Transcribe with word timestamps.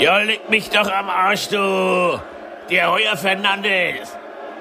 Ja, 0.00 0.16
leg 0.16 0.48
mich 0.48 0.70
doch 0.70 0.90
am 0.90 1.10
Arsch, 1.10 1.48
du. 1.48 2.18
Der 2.70 2.90
Heuer 2.90 3.14
Fernandes. 3.18 4.16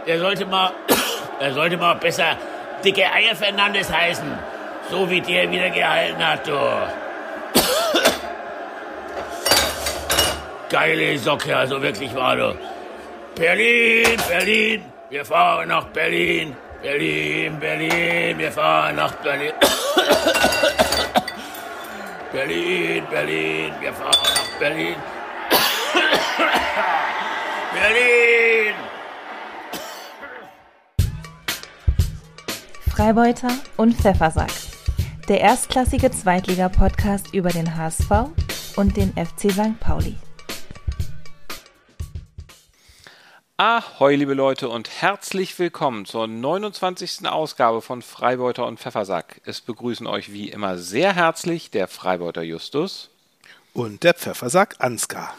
Der 0.06 0.20
sollte 0.20 0.46
mal, 0.46 0.74
der 1.40 1.54
sollte 1.54 1.78
mal 1.78 1.94
besser 1.94 2.36
dicke 2.84 3.10
Eier 3.10 3.38
Fernandes 3.38 3.90
heißen. 3.90 4.38
So 4.92 5.10
wie 5.10 5.22
der 5.22 5.50
wieder 5.50 5.70
gehalten 5.70 6.28
hat, 6.28 6.46
du. 6.46 6.52
Geile 10.70 11.18
Socke, 11.18 11.56
also 11.56 11.82
wirklich 11.82 12.14
wahr, 12.14 12.36
du. 12.36 12.58
Berlin, 13.36 14.20
Berlin, 14.28 14.84
wir 15.10 15.24
fahren 15.24 15.70
nach 15.70 15.86
Berlin. 15.86 16.54
Berlin, 16.82 17.58
Berlin, 17.62 18.38
wir 18.38 18.52
fahren 18.52 18.98
nach 18.98 19.14
Berlin. 19.14 19.54
Berlin, 22.34 23.08
Berlin, 23.10 23.74
wir 23.80 23.94
fahren 23.94 24.34
nach 24.36 24.60
Berlin. 24.60 24.98
Berlin! 27.74 28.74
Freibeuter 32.90 33.52
und 33.78 33.96
Pfeffersack. 33.96 34.52
Der 35.28 35.42
erstklassige 35.42 36.12
Zweitliga-Podcast 36.12 37.34
über 37.34 37.50
den 37.50 37.76
HSV 37.76 38.10
und 38.76 38.98
den 38.98 39.14
FC 39.14 39.52
St. 39.52 39.80
Pauli. 39.80 40.16
Ahoi, 43.58 44.16
liebe 44.16 44.34
Leute, 44.36 44.70
und 44.70 44.90
herzlich 45.02 45.60
willkommen 45.60 46.06
zur 46.06 46.28
29. 46.28 47.28
Ausgabe 47.28 47.82
von 47.82 48.02
Freibeuter 48.02 48.66
und 48.66 48.80
Pfeffersack. 48.80 49.42
Es 49.44 49.60
begrüßen 49.60 50.08
euch 50.08 50.32
wie 50.32 50.50
immer 50.50 50.78
sehr 50.78 51.14
herzlich 51.14 51.70
der 51.70 51.90
Freibeuter 51.90 52.42
Justus 52.42 53.10
und 53.74 54.04
der 54.04 54.14
Pfeffersack 54.14 54.76
Ansgar. 54.80 55.36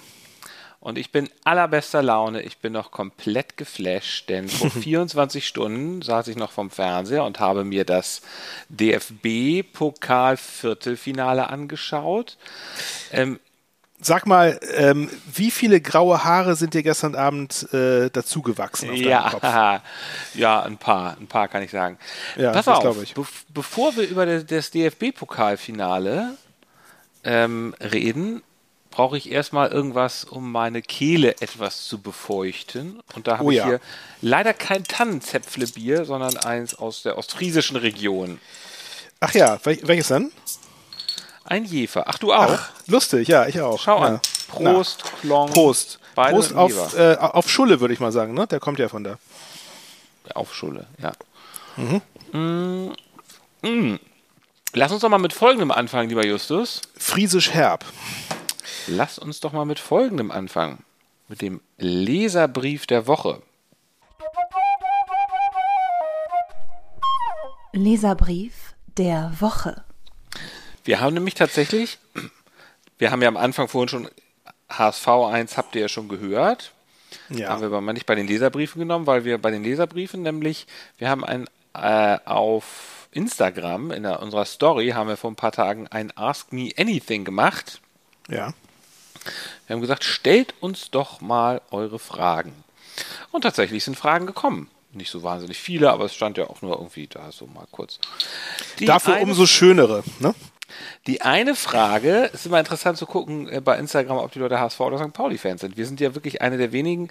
Und 0.80 0.96
ich 0.96 1.12
bin 1.12 1.28
allerbester 1.44 2.02
Laune. 2.02 2.40
Ich 2.40 2.56
bin 2.58 2.72
noch 2.72 2.90
komplett 2.90 3.58
geflasht, 3.58 4.30
denn 4.30 4.48
vor 4.48 4.70
24 4.70 5.46
Stunden 5.46 6.00
saß 6.00 6.28
ich 6.28 6.36
noch 6.36 6.52
vom 6.52 6.70
Fernseher 6.70 7.24
und 7.24 7.38
habe 7.38 7.64
mir 7.64 7.84
das 7.84 8.22
DFB-Pokal-Viertelfinale 8.70 11.50
angeschaut. 11.50 12.38
Ähm, 13.12 13.38
Sag 14.02 14.26
mal, 14.26 14.58
ähm, 14.76 15.10
wie 15.30 15.50
viele 15.50 15.82
graue 15.82 16.24
Haare 16.24 16.56
sind 16.56 16.72
dir 16.72 16.82
gestern 16.82 17.14
Abend 17.14 17.70
äh, 17.74 18.08
dazugewachsen 18.08 18.88
auf 18.88 18.96
ja, 18.96 19.28
Kopf? 19.28 19.42
Ja, 20.34 20.62
ein 20.62 20.78
paar, 20.78 21.18
ein 21.20 21.26
paar 21.26 21.48
kann 21.48 21.62
ich 21.62 21.70
sagen. 21.70 21.98
Ja, 22.34 22.52
Pass 22.52 22.66
auf. 22.66 22.96
Be 22.96 23.26
bevor 23.52 23.94
wir 23.96 24.08
über 24.08 24.24
das 24.24 24.70
DFB-Pokalfinale 24.70 26.34
ähm, 27.24 27.74
reden, 27.78 28.42
brauche 28.90 29.16
ich 29.16 29.30
erstmal 29.30 29.70
irgendwas, 29.70 30.24
um 30.24 30.50
meine 30.50 30.82
Kehle 30.82 31.40
etwas 31.40 31.86
zu 31.86 32.00
befeuchten. 32.00 33.00
Und 33.14 33.26
da 33.26 33.38
habe 33.38 33.44
Oh 33.44 33.50
ich 33.50 33.58
ja. 33.58 33.66
hier 33.66 33.80
leider 34.20 34.52
kein 34.52 34.84
Tannenzäpflebier, 34.84 36.04
sondern 36.04 36.36
eins 36.38 36.74
aus 36.74 37.02
der 37.02 37.16
ostfriesischen 37.16 37.76
Region. 37.76 38.40
Ach 39.20 39.32
ja, 39.32 39.58
wel 39.64 39.78
welches 39.82 40.08
denn? 40.08 40.32
Ein 41.44 41.64
Jefer. 41.64 42.04
Ach, 42.06 42.18
du 42.18 42.32
auch? 42.32 42.50
Ach, 42.50 42.70
lustig, 42.86 43.28
ja, 43.28 43.46
ich 43.46 43.60
auch. 43.60 43.80
Schau 43.80 43.98
ja. 44.00 44.06
an. 44.06 44.20
Prost, 44.48 45.04
Klong. 45.20 45.50
Prost. 45.50 45.98
Beide 46.14 46.34
Prost 46.34 46.54
auf, 46.54 46.98
äh, 46.98 47.16
auf 47.16 47.48
Schulle, 47.48 47.80
würde 47.80 47.94
ich 47.94 48.00
mal 48.00 48.12
sagen, 48.12 48.34
ne? 48.34 48.46
Der 48.46 48.60
kommt 48.60 48.78
ja 48.78 48.88
von 48.88 49.04
da. 49.04 49.18
Auf 50.34 50.54
Schule, 50.54 50.86
ja. 50.98 51.12
Mm, 52.32 52.92
mm. 53.62 53.98
Lass 54.72 54.92
uns 54.92 55.00
doch 55.00 55.08
mal 55.08 55.18
mit 55.18 55.32
folgendem 55.32 55.70
anfangen, 55.70 56.08
lieber 56.08 56.24
Justus. 56.24 56.82
Friesisch 56.96 57.50
herb. 57.50 57.84
Lass 58.86 59.18
uns 59.18 59.40
doch 59.40 59.52
mal 59.52 59.64
mit 59.64 59.78
folgendem 59.78 60.30
anfangen. 60.30 60.84
Mit 61.28 61.42
dem 61.42 61.60
Leserbrief 61.78 62.86
der 62.86 63.06
Woche. 63.06 63.42
Leserbrief 67.72 68.74
der 68.96 69.32
Woche. 69.38 69.84
Wir 70.84 71.00
haben 71.00 71.14
nämlich 71.14 71.34
tatsächlich, 71.34 71.98
wir 72.98 73.10
haben 73.10 73.22
ja 73.22 73.28
am 73.28 73.36
Anfang 73.36 73.68
vorhin 73.68 73.88
schon 73.88 74.08
HSV 74.68 75.08
1 75.08 75.56
habt 75.56 75.74
ihr 75.74 75.82
ja 75.82 75.88
schon 75.88 76.08
gehört. 76.08 76.72
Ja. 77.28 77.48
Haben 77.48 77.60
wir 77.60 77.66
aber 77.66 77.80
mal 77.80 77.92
nicht 77.92 78.06
bei 78.06 78.14
den 78.14 78.26
Leserbriefen 78.26 78.78
genommen, 78.78 79.06
weil 79.06 79.24
wir 79.24 79.38
bei 79.38 79.50
den 79.50 79.64
Leserbriefen 79.64 80.22
nämlich, 80.22 80.66
wir 80.98 81.08
haben 81.08 81.24
ein 81.24 81.46
äh, 81.74 82.18
auf 82.24 83.08
Instagram, 83.12 83.90
in 83.90 84.04
der, 84.04 84.20
unserer 84.20 84.44
Story, 84.44 84.90
haben 84.90 85.08
wir 85.08 85.16
vor 85.16 85.30
ein 85.30 85.36
paar 85.36 85.52
Tagen 85.52 85.88
ein 85.88 86.16
Ask 86.16 86.52
Me 86.52 86.70
Anything 86.76 87.24
gemacht. 87.24 87.80
ja. 88.28 88.52
Wir 89.66 89.74
haben 89.74 89.80
gesagt, 89.80 90.04
stellt 90.04 90.54
uns 90.60 90.90
doch 90.90 91.20
mal 91.20 91.60
eure 91.70 91.98
Fragen. 91.98 92.52
Und 93.30 93.42
tatsächlich 93.42 93.84
sind 93.84 93.96
Fragen 93.96 94.26
gekommen. 94.26 94.68
Nicht 94.92 95.10
so 95.10 95.22
wahnsinnig 95.22 95.58
viele, 95.58 95.90
aber 95.92 96.06
es 96.06 96.14
stand 96.14 96.36
ja 96.36 96.48
auch 96.50 96.62
nur 96.62 96.76
irgendwie 96.76 97.06
da 97.06 97.30
so 97.30 97.46
mal 97.46 97.66
kurz. 97.70 98.00
Die 98.80 98.84
Dafür 98.86 99.14
eine 99.14 99.22
umso 99.24 99.46
schönere, 99.46 100.02
ne? 100.18 100.34
Die 101.06 101.20
eine 101.22 101.54
Frage, 101.54 102.30
ist 102.32 102.46
immer 102.46 102.58
interessant 102.58 102.96
zu 102.98 103.06
gucken 103.06 103.48
äh, 103.48 103.60
bei 103.60 103.76
Instagram, 103.78 104.18
ob 104.18 104.32
die 104.32 104.38
Leute 104.38 104.58
HSV 104.58 104.80
oder 104.80 104.98
St. 104.98 105.12
Pauli-Fans 105.12 105.60
sind. 105.60 105.76
Wir 105.76 105.86
sind 105.86 106.00
ja 106.00 106.14
wirklich 106.14 106.42
eine 106.42 106.58
der 106.58 106.72
wenigen 106.72 107.10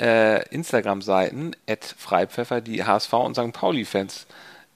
äh, 0.00 0.46
Instagram-Seiten, 0.48 1.54
at 1.68 1.84
Freipfeffer, 1.98 2.60
die 2.60 2.84
HSV 2.84 3.12
und 3.14 3.34
St. 3.34 3.52
Pauli-Fans 3.52 4.26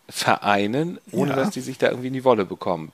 vereinen, 0.09 0.99
ohne 1.13 1.31
Ja. 1.31 1.37
dass 1.37 1.51
die 1.51 1.61
sich 1.61 1.79
da 1.79 1.89
irgendwie 1.89 2.09
in 2.09 2.15
die 2.15 2.25
Wolle 2.25 2.45
bekommen. 2.45 2.93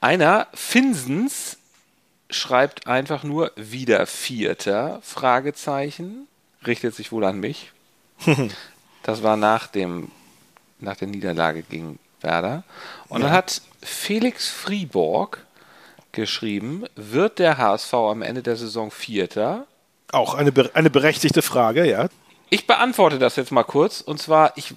Einer, 0.00 0.46
Finsens, 0.54 1.58
schreibt 2.30 2.86
einfach 2.86 3.22
nur 3.22 3.52
wieder 3.56 4.06
Vierter, 4.06 5.00
Fragezeichen, 5.02 6.26
richtet 6.66 6.94
sich 6.94 7.12
wohl 7.12 7.24
an 7.24 7.40
mich. 7.40 7.72
Das 9.02 9.22
war 9.22 9.38
nach 9.38 9.66
dem, 9.66 10.10
nach 10.78 10.94
der 10.94 11.08
Niederlage 11.08 11.62
gegen 11.62 11.98
Werder. 12.20 12.64
Und 13.08 13.22
dann 13.22 13.32
hat 13.32 13.62
Felix 13.82 14.50
Friborg 14.50 15.46
geschrieben, 16.12 16.84
wird 16.96 17.38
der 17.38 17.56
HSV 17.56 17.94
am 17.94 18.20
Ende 18.20 18.42
der 18.42 18.56
Saison 18.56 18.90
Vierter? 18.90 19.66
Auch 20.12 20.34
eine, 20.34 20.52
eine 20.74 20.90
berechtigte 20.90 21.40
Frage, 21.40 21.88
ja. 21.88 22.08
Ich 22.52 22.66
beantworte 22.66 23.20
das 23.20 23.36
jetzt 23.36 23.52
mal 23.52 23.62
kurz. 23.62 24.00
Und 24.00 24.20
zwar, 24.20 24.52
ich, 24.56 24.74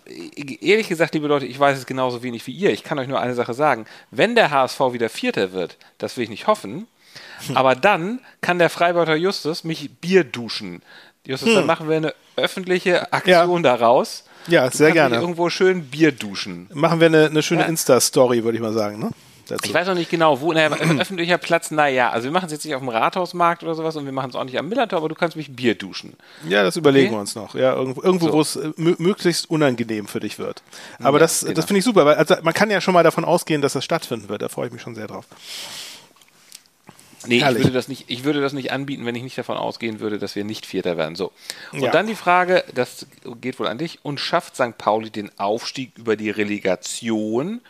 ehrlich 0.61 0.87
gesagt, 0.87 1.15
liebe 1.15 1.27
Leute, 1.27 1.47
ich 1.47 1.59
weiß 1.59 1.77
es 1.77 1.87
genauso 1.87 2.21
wenig 2.21 2.45
wie 2.45 2.51
ihr. 2.51 2.71
Ich 2.71 2.83
kann 2.83 2.99
euch 2.99 3.07
nur 3.07 3.19
eine 3.19 3.33
Sache 3.33 3.55
sagen. 3.55 3.87
Wenn 4.11 4.35
der 4.35 4.51
HSV 4.51 4.79
wieder 4.91 5.09
Vierter 5.09 5.53
wird, 5.53 5.77
das 5.97 6.15
will 6.15 6.23
ich 6.23 6.29
nicht 6.29 6.45
hoffen, 6.45 6.87
aber 7.55 7.75
dann 7.75 8.19
kann 8.41 8.59
der 8.59 8.69
Freibeuter 8.69 9.15
Justus 9.15 9.63
mich 9.63 9.89
Bier 10.01 10.23
duschen. 10.23 10.81
Justus, 11.25 11.53
dann 11.53 11.65
machen 11.65 11.87
wir 11.89 11.97
eine 11.97 12.13
öffentliche 12.35 13.11
Aktion 13.13 13.63
daraus. 13.63 14.25
Ja, 14.47 14.67
Du 14.69 14.75
sehr 14.77 14.91
gerne. 14.91 15.15
Irgendwo 15.15 15.49
schön 15.49 15.85
Bier 15.85 16.11
duschen. 16.11 16.69
Machen 16.73 16.99
wir 16.99 17.07
eine, 17.07 17.27
eine 17.27 17.41
schöne 17.41 17.61
Ja. 17.61 17.67
Insta-Story, 17.67 18.43
würde 18.43 18.57
ich 18.57 18.61
mal 18.61 18.73
sagen, 18.73 18.99
ne? 18.99 19.09
Dazu. 19.47 19.65
Ich 19.65 19.73
weiß 19.73 19.87
noch 19.87 19.95
nicht 19.95 20.09
genau, 20.09 20.39
wo. 20.39 20.51
Naja, 20.53 20.71
ein 20.71 20.99
öffentlicher 21.01 21.37
Platz, 21.37 21.69
naja. 21.71 22.09
Also 22.11 22.25
wir 22.25 22.31
machen 22.31 22.45
es 22.47 22.51
jetzt 22.53 22.63
nicht 22.65 22.75
auf 22.75 22.81
dem 22.81 22.87
Rathausmarkt 22.89 23.61
oder 23.63 23.75
sowas 23.75 23.95
und 23.97 24.05
wir 24.05 24.11
machen 24.13 24.29
es 24.29 24.35
auch 24.37 24.43
nicht 24.45 24.57
am 24.57 24.67
Millantor, 24.69 24.97
aber 24.99 25.09
du 25.09 25.15
kannst 25.15 25.35
mich 25.37 25.53
Bier 25.53 25.75
duschen. 25.75 26.13
Ja, 26.47 26.63
das 26.63 26.75
überlegen 26.77 27.07
Okay. 27.07 27.15
wir 27.15 27.19
uns 27.21 27.35
noch. 27.35 27.53
Ja, 27.55 27.73
irgendwo, 27.73 28.01
irgendwo 28.01 28.27
So. 28.27 28.33
wo 28.33 28.41
es 28.41 28.55
äh, 28.55 28.67
mö- 28.77 28.95
möglichst 29.01 29.49
unangenehm 29.49 30.07
für 30.07 30.19
dich 30.21 30.39
wird. 30.39 30.61
Aber 30.99 31.17
Ja, 31.17 31.19
das, 31.19 31.41
genau. 31.41 31.53
das 31.53 31.65
finde 31.65 31.79
ich 31.79 31.85
super, 31.85 32.05
weil 32.05 32.15
also 32.15 32.35
man 32.41 32.53
kann 32.53 32.69
ja 32.71 32.79
schon 32.81 32.93
mal 32.93 33.03
davon 33.03 33.25
ausgehen, 33.25 33.61
dass 33.61 33.73
das 33.73 33.83
stattfinden 33.83 34.29
wird. 34.29 34.41
Da 34.41 34.47
freue 34.49 34.67
ich 34.67 34.73
mich 34.73 34.81
schon 34.81 34.95
sehr 34.95 35.07
drauf. 35.07 35.25
Nee, 37.27 37.37
ich 37.37 37.43
würde, 37.45 37.71
das 37.71 37.87
nicht, 37.87 38.05
ich 38.07 38.23
würde 38.23 38.41
das 38.41 38.53
nicht 38.53 38.71
anbieten, 38.71 39.05
wenn 39.05 39.15
ich 39.15 39.23
nicht 39.23 39.37
davon 39.37 39.57
ausgehen 39.57 39.99
würde, 39.99 40.19
dass 40.19 40.35
wir 40.35 40.43
nicht 40.43 40.65
Vierter 40.65 40.97
werden. 40.97 41.15
So. 41.15 41.31
Und 41.71 41.81
Ja. 41.81 41.91
dann 41.91 42.07
die 42.07 42.15
Frage, 42.15 42.63
das 42.73 43.05
geht 43.41 43.59
wohl 43.59 43.67
an 43.67 43.77
dich, 43.77 43.99
und 44.03 44.19
schafft 44.19 44.55
St. 44.55 44.77
Pauli 44.77 45.09
den 45.09 45.31
Aufstieg 45.39 45.91
über 45.97 46.15
die 46.15 46.29
Relegation 46.29 47.61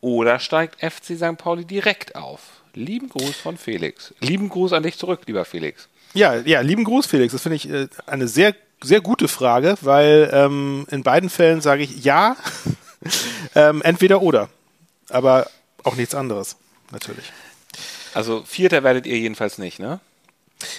oder 0.00 0.38
steigt 0.38 0.80
FC 0.80 1.16
St. 1.16 1.38
Pauli 1.38 1.64
direkt 1.64 2.16
auf? 2.16 2.40
Lieben 2.74 3.08
Gruß 3.08 3.36
von 3.36 3.56
Felix. 3.58 4.14
Lieben 4.20 4.48
Gruß 4.48 4.72
an 4.72 4.82
dich 4.82 4.96
zurück, 4.98 5.20
lieber 5.26 5.44
Felix. 5.44 5.88
Ja, 6.14 6.36
ja, 6.36 6.60
lieben 6.60 6.84
Gruß, 6.84 7.06
Felix. 7.06 7.32
Das 7.32 7.42
finde 7.42 7.56
ich 7.56 7.68
äh, 7.70 7.88
eine 8.06 8.28
sehr, 8.28 8.54
sehr 8.82 9.00
gute 9.00 9.28
Frage, 9.28 9.76
weil 9.80 10.30
ähm, 10.32 10.86
in 10.90 11.02
beiden 11.02 11.28
Fällen 11.30 11.60
sage 11.60 11.82
ich 11.82 12.04
ja, 12.04 12.36
ähm, 13.54 13.82
entweder 13.82 14.22
oder. 14.22 14.48
Aber 15.08 15.48
auch 15.84 15.96
nichts 15.96 16.14
anderes, 16.14 16.56
natürlich. 16.90 17.24
Also 18.14 18.42
Vierter 18.46 18.82
werdet 18.82 19.06
ihr 19.06 19.18
jedenfalls 19.18 19.58
nicht, 19.58 19.78
ne? 19.78 20.00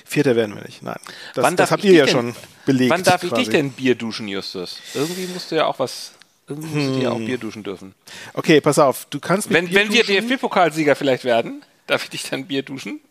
Vierter 0.06 0.36
werden 0.36 0.56
wir 0.56 0.64
nicht, 0.64 0.82
nein. 0.82 1.00
Das, 1.36 1.44
Wann 1.44 1.56
das 1.58 1.70
darf 1.70 1.72
habt 1.72 1.84
ich 1.84 1.92
ihr 1.92 1.98
ja 1.98 2.06
dich 2.06 2.14
denn- 2.14 2.34
schon 2.34 2.44
belegt. 2.66 2.90
Wann 2.92 3.04
darf 3.04 3.24
ich 3.24 3.30
quasi. 3.30 3.44
dich 3.44 3.52
denn 3.52 3.72
Bier 3.72 3.96
duschen, 3.96 4.28
Justus? 4.28 4.80
Irgendwie 4.94 5.26
musst 5.28 5.52
du 5.52 5.56
ja 5.56 5.66
auch 5.66 5.80
was, 5.80 6.14
irgendwie 6.48 6.68
musst 6.76 6.96
du 6.96 7.00
dir 7.02 7.12
auch 7.12 7.18
Bier 7.20 7.38
duschen 7.38 7.64
dürfen. 7.64 7.94
Okay, 8.34 8.62
pass 8.62 8.80
auf, 8.80 9.06
du 9.10 9.20
kannst 9.20 9.50
mit 9.50 9.58
Wenn, 9.58 9.68
Bier 9.68 9.80
wenn 9.80 9.92
wir 9.92 10.04
duschen. 10.04 10.28
DFB-Pokalsieger 10.30 10.96
vielleicht 10.96 11.26
werden, 11.26 11.64
darf 11.88 12.04
ich 12.06 12.10
dich 12.12 12.24
dann 12.30 12.46
Bier 12.48 12.64
duschen? 12.64 13.02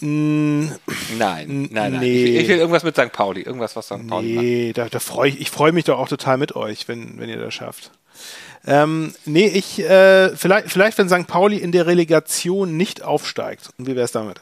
nein, 0.00 0.78
nein, 1.18 1.68
nein. 1.70 1.92
Mm, 1.94 1.98
nee. 1.98 2.24
Ich, 2.24 2.42
ich 2.42 2.48
will 2.48 2.56
irgendwas 2.58 2.82
mit 2.84 2.96
St. 2.96 3.12
Pauli, 3.12 3.42
irgendwas, 3.42 3.76
was 3.76 3.86
St. 3.86 4.06
Pauli 4.06 4.32
macht. 4.34 4.44
Nee, 4.44 4.72
da, 4.72 4.88
da 4.88 4.98
freu 5.00 5.26
ich, 5.28 5.40
ich 5.40 5.50
freue 5.50 5.72
mich 5.72 5.84
doch 5.84 5.98
auch 5.98 6.08
total 6.08 6.38
mit 6.38 6.56
euch, 6.56 6.88
wenn, 6.88 7.18
wenn 7.18 7.28
ihr 7.28 7.36
das 7.38 7.52
schafft. 7.54 7.90
Ähm, 8.70 9.12
nee, 9.24 9.48
ich, 9.48 9.80
äh, 9.80 10.34
vielleicht, 10.36 10.70
vielleicht, 10.70 10.96
wenn 10.98 11.08
St. 11.08 11.26
Pauli 11.26 11.56
in 11.58 11.72
der 11.72 11.86
Relegation 11.86 12.76
nicht 12.76 13.02
aufsteigt. 13.02 13.70
Und 13.78 13.86
wie 13.88 13.96
wäre 13.96 14.04
es 14.04 14.12
damit? 14.12 14.40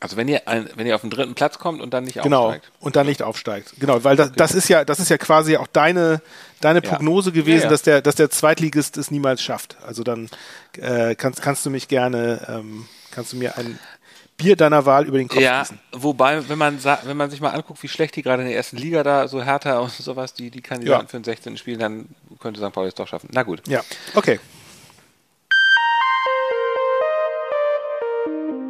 Also 0.00 0.16
wenn 0.18 0.28
ihr, 0.28 0.46
ein, 0.48 0.68
wenn 0.74 0.86
ihr 0.86 0.94
auf 0.96 1.00
den 1.00 1.10
dritten 1.10 1.34
Platz 1.34 1.58
kommt 1.58 1.80
und 1.80 1.94
dann 1.94 2.04
nicht 2.04 2.20
Genau. 2.20 2.46
aufsteigt. 2.48 2.70
Und 2.80 2.96
dann 2.96 3.06
nicht 3.06 3.22
aufsteigt. 3.22 3.72
Genau, 3.78 4.04
weil 4.04 4.16
das, 4.16 4.32
das 4.32 4.54
ist 4.54 4.68
ja, 4.68 4.84
das 4.84 4.98
ist 5.00 5.08
ja 5.08 5.16
quasi 5.16 5.56
auch 5.56 5.66
deine, 5.68 6.20
deine 6.60 6.82
Ja. 6.82 6.90
Prognose 6.90 7.32
gewesen, 7.32 7.58
Ja, 7.58 7.64
ja. 7.64 7.70
dass 7.70 7.82
der, 7.82 8.02
dass 8.02 8.16
der 8.16 8.28
Zweitligist 8.30 8.98
es 8.98 9.10
niemals 9.10 9.42
schafft. 9.42 9.76
Also 9.86 10.02
dann 10.02 10.28
äh, 10.78 11.14
kannst, 11.14 11.40
kannst 11.40 11.64
du 11.64 11.70
mich 11.70 11.88
gerne, 11.88 12.40
ähm, 12.48 12.86
kannst 13.12 13.32
du 13.32 13.36
mir 13.36 13.56
ein 13.56 13.78
Bier 14.36 14.56
deiner 14.56 14.84
Wahl 14.84 15.06
über 15.06 15.18
den 15.18 15.28
Kopf 15.28 15.40
Ja, 15.40 15.60
gießen. 15.62 15.78
wobei, 15.92 16.48
wenn 16.48 16.58
man, 16.58 16.82
wenn 17.04 17.16
man 17.16 17.30
sich 17.30 17.40
mal 17.40 17.50
anguckt, 17.50 17.82
wie 17.82 17.88
schlecht 17.88 18.16
die 18.16 18.22
gerade 18.22 18.42
in 18.42 18.48
der 18.48 18.56
ersten 18.56 18.76
Liga 18.76 19.02
da, 19.02 19.28
so 19.28 19.42
härter 19.42 19.80
und 19.80 19.90
sowas, 19.92 20.34
die, 20.34 20.50
die 20.50 20.60
Kandidaten 20.60 21.04
Ja. 21.04 21.08
für 21.08 21.18
den 21.18 21.24
16. 21.24 21.56
spielen, 21.56 21.78
dann 21.78 22.06
könnte 22.40 22.60
St. 22.60 22.72
Pauli 22.72 22.88
es 22.88 22.94
doch 22.94 23.06
schaffen. 23.08 23.28
Na 23.32 23.42
gut. 23.44 23.62
Ja, 23.68 23.82
okay. 24.14 24.40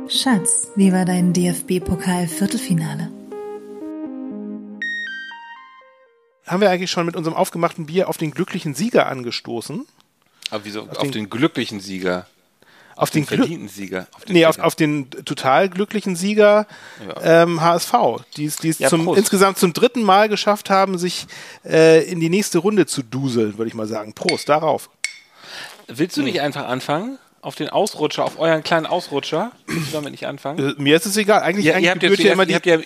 Schatz, 0.08 0.68
wie 0.76 0.92
war 0.92 1.04
dein 1.06 1.32
DFB-Pokal-Viertelfinale? 1.32 3.10
Haben 6.46 6.60
wir 6.60 6.70
eigentlich 6.70 6.90
schon 6.90 7.06
mit 7.06 7.16
unserem 7.16 7.34
aufgemachten 7.36 7.86
Bier 7.86 8.08
auf 8.08 8.18
den 8.18 8.30
glücklichen 8.30 8.74
Sieger 8.74 9.06
angestoßen? 9.06 9.86
Aber 10.50 10.64
wieso? 10.66 10.82
Auf, 10.82 10.98
den- 10.98 11.12
den, 11.12 11.30
glücklichen 11.30 11.80
Sieger. 11.80 12.26
Auf 12.96 13.10
den, 13.10 13.26
Glück, 13.26 13.40
verdienten 13.40 13.68
Sieger. 13.68 14.06
Auf 14.14 14.24
den 14.24 14.34
nee, 14.34 14.46
auf, 14.46 14.58
auf 14.58 14.74
den 14.74 15.10
total 15.10 15.68
glücklichen 15.68 16.16
Sieger 16.16 16.66
ähm, 17.22 17.60
HSV, 17.60 17.92
die 18.36 18.44
es, 18.44 18.56
die 18.56 18.68
es 18.68 18.78
Ja, 18.78 18.88
zum, 18.88 19.04
Prost. 19.04 19.18
insgesamt 19.18 19.58
zum 19.58 19.72
dritten 19.72 20.02
Mal 20.02 20.28
geschafft 20.28 20.70
haben, 20.70 20.98
sich 20.98 21.26
äh, 21.64 22.04
in 22.04 22.20
die 22.20 22.28
nächste 22.30 22.58
Runde 22.58 22.86
zu 22.86 23.02
duseln, 23.02 23.58
würde 23.58 23.68
ich 23.68 23.74
mal 23.74 23.86
sagen. 23.86 24.12
Prost, 24.14 24.48
darauf. 24.48 24.90
Willst 25.88 26.16
du 26.16 26.22
nicht 26.22 26.40
einfach 26.40 26.66
anfangen? 26.66 27.18
Auf 27.40 27.56
den 27.56 27.68
Ausrutscher, 27.68 28.24
auf 28.24 28.38
euren 28.38 28.62
kleinen 28.62 28.86
Ausrutscher? 28.86 29.52
Willst 29.66 29.88
du 29.88 29.92
damit 29.96 30.12
nicht 30.12 30.26
anfangen? 30.26 30.76
Äh, 30.78 30.82
mir 30.82 30.96
ist 30.96 31.04
es 31.04 31.16
egal. 31.16 31.42
Eigentlich, 31.42 31.66
Ja, 31.66 31.74
eigentlich 31.74 31.86
ja 31.86 31.94
gebührt 31.94 32.20
ja 32.20 32.32
immer 32.32 32.46
die, 32.46 32.58
ja, 32.64 32.78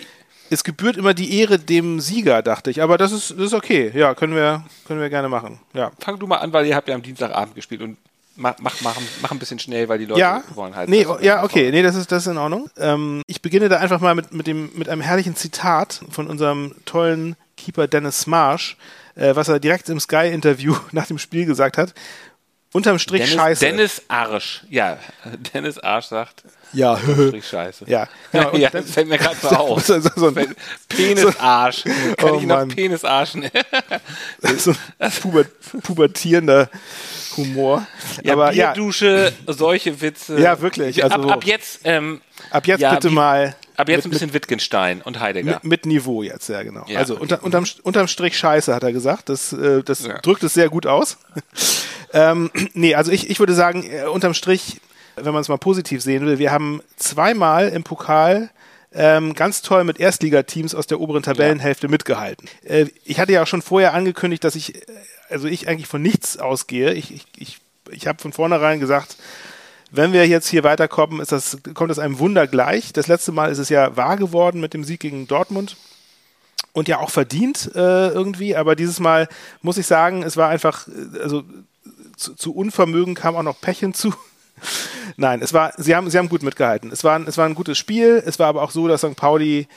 es 0.51 0.65
gebührt 0.65 0.97
immer 0.97 1.15
die 1.15 1.39
Ehre 1.39 1.59
dem 1.59 2.01
Sieger, 2.01 2.43
dachte 2.43 2.71
ich. 2.71 2.83
Aber 2.83 2.99
das 2.99 3.13
ist, 3.13 3.31
das 3.33 3.39
ist 3.39 3.55
okay. 3.55 3.93
Ja, 3.95 4.15
können 4.15 4.35
wir, 4.35 4.65
können 4.87 5.01
wir 5.01 5.11
gerne 5.11 5.29
machen. 5.29 5.61
Ja. 5.75 5.93
fang 6.01 6.19
du 6.19 6.27
mal 6.27 6.39
an, 6.39 6.53
weil 6.53 6.67
ihr 6.67 6.75
habt 6.75 6.89
ja 6.89 6.95
am 6.95 7.03
Dienstagabend 7.03 7.55
gespielt 7.55 7.83
und 7.83 7.99
mach, 8.39 8.55
mach, 8.61 8.81
mach, 8.81 8.97
mach 9.21 9.31
ein 9.31 9.39
bisschen 9.39 9.59
schnell, 9.59 9.89
weil 9.89 9.99
die 9.99 10.07
Leute 10.07 10.21
Ja, 10.21 10.43
wollen 10.55 10.75
halt. 10.75 10.89
nee, 10.89 11.05
dass- 11.05 11.23
ja, 11.23 11.45
okay, 11.45 11.71
nee, 11.71 11.83
das 11.83 11.95
ist, 11.95 12.11
das 12.11 12.23
ist 12.27 12.31
in 12.33 12.39
Ordnung. 12.39 12.71
Ähm, 12.79 13.23
ich 13.27 13.43
beginne 13.43 13.69
da 13.69 13.77
einfach 13.79 14.01
mal 14.01 14.15
mit, 14.15 14.33
mit, 14.33 14.47
dem, 14.47 14.71
mit 14.75 14.89
einem 14.89 15.03
herrlichen 15.03 15.37
Zitat 15.37 16.01
von 16.11 16.27
unserem 16.29 16.75
tollen 16.87 17.37
Keeper 17.57 17.87
Dennis 17.89 18.27
Marsh, 18.27 18.77
äh, 19.17 19.35
was 19.37 19.49
er 19.49 19.59
direkt 19.61 19.89
im 19.91 20.01
Sky-Interview 20.01 20.75
nach 20.93 21.07
dem 21.07 21.19
Spiel 21.19 21.45
gesagt 21.45 21.77
hat. 21.77 21.93
Unterm 22.75 22.99
Strich 22.99 23.23
Dennis, 23.23 23.35
scheiße. 23.35 23.65
Dennis 23.65 24.03
Arsch. 24.09 24.63
Ja, 24.69 24.99
Dennis 25.55 25.79
Arsch 25.79 26.05
sagt, 26.07 26.43
ja, 26.75 26.93
unterm 26.93 27.29
Strich 27.29 27.49
scheiße. 27.49 27.85
ja, 27.89 28.07
genau. 28.31 28.55
Ja, 28.57 28.69
das 28.69 28.91
fällt 28.91 29.09
mir 29.09 29.17
gerade 29.17 29.37
so 29.41 29.49
auf. 29.49 29.87
so, 29.87 29.99
so, 30.01 30.11
so, 30.15 30.27
ein- 30.29 30.55
Penisarsch. 30.87 31.85
Kann 32.19 32.31
Oh 32.31 32.37
ich 32.37 32.43
noch 32.47 32.57
Mann. 32.57 32.69
Penisarschen? 32.69 33.49
so 34.59 34.75
ein 34.99 35.11
puber, 35.13 35.45
pubertierender 35.83 36.69
Humor. 37.39 37.87
Ja, 38.23 38.35
Aber 38.35 38.53
ja, 38.53 38.73
Bierdusche, 38.73 39.33
solche 39.47 40.01
Witze. 40.01 40.39
Ja, 40.41 40.61
wirklich, 40.61 41.03
also- 41.03 41.17
ab, 41.17 41.27
ab 41.31 41.45
jetzt, 41.45 41.81
ähm, 41.85 42.21
ab 42.51 42.67
jetzt 42.67 42.81
ja, 42.81 42.95
bitte 42.95 43.11
mal 43.11 43.57
ab 43.77 43.89
jetzt 43.89 43.99
mit- 43.99 44.07
ein 44.07 44.11
bisschen 44.11 44.33
Wittgenstein 44.35 45.01
und 45.03 45.21
Heidegger. 45.21 45.55
Mit, 45.55 45.65
mit 45.65 45.87
Niveau 45.87 46.23
jetzt, 46.23 46.49
ja 46.49 46.63
genau. 46.63 46.85
Ja. 46.89 46.99
Also 46.99 47.17
unter, 47.17 47.43
unterm, 47.43 47.65
unterm 47.83 48.09
Strich 48.09 48.37
Scheiße, 48.37 48.75
hat 48.75 48.83
er 48.83 48.93
gesagt. 48.93 49.29
Das, 49.29 49.53
äh, 49.53 49.83
das 49.83 50.05
Ja. 50.07 50.19
drückt 50.19 50.43
es 50.43 50.55
sehr 50.55 50.69
gut 50.69 50.87
aus. 50.87 51.19
ähm, 52.13 52.51
nee, 52.75 52.95
also 52.95 53.11
ich, 53.13 53.31
ich 53.31 53.39
würde 53.41 53.55
sagen, 53.55 53.85
äh, 53.91 54.05
unterm 54.05 54.35
Strich, 54.35 54.81
wenn 55.17 55.33
man 55.33 55.41
es 55.41 55.49
mal 55.49 55.59
positiv 55.59 56.03
sehen 56.03 56.27
will, 56.27 56.39
wir 56.39 56.53
haben 56.53 56.81
zweimal 56.97 57.69
im 57.69 57.83
Pokal 57.85 58.51
ähm, 58.95 59.35
ganz 59.35 59.61
toll 59.63 59.85
mit 59.85 60.01
Erstligateams 60.01 60.75
aus 60.75 60.87
der 60.87 60.99
oberen 61.01 61.23
Tabellenhälfte 61.23 61.89
mitgehalten. 61.89 62.49
Äh, 62.65 62.87
ich 63.05 63.21
hatte 63.21 63.33
ja 63.33 63.43
auch 63.43 63.47
schon 63.47 63.61
vorher 63.63 63.93
angekündigt, 63.95 64.43
dass 64.45 64.55
ich, 64.55 64.75
äh, 64.77 64.81
also 65.31 65.49
ich 65.49 65.69
eigentlich 65.69 65.89
von 65.89 66.03
nichts 66.03 66.39
ausgehe. 66.39 66.95
Ich, 66.95 67.13
ich, 67.13 67.27
ich, 67.37 67.59
ich 67.91 68.07
habe 68.07 68.21
von 68.21 68.33
vornherein 68.33 68.81
gesagt, 68.81 69.17
wenn 69.91 70.13
wir 70.13 70.27
jetzt 70.27 70.49
hier 70.49 70.65
weiterkommen, 70.65 71.21
ist 71.21 71.33
das, 71.33 71.59
kommt 71.75 71.91
das 71.91 71.99
einem 71.99 72.19
Wunder 72.19 72.47
gleich. 72.47 72.93
Das 72.93 73.07
letzte 73.07 73.33
Mal 73.33 73.51
ist 73.51 73.59
es 73.59 73.69
ja 73.69 73.97
wahr 73.97 74.17
geworden 74.17 74.61
mit 74.61 74.75
dem 74.75 74.85
Sieg 74.85 75.01
gegen 75.01 75.27
Dortmund 75.27 75.77
und 76.73 76.89
ja 76.89 76.99
auch 76.99 77.11
verdient 77.11 77.71
äh, 77.75 78.09
irgendwie, 78.09 78.55
aber 78.55 78.77
dieses 78.77 79.01
Mal 79.01 79.29
muss 79.63 79.79
ich 79.79 79.87
sagen, 79.87 80.23
es 80.23 80.37
war 80.37 80.49
einfach, 80.49 80.87
äh, 80.89 81.23
also 81.23 81.43
zu, 82.17 82.35
zu 82.35 82.55
Unvermögen 82.55 83.15
kam 83.15 83.37
auch 83.37 83.43
noch 83.43 83.61
Pech 83.61 83.79
hinzu. 83.79 84.13
Nein, 85.17 85.41
es 85.41 85.53
war, 85.53 85.73
sie 85.77 85.95
haben, 85.95 86.11
sie 86.11 86.19
haben 86.19 86.29
gut 86.29 86.43
mitgehalten. 86.43 86.91
Es 86.93 87.05
war, 87.05 87.27
es 87.27 87.39
war 87.39 87.47
ein 87.47 87.55
gutes 87.55 87.79
Spiel. 87.79 88.23
Es 88.25 88.39
war 88.39 88.49
aber 88.49 88.63
auch 88.63 88.71
so, 88.71 88.89
dass 88.89 89.01
St. 89.01 89.17
Pauli 89.17 89.69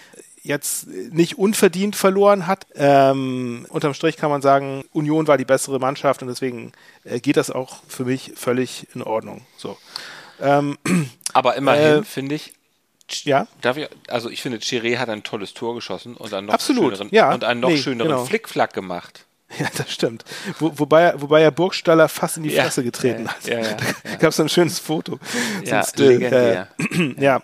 jetzt 0.43 0.88
nicht 0.88 1.38
unverdient 1.38 1.95
verloren 1.95 2.47
hat. 2.47 2.65
Ähm, 2.75 3.65
unterm 3.69 3.93
Strich 3.93 4.17
kann 4.17 4.29
man 4.31 4.41
sagen, 4.41 4.83
Union 4.91 5.27
war 5.27 5.38
die 5.38 5.45
bessere 5.45 5.79
Mannschaft 5.79 6.21
und 6.21 6.27
deswegen 6.27 6.71
äh, 7.03 7.19
geht 7.19 7.38
das 7.38 7.51
auch 7.51 7.83
für 7.88 8.05
mich 8.05 8.33
völlig 8.35 8.88
in 8.95 9.03
Ordnung. 9.03 9.45
So, 9.57 9.77
Aber 11.33 11.55
immerhin 11.55 12.01
Äh, 12.01 12.03
finde 12.03 12.35
ich, 12.35 12.53
ja. 13.23 13.47
darf 13.61 13.77
ich, 13.77 13.88
also 14.07 14.29
ich 14.29 14.41
finde, 14.41 14.57
Chiré 14.57 14.97
hat 14.97 15.09
ein 15.09 15.23
tolles 15.23 15.53
Tor 15.53 15.75
geschossen 15.75 16.15
und 16.15 16.33
einen 16.33 16.47
noch 16.47 16.53
Absolut, 16.55 16.94
schöneren, 16.97 17.09
ja. 17.11 17.31
und 17.33 17.44
einen 17.44 17.59
noch 17.59 17.69
Nee, 17.69 17.77
schöneren 17.77 18.09
genau. 18.09 18.25
Flickflack 18.25 18.73
gemacht. 18.73 19.25
Ja, 19.59 19.68
das 19.75 19.92
stimmt. 19.92 20.24
Wo, 20.59 20.71
wobei, 20.77 21.13
wobei 21.18 21.42
er 21.42 21.51
Burgstaller 21.51 22.07
fast 22.07 22.38
in 22.38 22.44
die 22.44 22.51
Ja, 22.51 22.63
Fresse 22.63 22.83
getreten 22.83 23.27
hat. 23.27 23.45
ja, 23.45 23.59
ja, 23.59 23.75
da 24.03 24.15
gab 24.15 24.31
es 24.31 24.39
ein 24.39 24.48
schönes 24.50 24.80
Foto. 24.80 25.19
So 25.63 25.69
Ja, 25.69 25.80
ein 25.80 25.86
Still. 25.86 26.07
legendär. 26.18 26.68
Äh, 26.80 27.15
ja. 27.21 27.42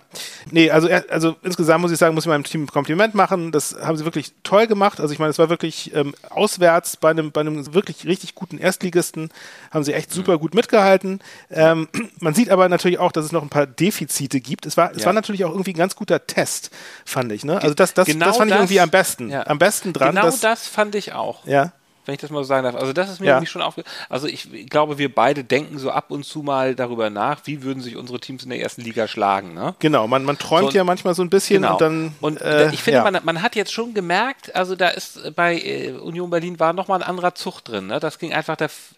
Nee, 0.49 0.71
also, 0.71 0.87
also 1.09 1.35
insgesamt 1.43 1.81
muss 1.81 1.91
ich 1.91 1.97
sagen, 1.97 2.15
muss 2.15 2.23
ich 2.23 2.29
meinem 2.29 2.45
Team 2.45 2.63
ein 2.63 2.67
Kompliment 2.67 3.13
machen. 3.13 3.51
Das 3.51 3.75
haben 3.81 3.97
sie 3.97 4.05
wirklich 4.05 4.33
toll 4.43 4.67
gemacht. 4.67 4.99
Also 5.01 5.11
ich 5.13 5.19
meine, 5.19 5.31
es 5.31 5.37
war 5.39 5.49
wirklich 5.49 5.93
ähm, 5.93 6.15
auswärts 6.29 6.95
bei 6.97 7.09
einem, 7.09 7.31
bei 7.31 7.41
einem 7.41 7.73
wirklich 7.73 8.05
richtig 8.05 8.35
guten 8.35 8.57
Erstligisten, 8.57 9.29
haben 9.71 9.83
sie 9.83 9.93
echt 9.93 10.11
super 10.11 10.37
gut 10.37 10.53
mitgehalten. 10.53 11.19
Ähm, 11.51 11.89
man 12.19 12.33
sieht 12.33 12.49
aber 12.49 12.69
natürlich 12.69 12.99
auch, 12.99 13.11
dass 13.11 13.25
es 13.25 13.31
noch 13.33 13.41
ein 13.43 13.49
paar 13.49 13.67
Defizite 13.67 14.39
gibt. 14.39 14.65
Es 14.65 14.77
war, 14.77 14.91
es 14.95 15.05
war 15.05 15.11
natürlich 15.13 15.43
auch 15.43 15.51
irgendwie 15.51 15.71
ein 15.71 15.77
ganz 15.77 15.95
guter 15.95 16.25
Test, 16.25 16.71
fand 17.05 17.31
ich. 17.33 17.43
Ne? 17.43 17.61
Also 17.61 17.73
das, 17.73 17.93
das, 17.93 18.07
Genau 18.07 18.27
das 18.27 18.37
fand 18.37 18.49
ich 18.49 18.53
das- 18.53 18.59
irgendwie 18.61 18.79
am 18.79 18.89
besten. 18.89 19.33
Am 19.33 19.59
besten 19.59 19.91
dran. 19.91 20.15
Genau 20.15 20.29
das 20.41 20.67
fand 20.67 20.95
ich 20.95 21.11
auch. 21.13 21.45
Ja. 21.45 21.73
Wenn 22.07 22.15
ich 22.15 22.21
das 22.21 22.29
mal 22.29 22.39
so 22.39 22.47
sagen 22.47 22.63
darf. 22.63 22.75
Also 22.75 22.93
das 22.93 23.09
ist 23.09 23.19
mir 23.19 23.27
Ja. 23.27 23.45
schon 23.45 23.61
aufge... 23.61 23.83
Also 24.09 24.27
ich 24.27 24.47
glaube, 24.69 24.97
wir 24.97 25.13
beide 25.13 25.43
denken 25.43 25.77
so 25.77 25.91
ab 25.91 26.05
und 26.09 26.23
zu 26.23 26.41
mal 26.41 26.73
darüber 26.73 27.09
nach, 27.09 27.41
wie 27.43 27.63
würden 27.63 27.81
sich 27.83 27.97
unsere 27.97 28.19
Teams 28.19 28.43
in 28.43 28.49
der 28.49 28.61
ersten 28.61 28.81
Liga 28.81 29.07
schlagen, 29.07 29.53
ne? 29.53 29.75
Genau, 29.79 30.07
man, 30.07 30.23
man 30.23 30.37
träumt 30.37 30.71
So, 30.71 30.77
ja 30.77 30.83
manchmal 30.83 31.13
so 31.13 31.21
ein 31.21 31.29
bisschen 31.29 31.61
Genau. 31.61 31.73
und 31.73 31.81
dann. 31.81 32.15
Und 32.21 32.41
äh, 32.41 32.71
ich 32.71 32.81
finde, 32.81 32.99
ja. 32.99 33.03
man, 33.11 33.19
man 33.23 33.41
hat 33.41 33.55
jetzt 33.55 33.73
schon 33.73 33.93
gemerkt, 33.93 34.55
also 34.55 34.75
da 34.75 34.87
ist 34.87 35.35
bei 35.35 35.59
äh, 35.59 35.91
Union 35.91 36.29
Berlin 36.29 36.59
war 36.59 36.73
nochmal 36.73 37.01
ein 37.01 37.07
anderer 37.07 37.35
Zug 37.35 37.61
drin. 37.61 37.87
Ne? 37.87 37.99
Das 37.99 38.17
ging 38.19 38.33
einfach, 38.33 38.57
f- 38.61 38.95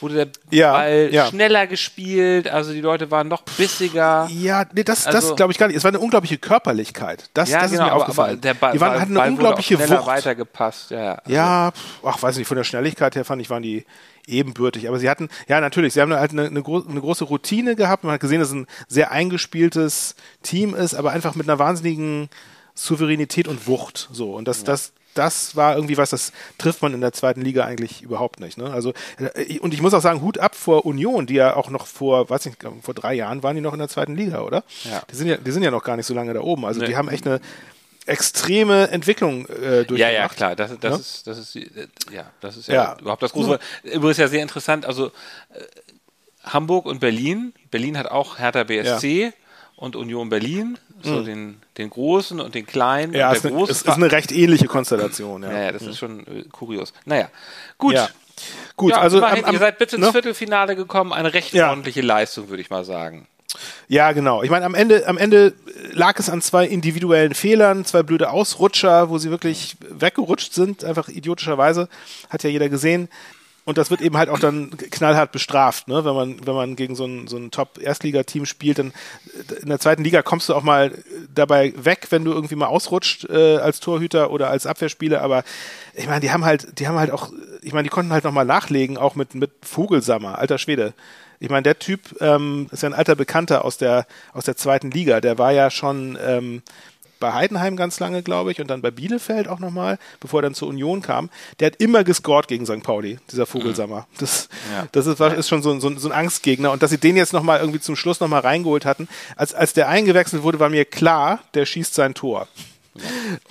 wurde 0.00 0.14
der 0.14 0.28
Ja, 0.50 0.72
Ball 0.72 1.08
ja. 1.12 1.26
schneller 1.26 1.66
gespielt, 1.66 2.48
also 2.48 2.72
die 2.72 2.80
Leute 2.80 3.10
waren 3.10 3.28
noch 3.28 3.42
bissiger. 3.42 4.28
Ja, 4.30 4.64
nee, 4.72 4.82
das, 4.84 5.06
Also- 5.06 5.28
das 5.28 5.36
glaube 5.36 5.52
ich 5.52 5.58
gar 5.58 5.66
nicht. 5.66 5.76
Es 5.76 5.84
war 5.84 5.90
eine 5.90 6.00
unglaubliche 6.00 6.38
Körperlichkeit. 6.38 7.30
Das, 7.34 7.50
das 7.50 7.64
ist 7.66 7.70
mir 7.72 7.78
genau, 7.78 7.90
aber, 7.90 7.96
aufgefallen. 8.02 8.32
aber 8.32 8.40
der 8.40 8.54
Ball, 8.54 8.72
die 8.72 8.80
waren, 8.80 8.92
hatten 9.00 9.02
eine 9.02 9.14
Ball 9.14 9.26
wurde 9.26 9.32
unglaubliche 9.34 9.76
schneller 9.76 9.98
Wucht. 9.98 10.06
weitergepasst. 10.06 10.90
Ja, 10.90 11.02
ja. 11.04 11.20
Ja, 11.26 11.72
ach, 12.04 12.22
weiß 12.22 12.36
nicht, 12.36 12.46
von 12.48 12.56
der 12.56 12.64
Schnelligkeit 12.64 13.14
her 13.16 13.24
fand 13.24 13.40
ich, 13.42 13.50
waren 13.50 13.62
die 13.62 13.84
ebenbürtig. 14.26 14.88
Aber 14.88 14.98
sie 14.98 15.08
hatten, 15.10 15.28
ja, 15.48 15.60
natürlich, 15.60 15.94
sie 15.94 16.00
haben 16.00 16.12
halt 16.14 16.30
eine, 16.32 16.46
eine, 16.46 16.62
gro 16.62 16.82
eine 16.88 17.00
große 17.00 17.24
Routine 17.24 17.74
gehabt. 17.76 18.04
Man 18.04 18.12
hat 18.12 18.20
gesehen, 18.20 18.40
dass 18.40 18.48
es 18.50 18.54
ein 18.54 18.66
sehr 18.88 19.10
eingespieltes 19.10 20.14
Team 20.42 20.74
ist, 20.74 20.94
aber 20.94 21.10
einfach 21.12 21.34
mit 21.34 21.48
einer 21.48 21.58
wahnsinnigen 21.58 22.28
Souveränität 22.74 23.48
und 23.48 23.66
Wucht. 23.66 24.08
So. 24.12 24.34
Und 24.34 24.46
das, 24.46 24.64
das, 24.64 24.92
das 25.14 25.56
war 25.56 25.74
irgendwie 25.74 25.96
was, 25.98 26.10
das 26.10 26.32
trifft 26.58 26.82
man 26.82 26.94
in 26.94 27.00
der 27.00 27.12
zweiten 27.12 27.40
Liga 27.42 27.64
eigentlich 27.64 28.02
überhaupt 28.02 28.40
nicht. 28.40 28.56
Ne? 28.58 28.70
Also, 28.72 28.92
äh, 29.18 29.58
und 29.58 29.74
ich 29.74 29.82
muss 29.82 29.92
auch 29.94 30.00
sagen, 30.00 30.20
Hut 30.22 30.38
ab 30.38 30.54
vor 30.54 30.86
Union, 30.86 31.26
die 31.26 31.34
ja 31.34 31.56
auch 31.56 31.70
noch 31.70 31.86
vor, 31.86 32.30
weiß 32.30 32.46
nicht, 32.46 32.58
vor 32.82 32.94
drei 32.94 33.14
Jahren 33.14 33.42
waren 33.42 33.54
die 33.56 33.60
noch 33.62 33.72
in 33.72 33.78
der 33.80 33.88
zweiten 33.88 34.14
Liga, 34.16 34.42
oder? 34.42 34.62
Ja. 34.84 35.02
Die 35.10 35.16
sind 35.16 35.26
ja, 35.28 35.36
die 35.36 35.50
sind 35.50 35.62
ja 35.62 35.70
noch 35.70 35.82
gar 35.84 35.96
nicht 35.96 36.06
so 36.06 36.14
lange 36.14 36.32
da 36.34 36.40
oben. 36.40 36.64
Also 36.64 36.80
Nee. 36.80 36.86
die 36.86 36.96
haben 36.96 37.08
echt 37.08 37.26
eine 37.26 37.40
extreme 38.06 38.88
Entwicklung 38.90 39.46
äh, 39.46 39.84
durchgemacht. 39.84 39.98
Ja, 39.98 40.10
ja, 40.10 40.28
klar. 40.28 40.56
Das, 40.56 40.70
das, 40.80 40.92
Ne? 40.92 40.98
ist, 41.00 41.26
das 41.26 41.38
ist, 41.38 41.56
äh, 41.56 41.86
ja, 42.12 42.30
das 42.40 42.56
ist 42.56 42.68
ja, 42.68 42.74
Ja. 42.74 42.96
überhaupt 43.00 43.22
das 43.22 43.32
große. 43.32 43.58
Übrigens 43.84 44.16
ja 44.18 44.28
sehr 44.28 44.42
interessant. 44.42 44.86
Also 44.86 45.06
äh, 45.08 45.60
Hamburg 46.44 46.86
und 46.86 47.00
Berlin. 47.00 47.52
Berlin 47.70 47.98
hat 47.98 48.10
auch 48.10 48.38
Hertha 48.38 48.64
BSC 48.64 49.32
und 49.76 49.96
Union 49.96 50.28
Berlin, 50.28 50.78
so 51.02 51.22
den, 51.22 51.60
den 51.78 51.90
großen 51.90 52.40
und 52.40 52.54
den 52.54 52.66
kleinen. 52.66 53.10
Mhm. 53.12 53.16
Ja, 53.18 53.32
es 53.32 53.44
ist, 53.44 53.68
ist 53.70 53.88
eine 53.88 54.10
recht 54.12 54.32
ähnliche 54.32 54.66
Konstellation. 54.66 55.42
Ja, 55.42 55.52
ja, 55.52 55.60
ja, 55.64 55.72
das 55.72 55.82
ist 55.82 55.98
schon 55.98 56.20
äh, 56.26 56.44
kurios. 56.50 56.92
Naja, 57.04 57.28
gut. 57.78 57.94
Ja. 57.94 58.08
Gut, 58.76 58.92
Ja, 58.92 59.00
also 59.00 59.18
immerhin, 59.18 59.44
am, 59.44 59.50
am, 59.50 59.52
ihr 59.54 59.58
seid 59.58 59.78
bitte 59.78 59.96
ins 59.96 60.06
ne? 60.06 60.12
Viertelfinale 60.12 60.74
gekommen. 60.74 61.12
Eine 61.12 61.34
recht 61.34 61.52
Ja. 61.52 61.68
ordentliche 61.68 62.00
Leistung, 62.00 62.48
würde 62.48 62.62
ich 62.62 62.70
mal 62.70 62.84
sagen. 62.84 63.26
Ja, 63.88 64.12
genau. 64.12 64.42
Ich 64.42 64.50
meine, 64.50 64.64
am 64.64 64.74
Ende, 64.74 65.06
am 65.06 65.18
Ende 65.18 65.52
lag 65.90 66.18
es 66.18 66.30
an 66.30 66.40
zwei 66.40 66.66
individuellen 66.66 67.34
Fehlern, 67.34 67.84
zwei 67.84 68.02
blöde 68.02 68.30
Ausrutscher, 68.30 69.10
wo 69.10 69.18
sie 69.18 69.30
wirklich 69.30 69.76
weggerutscht 69.90 70.54
sind, 70.54 70.84
einfach 70.84 71.08
idiotischerweise. 71.08 71.88
Hat 72.30 72.44
ja 72.44 72.50
jeder 72.50 72.68
gesehen. 72.68 73.08
Und 73.64 73.78
das 73.78 73.90
wird 73.90 74.00
eben 74.00 74.16
halt 74.16 74.28
auch 74.30 74.38
dann 74.38 74.70
knallhart 74.70 75.32
bestraft, 75.32 75.86
ne? 75.88 76.04
Wenn 76.04 76.14
man, 76.14 76.46
wenn 76.46 76.54
man 76.54 76.76
gegen 76.76 76.94
so 76.94 77.04
ein, 77.04 77.28
so 77.28 77.36
ein 77.36 77.50
Top-Erstligateam 77.50 78.46
spielt, 78.46 78.78
dann 78.78 78.92
in 79.60 79.68
der 79.68 79.78
zweiten 79.78 80.02
Liga 80.02 80.22
kommst 80.22 80.48
du 80.48 80.54
auch 80.54 80.62
mal 80.62 80.92
dabei 81.34 81.72
weg, 81.76 82.06
wenn 82.10 82.24
du 82.24 82.32
irgendwie 82.32 82.56
mal 82.56 82.66
ausrutscht 82.66 83.28
äh, 83.28 83.58
als 83.58 83.80
Torhüter 83.80 84.30
oder 84.30 84.50
als 84.50 84.66
Abwehrspieler. 84.66 85.20
Aber 85.20 85.44
ich 85.94 86.06
meine, 86.06 86.20
die 86.20 86.32
haben 86.32 86.44
halt, 86.44 86.78
die 86.78 86.88
haben 86.88 86.98
halt 86.98 87.10
auch, 87.10 87.30
ich 87.62 87.72
meine, 87.72 87.84
die 87.84 87.90
konnten 87.90 88.12
halt 88.12 88.24
nochmal 88.24 88.46
nachlegen, 88.46 88.96
auch 88.96 89.14
mit, 89.14 89.34
mit 89.34 89.50
Vogelsammer, 89.62 90.38
alter 90.38 90.58
Schwede. 90.58 90.94
Ich 91.38 91.48
meine, 91.48 91.62
der 91.62 91.78
Typ 91.78 92.20
ähm, 92.20 92.68
ist 92.70 92.82
ja 92.82 92.88
ein 92.88 92.94
alter 92.94 93.14
Bekannter 93.14 93.64
aus 93.64 93.78
der, 93.78 94.06
aus 94.32 94.44
der 94.44 94.56
zweiten 94.56 94.90
Liga. 94.90 95.20
Der 95.20 95.38
war 95.38 95.52
ja 95.52 95.70
schon 95.70 96.18
ähm, 96.22 96.62
bei 97.20 97.32
Heidenheim 97.32 97.76
ganz 97.76 98.00
lange, 98.00 98.22
glaube 98.22 98.50
ich, 98.50 98.60
und 98.60 98.68
dann 98.68 98.82
bei 98.82 98.90
Bielefeld 98.90 99.46
auch 99.46 99.58
nochmal, 99.60 99.98
bevor 100.18 100.40
er 100.40 100.42
dann 100.42 100.54
zur 100.54 100.68
Union 100.68 101.02
kam. 101.02 101.30
Der 101.60 101.66
hat 101.66 101.76
immer 101.76 102.02
gescored 102.02 102.48
gegen 102.48 102.66
St. 102.66 102.82
Pauli, 102.82 103.18
dieser 103.30 103.46
Vogelsammer. 103.46 104.06
Das, 104.18 104.48
Ja. 104.72 104.86
das 104.92 105.06
ist, 105.06 105.20
ist 105.20 105.48
schon 105.48 105.62
so, 105.62 105.70
ein- 105.70 105.80
so, 105.80 105.96
so 105.98 106.08
ein 106.08 106.12
Angstgegner. 106.12 106.72
Und 106.72 106.82
dass 106.82 106.90
sie 106.90 106.98
den 106.98 107.16
jetzt 107.16 107.32
nochmal 107.32 107.60
irgendwie 107.60 107.80
zum 107.80 107.94
Schluss 107.96 108.20
nochmal 108.20 108.40
reingeholt 108.40 108.84
hatten, 108.84 109.06
als, 109.36 109.54
als 109.54 109.72
der 109.74 109.88
eingewechselt 109.88 110.42
wurde, 110.42 110.58
war 110.58 110.68
mir 110.70 110.84
klar, 110.84 111.40
der 111.54 111.66
schießt 111.66 111.94
sein 111.94 112.14
Tor. 112.14 112.48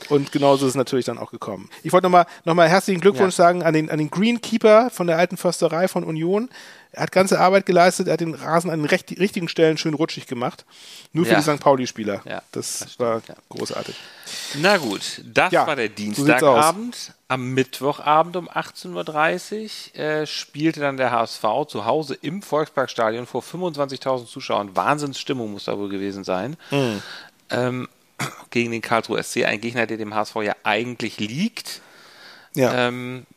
Und 0.10 0.32
genauso 0.32 0.66
ist 0.66 0.72
es 0.72 0.76
natürlich 0.76 1.06
dann 1.06 1.18
auch 1.18 1.32
gekommen. 1.32 1.70
Ich 1.84 1.94
wollte 1.94 2.06
nochmal 2.06 2.26
noch 2.44 2.56
mal 2.56 2.68
herzlichen 2.68 3.00
Glückwunsch 3.00 3.38
Ja. 3.38 3.46
sagen 3.46 3.64
an 3.64 3.74
den, 3.74 3.90
an 3.90 3.98
den 3.98 4.10
Greenkeeper 4.12 4.90
von 4.90 5.08
der 5.08 5.18
alten 5.18 5.38
Försterei 5.38 5.88
von 5.88 6.04
Union. 6.04 6.50
Er 6.92 7.04
hat 7.04 7.12
ganze 7.12 7.40
Arbeit 7.40 7.68
geleistet, 7.68 8.08
er 8.08 8.14
hat 8.14 8.20
den 8.20 8.34
Rasen 8.34 8.72
an 8.72 8.80
den 8.80 8.88
recht, 8.88 9.12
richtigen 9.20 9.48
Stellen 9.48 9.78
schön 9.78 9.94
rutschig 9.94 10.26
gemacht. 10.26 10.66
Nur 11.14 11.26
für 11.26 11.34
Ja. 11.34 11.38
die 11.42 11.44
St. 11.44 11.60
Pauli-Spieler. 11.60 12.22
Ja, 12.26 12.42
das, 12.52 12.80
das 12.80 12.94
stimmt, 12.94 13.00
war 13.00 13.22
ja. 13.28 13.36
großartig. 13.50 13.96
Na 14.56 14.78
gut, 14.78 15.22
das 15.24 15.54
war 15.54 15.76
der 15.76 15.88
so 15.88 15.94
Dienstagabend. 15.94 17.14
Am 17.28 17.54
Mittwochabend 17.54 18.36
um 18.38 18.50
18.30 18.50 19.94
Uhr 19.94 20.00
äh, 20.00 20.26
spielte 20.26 20.80
dann 20.80 20.98
der 20.98 21.12
HSV 21.12 21.44
zu 21.68 21.86
Hause 21.86 22.18
im 22.22 22.42
Volksparkstadion 22.42 23.28
vor 23.28 23.44
25.000 23.44 24.26
Zuschauern. 24.26 24.76
Wahnsinnsstimmung 24.76 25.52
muss 25.52 25.66
da 25.66 25.78
wohl 25.78 25.90
gewesen 25.90 26.24
sein. 26.24 26.58
Mhm. 26.72 27.04
Ähm, 27.52 27.88
gegen 28.50 28.72
den 28.72 28.82
Karlsruher 28.82 29.22
SC, 29.22 29.46
ein 29.46 29.62
Gegner, 29.62 29.86
der 29.86 29.98
dem 29.98 30.16
HSV 30.16 30.36
ja 30.38 30.56
eigentlich 30.64 31.20
liegt. 31.20 31.82
Ja. 32.56 32.88
Ähm, 32.88 33.28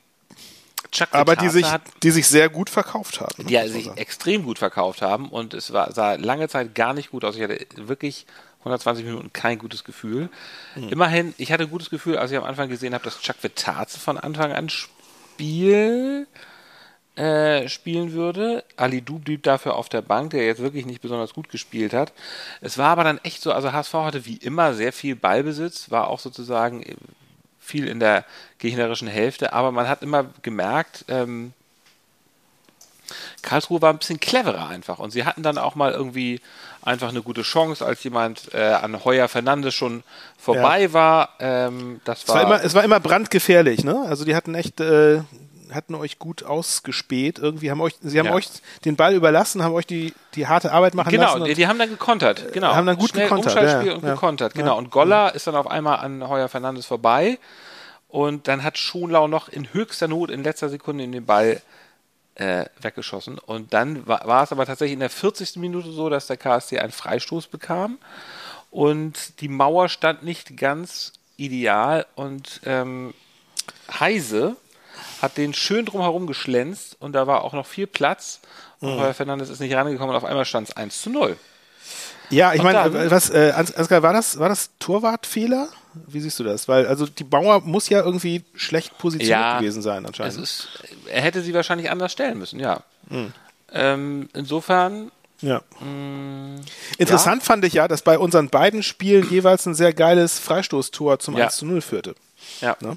Chuck 0.92 1.08
Aber 1.12 1.37
die 1.37 1.49
sich, 1.49 1.70
hat 1.70 1.82
die 2.02 2.11
sich 2.11 2.28
sehr 2.28 2.49
gut 2.49 2.70
verkauft 2.70 3.20
haben. 3.20 3.46
die 3.46 3.56
sich 3.68 3.87
sagen. 3.87 3.99
extrem 3.99 4.44
gut 4.44 4.58
verkauft 4.58 5.02
haben 5.02 5.28
und 5.30 5.54
es 5.54 5.72
war, 5.72 5.92
sah 5.92 6.14
lange 6.14 6.49
Zeit 6.49 6.75
gar 6.75 6.92
nicht 6.92 7.11
gut 7.11 7.25
aus. 7.25 7.34
Ich 7.34 7.42
hatte 7.42 7.66
wirklich 7.76 8.26
120 8.61 9.04
Minuten 9.04 9.32
kein 9.32 9.58
gutes 9.58 9.84
Gefühl. 9.84 10.28
Hm. 10.75 10.90
Immerhin, 10.90 11.34
ich 11.38 11.50
hatte 11.50 11.64
ein 11.64 11.70
gutes 11.70 11.90
Gefühl, 11.90 12.18
als 12.18 12.30
ich 12.30 12.37
am 12.37 12.44
Anfang 12.44 12.68
gesehen 12.68 12.94
habe, 12.94 13.04
dass 13.04 13.20
Chuck 13.20 13.37
Vitaze 13.42 13.99
von 13.99 14.18
Anfang 14.18 14.52
an 14.52 14.68
Spiel 14.68 16.28
äh, 17.16 17.68
spielen 17.68 18.12
würde. 18.12 18.64
Ali 18.76 19.02
Du 19.02 19.18
blieb 19.18 19.42
dafür 19.42 19.76
auf 19.76 19.88
der 19.88 20.02
Bank, 20.02 20.30
der 20.30 20.46
jetzt 20.46 20.62
wirklich 20.62 20.87
nicht 20.87 21.00
besonders 21.00 21.32
gut 21.32 21.49
gespielt 21.49 21.92
hat. 21.92 22.12
Es 22.61 22.78
war 22.78 22.90
aber 22.90 23.04
dann 23.04 23.18
echt 23.18 23.42
so, 23.42 23.52
also 23.52 23.72
HSV 23.72 23.94
hatte 23.94 24.26
wie 24.26 24.37
immer 24.37 24.75
sehr 24.75 24.92
viel 24.92 25.16
Ballbesitz, 25.16 25.90
war 25.90 26.08
auch 26.08 26.20
sozusagen 26.20 26.84
viel 27.72 27.88
in 27.88 27.98
der 28.00 28.24
gegnerischen 28.58 29.08
Hälfte, 29.08 29.52
aber 29.54 29.72
man 29.72 29.88
hat 29.88 30.02
immer 30.02 30.26
gemerkt, 30.42 31.04
ähm, 31.08 31.52
Karlsruhe 33.42 33.82
war 33.82 33.90
ein 33.92 33.98
bisschen 33.98 34.20
cleverer 34.20 34.68
einfach 34.68 34.98
und 34.98 35.10
sie 35.10 35.24
hatten 35.24 35.42
dann 35.42 35.58
auch 35.58 35.74
mal 35.74 35.92
irgendwie 35.92 36.40
einfach 36.82 37.08
eine 37.08 37.22
gute 37.22 37.42
Chance, 37.42 37.84
als 37.84 38.02
jemand 38.04 38.52
äh, 38.54 38.72
an 38.72 39.04
Heuer 39.04 39.28
Fernandes 39.28 39.74
schon 39.74 40.02
vorbei 40.38 40.92
war. 40.92 41.30
Ähm, 41.40 42.00
das 42.04 42.22
Es 42.22 42.28
war, 42.28 42.36
war, 42.36 42.42
immer, 42.44 42.64
es 42.64 42.74
war 42.74 42.84
immer 42.84 43.00
brandgefährlich, 43.00 43.84
ne? 43.84 44.04
Also 44.08 44.24
die 44.24 44.34
hatten 44.34 44.54
echt, 44.54 44.80
äh, 44.80 45.22
hatten 45.72 45.94
euch 45.94 46.18
gut 46.18 46.42
ausgespäht. 46.44 47.38
Irgendwie 47.38 47.70
haben 47.70 47.80
euch, 47.80 47.94
sie 48.02 48.18
haben 48.18 48.26
Ja. 48.26 48.34
euch 48.34 48.48
den 48.84 48.96
Ball 48.96 49.14
überlassen, 49.14 49.62
haben 49.62 49.74
euch 49.74 49.86
die, 49.86 50.12
die 50.34 50.46
harte 50.46 50.72
Arbeit 50.72 50.94
machen 50.94 51.10
Genau, 51.10 51.24
lassen. 51.24 51.44
die, 51.44 51.50
und- 51.50 51.58
die 51.58 51.66
haben 51.66 51.78
dann 51.78 51.90
gekontert. 51.90 52.52
Genau. 52.52 52.74
haben 52.74 52.86
dann 52.86 52.96
gut 52.96 53.10
Schnell 53.10 53.24
gekontert, 53.24 53.54
Umschaltspiel 53.54 53.90
ja, 53.92 53.96
und 53.96 54.04
ja. 54.04 54.14
gekontert, 54.14 54.54
genau. 54.54 54.78
Und 54.78 54.90
Goller 54.90 55.34
ist 55.34 55.46
dann 55.46 55.54
auf 55.54 55.66
einmal 55.66 55.98
an 55.98 56.28
Heuer 56.28 56.48
Fernandes 56.48 56.86
vorbei. 56.86 57.38
Und 58.08 58.46
dann 58.46 58.62
hat 58.62 58.76
Schonlau 58.76 59.26
noch 59.26 59.48
in 59.48 59.72
höchster 59.72 60.06
Not 60.08 60.30
in 60.30 60.44
letzter 60.44 60.68
Sekunde 60.68 61.02
in 61.04 61.12
den 61.12 61.24
Ball 61.24 61.62
äh, 62.34 62.66
weggeschossen. 62.80 63.38
Und 63.38 63.72
dann 63.72 64.06
war, 64.06 64.26
war 64.26 64.42
es 64.42 64.52
aber 64.52 64.66
tatsächlich 64.66 64.94
in 64.94 65.00
der 65.00 65.10
40. 65.10 65.56
Minute 65.56 65.90
so, 65.90 66.08
dass 66.10 66.26
der 66.26 66.36
KSC 66.36 66.78
einen 66.78 66.92
Freistoß 66.92 67.46
bekam. 67.46 67.98
Und 68.70 69.40
die 69.40 69.48
Mauer 69.48 69.88
stand 69.88 70.22
nicht 70.22 70.56
ganz 70.56 71.12
ideal. 71.36 72.06
Und 72.14 72.60
ähm, 72.64 73.14
Heise 73.98 74.56
hat 75.22 75.36
den 75.38 75.54
schön 75.54 75.86
drumherum 75.86 76.26
geschlänzt. 76.26 76.96
Und 77.00 77.12
da 77.12 77.26
war 77.26 77.44
auch 77.44 77.52
noch 77.54 77.66
viel 77.66 77.86
Platz. 77.86 78.40
Mhm. 78.80 78.88
Und 78.88 79.00
Heuer 79.00 79.14
Fernandes 79.14 79.48
ist 79.48 79.60
nicht 79.60 79.74
rangekommen. 79.74 80.10
Und 80.10 80.16
auf 80.16 80.24
einmal 80.24 80.44
stand 80.44 80.68
es 80.68 80.76
1 80.76 81.00
zu 81.00 81.08
0. 81.10 81.36
Ja, 82.30 82.54
ich 82.54 82.62
meine, 82.62 83.10
was, 83.10 83.30
äh, 83.30 83.52
Ans- 83.54 83.72
Ansgar, 83.74 84.02
war 84.02 84.12
das, 84.12 84.38
war 84.38 84.48
das 84.48 84.70
Torwartfehler? 84.78 85.68
Wie 86.06 86.20
siehst 86.20 86.38
du 86.38 86.44
das? 86.44 86.66
Weil, 86.66 86.86
also 86.86 87.04
die 87.06 87.24
Bauer 87.24 87.60
muss 87.60 87.90
ja 87.90 88.02
irgendwie 88.02 88.42
schlecht 88.54 88.96
positioniert 88.96 89.38
Ja, 89.38 89.58
gewesen 89.58 89.82
sein, 89.82 90.06
anscheinend. 90.06 90.38
ist, 90.38 90.68
er 91.06 91.20
hätte 91.20 91.42
sie 91.42 91.52
wahrscheinlich 91.52 91.90
anders 91.90 92.10
stellen 92.12 92.38
müssen, 92.38 92.58
ja. 92.58 92.82
Hm. 93.10 93.32
Ähm, 93.72 94.28
insofern, 94.32 95.10
Ja. 95.42 95.60
Mm, 95.80 96.60
Interessant 96.96 97.42
fand 97.42 97.64
ich 97.66 97.74
ja, 97.74 97.88
dass 97.88 98.00
bei 98.00 98.18
unseren 98.18 98.48
beiden 98.48 98.82
Spielen 98.82 99.28
jeweils 99.28 99.66
ein 99.66 99.74
sehr 99.74 99.92
geiles 99.92 100.38
Freistoßtor 100.38 101.18
zum 101.18 101.36
Ja. 101.36 101.44
1 101.46 101.56
zu 101.56 101.66
0 101.66 101.82
führte. 101.82 102.14
ja, 102.62 102.76
Ne? 102.80 102.96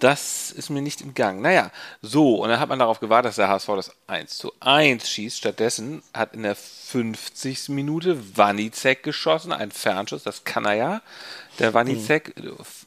Das 0.00 0.52
ist 0.52 0.70
mir 0.70 0.82
nicht 0.82 1.00
entgangen. 1.00 1.42
Naja, 1.42 1.70
so, 2.02 2.36
und 2.36 2.48
dann 2.48 2.60
hat 2.60 2.68
man 2.68 2.78
darauf 2.78 3.00
gewartet, 3.00 3.30
dass 3.30 3.36
der 3.36 3.48
HSV 3.48 3.66
das 3.68 3.92
1 4.06 4.38
zu 4.38 4.52
1 4.60 5.08
schießt. 5.08 5.38
Stattdessen 5.38 6.02
hat 6.14 6.34
in 6.34 6.44
der 6.44 6.54
50. 6.54 7.70
Minute 7.70 8.36
Wanizek 8.36 9.02
geschossen, 9.02 9.52
ein 9.52 9.70
Fernschuss, 9.72 10.22
das 10.22 10.44
kann 10.44 10.64
er 10.64 10.74
ja. 10.74 11.02
Der 11.58 11.74
Wanizek, 11.74 12.34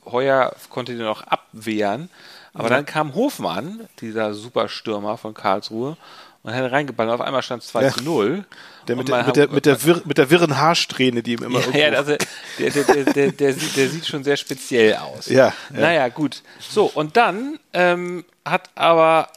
Heuer 0.05 0.55
konnte 0.69 0.95
den 0.95 1.05
noch 1.05 1.23
abwehren, 1.23 2.09
aber 2.53 2.69
dann 2.69 2.85
kam 2.85 3.15
Hofmann, 3.15 3.87
dieser 3.99 4.33
Superstürmer 4.33 5.17
von 5.17 5.33
Karlsruhe, 5.33 5.97
und 6.43 6.53
hat 6.53 6.71
reingeballt. 6.71 7.09
Und 7.09 7.15
auf 7.15 7.21
einmal 7.21 7.41
stand 7.43 7.63
es 7.63 7.69
2 7.69 7.83
Ja. 7.83 7.91
zu 7.91 8.03
0. 8.03 8.45
Der 8.87 8.95
mit, 8.95 9.07
der, 9.09 9.25
mit, 9.25 9.35
der, 9.35 9.47
mit, 9.49 9.65
der 9.65 9.83
wirr, 9.83 10.01
mit 10.05 10.17
der 10.17 10.29
wirren 10.31 10.57
Haarsträhne, 10.57 11.21
die 11.21 11.33
ihm 11.33 11.43
immer 11.43 11.59
Ja, 11.75 11.89
ja 11.89 11.97
also 11.97 12.15
der, 12.57 12.69
der, 12.71 12.83
der, 12.83 13.03
der, 13.13 13.31
der, 13.31 13.53
sieht, 13.53 13.77
der 13.77 13.89
sieht 13.89 14.07
schon 14.07 14.23
sehr 14.23 14.37
speziell 14.37 14.95
aus. 14.95 15.27
Ja, 15.27 15.47
ja. 15.47 15.53
Naja, 15.69 16.07
gut. 16.09 16.41
So, 16.59 16.85
und 16.85 17.15
dann 17.15 17.59
ähm, 17.73 18.25
hat 18.43 18.69
aber 18.75 19.27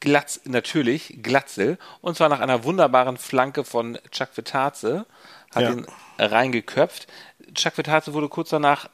Glatz, 0.00 0.40
natürlich 0.44 1.18
Glatzel, 1.22 1.78
und 2.00 2.16
zwar 2.16 2.28
nach 2.28 2.40
einer 2.40 2.64
wunderbaren 2.64 3.16
Flanke 3.16 3.64
von 3.64 3.98
Chuck 4.10 4.30
Vitaze, 4.34 5.06
hat 5.54 5.62
Ja. 5.62 5.70
ihn 5.70 5.86
reingeköpft. 6.18 7.06
Chuck 7.54 7.76
Vitaze 7.78 8.12
wurde 8.12 8.28
kurz 8.28 8.48
danach 8.48 8.88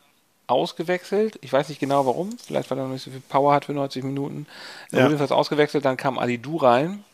ausgewechselt. 0.46 1.38
Ich 1.42 1.52
weiß 1.52 1.68
nicht 1.68 1.78
genau 1.78 2.04
warum. 2.06 2.36
Vielleicht 2.44 2.70
weil 2.70 2.78
er 2.78 2.84
noch 2.84 2.92
nicht 2.92 3.04
so 3.04 3.10
viel 3.10 3.20
Power 3.28 3.54
hat 3.54 3.66
für 3.66 3.72
90 3.72 4.02
Minuten. 4.04 4.46
Er 4.90 4.98
Ja. 4.98 5.04
wurde 5.04 5.12
jedenfalls 5.12 5.32
ausgewechselt. 5.32 5.84
Dann 5.84 5.96
kam 5.96 6.18
Ali 6.18 6.38
Du 6.38 6.56
rein. 6.56 7.04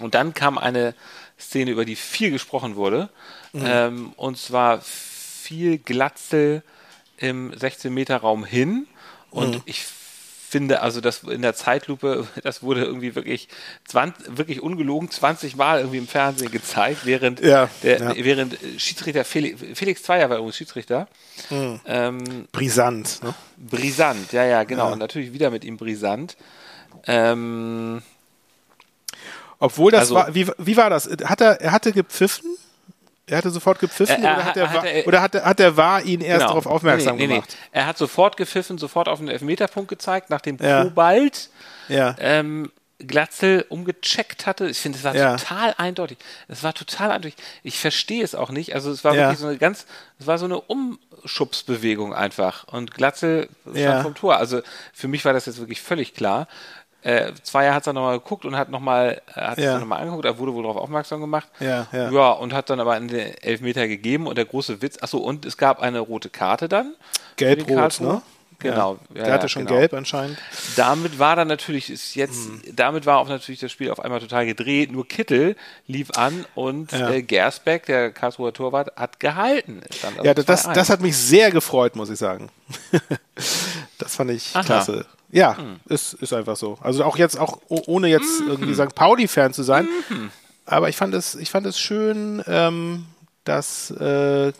Und 0.00 0.14
dann 0.14 0.34
kam 0.34 0.58
eine 0.58 0.94
Szene, 1.38 1.70
über 1.70 1.84
die 1.84 1.96
viel 1.96 2.30
gesprochen 2.30 2.76
wurde. 2.76 3.08
Mhm. 3.52 3.62
Ähm, 3.66 4.12
und 4.16 4.38
zwar 4.38 4.80
viel 4.80 5.78
Glatzel 5.78 6.62
im 7.16 7.52
16-Meter-Raum 7.52 8.44
hin. 8.44 8.86
Und 9.30 9.56
Mhm. 9.56 9.62
ich 9.66 9.84
finde, 10.50 10.80
also 10.80 11.00
das 11.02 11.24
in 11.24 11.42
der 11.42 11.54
Zeitlupe, 11.54 12.26
das 12.42 12.62
wurde 12.62 12.82
irgendwie 12.84 13.14
wirklich, 13.14 13.48
20, 13.86 14.38
wirklich 14.38 14.62
ungelogen 14.62 15.10
20 15.10 15.56
Mal 15.56 15.80
irgendwie 15.80 15.98
im 15.98 16.06
Fernsehen 16.08 16.50
gezeigt, 16.50 17.04
während, 17.04 17.40
Ja, 17.40 17.68
der, 17.82 17.98
ja. 18.00 18.24
während 18.24 18.56
Schiedsrichter 18.78 19.24
Felix, 19.24 19.60
Felix 19.74 20.02
Zweier 20.02 20.30
war 20.30 20.38
übrigens 20.38 20.56
Schiedsrichter. 20.56 21.06
Mhm. 21.50 21.80
Ähm, 21.86 22.48
Brisant. 22.52 23.22
Ne? 23.22 23.34
brisant, 23.58 24.32
ja, 24.32 24.44
ja, 24.44 24.64
genau. 24.64 24.92
Und 24.92 24.98
natürlich 25.00 25.32
wieder 25.32 25.50
mit 25.50 25.64
ihm 25.64 25.76
brisant. 25.76 26.36
Ähm, 27.06 28.02
Obwohl 29.58 29.90
das 29.92 30.00
Also- 30.02 30.14
war, 30.16 30.34
wie, 30.34 30.46
wie 30.58 30.76
war 30.76 30.90
das? 30.90 31.08
Hat 31.24 31.40
er, 31.40 31.60
er 31.60 31.72
hatte 31.72 31.92
gepfiffen? 31.92 32.56
Er 33.26 33.38
hatte 33.38 33.50
sofort 33.50 33.78
gepfiffen 33.78 34.22
Er- 34.24 34.30
er 34.30 34.36
oder, 34.36 34.44
hat 34.44 34.46
hat- 34.46 34.56
der, 34.56 34.70
hat 34.70 34.82
Wa- 34.82 34.86
er- 34.86 35.06
oder 35.06 35.22
hat, 35.22 35.34
hat 35.34 35.58
der 35.58 35.76
War 35.76 36.02
ihn 36.02 36.20
erst 36.22 36.38
Genau. 36.40 36.48
darauf 36.48 36.66
aufmerksam 36.66 37.16
Nee, 37.16 37.22
nee, 37.22 37.26
nee, 37.26 37.34
gemacht? 37.34 37.50
Nee. 37.72 37.78
Er 37.80 37.86
hat 37.86 37.98
sofort 37.98 38.36
gepfiffen, 38.38 38.78
sofort 38.78 39.08
auf 39.08 39.18
den 39.18 39.28
Elfmeterpunkt 39.28 39.88
gezeigt, 39.90 40.30
nachdem 40.30 40.56
Ja. 40.60 40.84
Kobalt 40.84 41.50
Ja. 41.88 42.14
ähm, 42.18 42.70
Glatzel 43.00 43.64
umgecheckt 43.68 44.46
hatte. 44.46 44.66
Ich 44.68 44.78
finde, 44.78 44.98
es 44.98 45.04
war 45.04 45.14
Ja. 45.14 45.36
total 45.36 45.74
eindeutig. 45.78 46.18
Es 46.48 46.62
war 46.64 46.72
total 46.74 47.10
eindeutig. 47.12 47.36
Ich 47.62 47.78
verstehe 47.78 48.24
es 48.24 48.34
auch 48.34 48.50
nicht. 48.50 48.74
Also 48.74 48.90
es 48.90 49.04
war 49.04 49.14
Ja. 49.14 49.22
wirklich 49.24 49.38
so 49.38 49.46
eine 49.46 49.58
ganz, 49.58 49.86
es 50.18 50.26
war 50.26 50.38
so 50.38 50.46
eine 50.46 50.60
Umschubsbewegung 50.60 52.14
einfach. 52.14 52.64
Und 52.68 52.94
Glatzel 52.94 53.48
stand 53.72 54.02
vom 54.02 54.14
Tor. 54.14 54.36
Also 54.38 54.62
für 54.92 55.08
mich 55.08 55.24
war 55.24 55.32
das 55.32 55.46
jetzt 55.46 55.58
wirklich 55.60 55.80
völlig 55.80 56.14
klar. 56.14 56.48
Äh, 57.02 57.32
Zweier 57.42 57.74
hat 57.74 57.82
es 57.82 57.84
dann 57.84 57.94
nochmal 57.94 58.18
geguckt 58.18 58.44
und 58.44 58.56
hat 58.56 58.70
nochmal, 58.70 59.22
äh, 59.34 59.40
hat 59.40 59.58
Ja. 59.58 59.74
es 59.74 59.80
nochmal 59.80 60.00
angeguckt, 60.00 60.24
er 60.24 60.36
wurde 60.38 60.52
wohl 60.52 60.62
darauf 60.64 60.76
aufmerksam 60.78 61.20
gemacht. 61.20 61.48
Ja, 61.60 61.86
ja. 61.92 62.10
ja, 62.10 62.30
und 62.32 62.52
hat 62.52 62.70
dann 62.70 62.80
aber 62.80 62.92
einen 62.94 63.08
Elfmeter 63.10 63.86
gegeben 63.86 64.26
und 64.26 64.36
der 64.36 64.44
große 64.46 64.82
Witz, 64.82 64.98
achso, 65.00 65.18
und 65.18 65.44
es 65.46 65.56
gab 65.56 65.80
eine 65.80 66.00
rote 66.00 66.28
Karte 66.28 66.68
dann. 66.68 66.94
Gelb-rot, 67.36 68.00
ne? 68.00 68.20
Genau. 68.60 68.98
Ja, 69.14 69.22
der 69.22 69.34
hatte 69.34 69.48
schon 69.48 69.66
genau. 69.66 69.78
gelb 69.78 69.94
anscheinend. 69.94 70.36
Damit 70.74 71.20
war 71.20 71.36
dann 71.36 71.46
natürlich, 71.46 71.90
ist 71.90 72.16
jetzt, 72.16 72.48
Mhm. 72.48 72.62
damit 72.74 73.06
war 73.06 73.18
auch 73.18 73.28
natürlich 73.28 73.60
das 73.60 73.70
Spiel 73.70 73.92
auf 73.92 74.00
einmal 74.00 74.18
total 74.18 74.46
gedreht. 74.46 74.90
Nur 74.90 75.06
Kittel 75.06 75.54
lief 75.86 76.10
an 76.16 76.44
und 76.56 76.90
Ja. 76.90 77.10
äh, 77.10 77.22
Gersbeck, 77.22 77.86
der 77.86 78.10
Karlsruher 78.10 78.52
Torwart, 78.52 78.96
hat 78.96 79.20
gehalten. 79.20 79.80
Also 80.02 80.24
Ja, 80.24 80.34
das, 80.34 80.44
2-1. 80.66 80.72
das 80.74 80.90
hat 80.90 81.00
mich 81.00 81.16
sehr 81.16 81.52
gefreut, 81.52 81.94
muss 81.94 82.10
ich 82.10 82.18
sagen. 82.18 82.50
das 83.98 84.16
fand 84.16 84.32
ich 84.32 84.54
Aha. 84.56 84.64
Klasse. 84.64 85.06
Ja, 85.30 85.56
ist, 85.88 86.14
ist 86.14 86.32
einfach 86.32 86.56
so. 86.56 86.78
Also 86.80 87.04
auch 87.04 87.18
jetzt, 87.18 87.38
auch 87.38 87.58
oh- 87.68 87.82
ohne 87.86 88.08
jetzt 88.08 88.40
Mhm. 88.42 88.48
irgendwie 88.48 88.74
St. 88.74 88.94
Pauli-Fan 88.94 89.52
zu 89.52 89.62
sein. 89.62 89.86
Aber 90.64 90.88
ich 90.88 90.96
fand 90.96 91.14
es, 91.14 91.34
ich 91.34 91.50
fand 91.50 91.66
es 91.66 91.78
schön, 91.78 92.42
ähm, 92.46 93.04
dass 93.44 93.90
äh, 93.90 94.52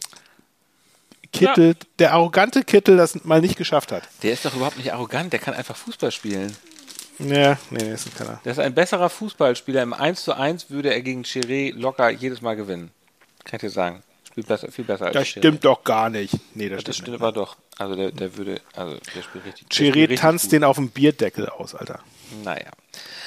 Kittel, 1.33 1.77
der 1.99 2.13
arrogante 2.15 2.65
Kittel, 2.65 2.97
das 2.97 3.25
mal 3.25 3.41
nicht 3.41 3.57
geschafft 3.57 3.93
hat. 3.93 4.03
Der 4.23 4.33
ist 4.33 4.45
doch 4.45 4.55
überhaupt 4.55 4.79
nicht 4.79 4.93
arrogant, 4.93 5.33
der 5.33 5.41
kann 5.41 5.55
einfach 5.55 5.77
Fußball 5.77 6.11
spielen. 6.11 6.57
Ja, 7.19 7.59
nee, 7.71 7.83
nee, 7.83 7.93
ist 7.93 8.15
keiner. 8.17 8.41
Der 8.45 8.53
ist 8.53 8.59
ein 8.61 8.75
besserer 8.75 9.11
Fußballspieler. 9.11 9.83
Im 9.83 9.93
1 9.93 10.23
zu 10.23 10.35
1 10.35 10.71
würde 10.71 10.93
er 10.95 11.03
gegen 11.03 11.23
Chiré 11.25 11.75
locker 11.75 12.11
jedes 12.11 12.41
Mal 12.43 12.55
gewinnen. 12.57 12.91
Kann 13.45 13.57
ich 13.57 13.61
dir 13.63 13.71
sagen. 13.71 14.03
Spielt 14.25 14.47
besser, 14.47 14.71
viel 14.71 14.85
besser 14.85 15.07
als 15.07 15.15
Das 15.15 15.25
Chiré. 15.27 15.39
stimmt 15.39 15.65
doch 15.65 15.83
gar 15.83 16.11
nicht. 16.11 16.35
Nee, 16.55 16.69
das, 16.69 16.85
Das 16.85 16.95
stimmt 16.97 17.09
stimmt 17.09 17.23
aber 17.23 17.33
doch. 17.33 17.57
Also 17.79 17.95
der, 17.95 18.11
der 18.11 18.37
würde, 18.37 18.61
also 18.75 18.97
der 19.15 19.23
spielt 19.23 19.45
richtig. 19.47 19.69
Chiré 19.71 20.17
tanzt 20.19 20.47
gut. 20.47 20.53
den 20.53 20.65
auf 20.65 20.77
dem 20.77 20.91
Bierdeckel 20.91 21.49
aus, 21.49 21.75
Alter. 21.75 22.01
Naja. 22.45 22.71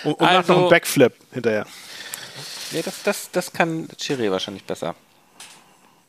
Und, 0.04 0.14
und 0.14 0.22
macht 0.22 0.32
Also- 0.32 0.54
noch 0.54 0.60
einen 0.62 0.70
Backflip 0.70 1.14
hinterher. 1.32 1.66
Nee, 2.72 2.82
das, 2.84 3.04
das, 3.04 3.32
das 3.32 3.52
kann 3.54 3.88
Chiré 4.00 4.30
wahrscheinlich 4.32 4.64
besser. 4.64 4.96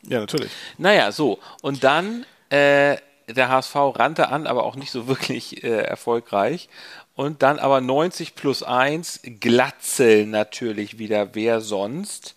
Ja, 0.03 0.19
natürlich. 0.19 0.51
Naja, 0.77 1.11
so. 1.11 1.39
Und 1.61 1.83
dann, 1.83 2.25
äh, 2.49 2.97
der 3.29 3.49
HSV 3.49 3.75
rannte 3.75 4.27
an, 4.29 4.47
aber 4.47 4.63
auch 4.65 4.75
nicht 4.75 4.91
so 4.91 5.07
wirklich 5.07 5.63
äh, 5.63 5.69
erfolgreich. 5.69 6.67
Und 7.15 7.43
dann 7.43 7.59
aber 7.59 7.79
90 7.79 8.35
plus 8.35 8.63
1, 8.63 9.21
Glatzel 9.39 10.25
natürlich 10.25 10.97
wieder, 10.99 11.35
wer 11.35 11.61
sonst. 11.61 12.35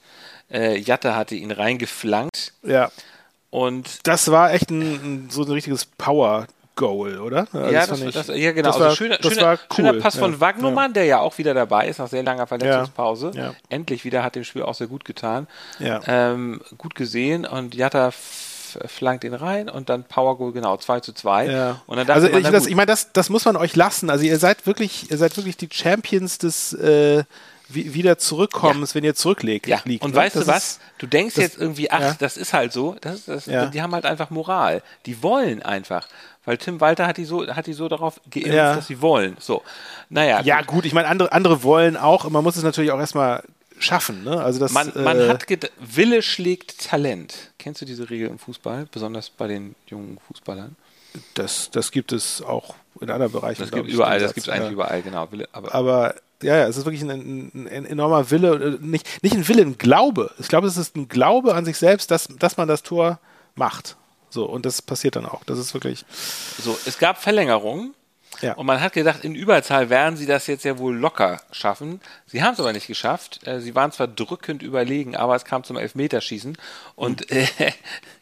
Äh, 0.50 0.76
Jatte 0.78 1.16
hatte 1.16 1.34
ihn 1.34 1.50
reingeflankt. 1.50 2.52
Ja. 2.62 2.90
Und 3.50 4.06
Das 4.06 4.30
war 4.30 4.52
echt 4.52 4.70
ein, 4.70 5.28
so 5.30 5.42
ein 5.44 5.50
richtiges 5.50 5.84
Power-Goal, 5.86 7.20
oder? 7.20 7.46
Also 7.52 7.72
ja, 7.72 7.86
das, 7.86 8.00
ich- 8.00 8.14
das, 8.14 8.28
ja, 8.28 8.52
genau. 8.52 8.68
Das 8.68 8.76
also 8.76 8.86
war, 8.86 8.96
schöner, 8.96 9.18
das 9.18 9.32
schöner, 9.32 9.46
war 9.46 9.52
cool. 9.54 9.76
schöner 9.76 9.92
Pass 9.94 10.16
von 10.16 10.32
ja. 10.32 10.40
Wagnumann, 10.40 10.92
der 10.92 11.04
ja 11.04 11.20
auch 11.20 11.38
wieder 11.38 11.54
dabei 11.54 11.88
ist, 11.88 11.98
nach 11.98 12.08
sehr 12.08 12.22
langer 12.22 12.46
Verletzungspause. 12.46 13.30
Ja. 13.34 13.54
Endlich 13.68 14.04
wieder, 14.04 14.22
hat 14.22 14.34
dem 14.34 14.44
Spiel 14.44 14.62
auch 14.62 14.74
sehr 14.74 14.88
gut 14.88 15.04
getan. 15.04 15.46
Ja. 15.78 16.00
Ähm, 16.06 16.60
gut 16.76 16.94
gesehen 16.94 17.46
und 17.46 17.74
Jatta 17.74 18.12
flankt 18.84 19.24
ihn 19.24 19.32
rein 19.32 19.70
und 19.70 19.88
dann 19.88 20.04
Power 20.04 20.36
Goal, 20.36 20.52
genau, 20.52 20.76
2 20.76 21.00
zu 21.00 21.12
2. 21.14 21.46
Ja. 21.46 21.82
Und 21.86 21.96
dann 21.96 22.10
also 22.10 22.28
man, 22.28 22.40
ich, 22.42 22.48
das, 22.48 22.66
ich 22.66 22.74
meine, 22.74 22.86
das, 22.86 23.12
das 23.12 23.30
muss 23.30 23.44
man 23.46 23.56
euch 23.56 23.74
lassen. 23.74 24.10
Also 24.10 24.24
ihr 24.24 24.38
seid 24.38 24.66
wirklich, 24.66 25.10
ihr 25.10 25.16
seid 25.16 25.36
wirklich 25.36 25.56
die 25.56 25.68
Champions 25.72 26.36
des 26.38 26.74
äh, 26.74 27.24
wie, 27.68 27.94
wieder 27.94 28.18
Zurückkommens, 28.18 28.94
wenn 28.94 29.04
ihr 29.04 29.14
zurücklegt. 29.14 29.66
ja, 29.66 29.80
liegt, 29.84 30.04
und 30.04 30.10
ne? 30.12 30.16
weißt 30.16 30.36
Das 30.36 30.44
du 30.44 30.50
was? 30.52 30.66
ist- 30.66 30.80
du 30.98 31.06
denkst 31.06 31.34
das- 31.34 31.42
jetzt 31.44 31.58
irgendwie, 31.58 31.90
ach, 31.90 32.00
ja. 32.00 32.16
das 32.18 32.36
ist 32.36 32.52
halt 32.52 32.72
so. 32.72 32.96
Das, 33.00 33.24
das, 33.24 33.46
Ja. 33.46 33.66
Die 33.66 33.82
haben 33.82 33.92
halt 33.94 34.06
einfach 34.06 34.30
Moral. 34.30 34.82
Die 35.06 35.22
wollen 35.22 35.62
einfach. 35.62 36.08
Weil 36.44 36.58
Tim 36.58 36.80
Walter 36.80 37.06
hat 37.08 37.16
die 37.16 37.24
so, 37.24 37.46
hat 37.48 37.66
die 37.66 37.72
so 37.72 37.88
darauf 37.88 38.20
geimpft, 38.30 38.52
Ja. 38.52 38.76
dass 38.76 38.86
sie 38.86 39.00
wollen. 39.02 39.36
So. 39.40 39.62
Naja. 40.08 40.40
Ja, 40.42 40.62
gut, 40.62 40.84
ich 40.84 40.92
meine, 40.92 41.08
andere, 41.08 41.32
andere 41.32 41.62
wollen 41.64 41.96
auch, 41.96 42.28
man 42.30 42.44
muss 42.44 42.56
es 42.56 42.62
natürlich 42.62 42.92
auch 42.92 43.00
erstmal 43.00 43.42
schaffen. 43.78 44.22
Ne? 44.24 44.40
Also 44.42 44.60
das, 44.60 44.72
Man, 44.72 44.92
man 44.94 45.18
äh, 45.20 45.28
hat 45.28 45.44
Wille 45.80 46.22
schlägt 46.22 46.86
Talent. 46.88 47.52
Kennst 47.58 47.80
du 47.82 47.84
diese 47.84 48.08
Regel 48.08 48.28
im 48.28 48.38
Fußball, 48.38 48.86
besonders 48.90 49.28
bei 49.30 49.48
den 49.48 49.74
jungen 49.88 50.18
Fußballern? 50.28 50.76
das, 51.34 51.70
das 51.70 51.90
gibt 51.90 52.12
es 52.12 52.42
auch 52.42 52.74
in 53.00 53.10
anderen 53.10 53.32
Bereichen. 53.32 53.62
Das 53.62 53.70
gibt 53.70 53.88
überall, 53.88 54.20
das 54.20 54.34
gibt 54.34 54.46
es 54.46 54.52
eigentlich 54.52 54.66
ja. 54.68 54.72
überall, 54.72 55.02
genau. 55.02 55.30
Wille, 55.32 55.48
aber, 55.52 55.74
Aber 55.74 56.14
ja, 56.42 56.56
ja, 56.56 56.66
es 56.68 56.76
ist 56.76 56.84
wirklich 56.84 57.02
ein, 57.02 57.10
ein, 57.10 57.68
ein 57.68 57.86
enormer 57.86 58.30
Wille, 58.30 58.78
äh, 58.80 58.84
nicht, 58.84 59.22
nicht 59.22 59.34
ein 59.34 59.46
Wille, 59.48 59.62
ein 59.62 59.78
Glaube. 59.78 60.30
Ich 60.38 60.48
glaube, 60.48 60.66
es 60.66 60.76
ist 60.76 60.96
ein 60.96 61.08
Glaube 61.08 61.54
an 61.54 61.64
sich 61.64 61.76
selbst, 61.78 62.10
dass, 62.10 62.28
dass 62.38 62.56
man 62.56 62.68
das 62.68 62.82
Tor 62.82 63.18
macht. 63.54 63.96
So, 64.28 64.44
und 64.44 64.66
das 64.66 64.82
passiert 64.82 65.16
dann 65.16 65.24
auch. 65.26 65.44
Das 65.44 65.58
ist 65.58 65.72
wirklich. 65.72 66.04
so, 66.58 66.76
es 66.86 66.98
gab 66.98 67.18
Verlängerungen. 67.22 67.94
Ja. 68.42 68.52
Und 68.54 68.66
man 68.66 68.82
hat 68.82 68.92
gedacht, 68.92 69.24
in 69.24 69.34
Überzahl 69.34 69.88
werden 69.88 70.16
sie 70.18 70.26
das 70.26 70.46
jetzt 70.46 70.64
ja 70.64 70.76
wohl 70.78 70.94
locker 70.94 71.40
schaffen. 71.52 72.00
Sie 72.26 72.42
haben 72.42 72.52
es 72.52 72.60
aber 72.60 72.72
nicht 72.74 72.86
geschafft. 72.86 73.46
Äh, 73.46 73.60
Sie 73.60 73.74
waren 73.74 73.92
zwar 73.92 74.08
drückend 74.08 74.62
überlegen, 74.62 75.16
aber 75.16 75.36
es 75.36 75.46
kam 75.46 75.64
zum 75.64 75.78
Elfmeterschießen. 75.78 76.58
Und 76.96 77.30
Mhm. 77.30 77.36
äh, 77.58 77.72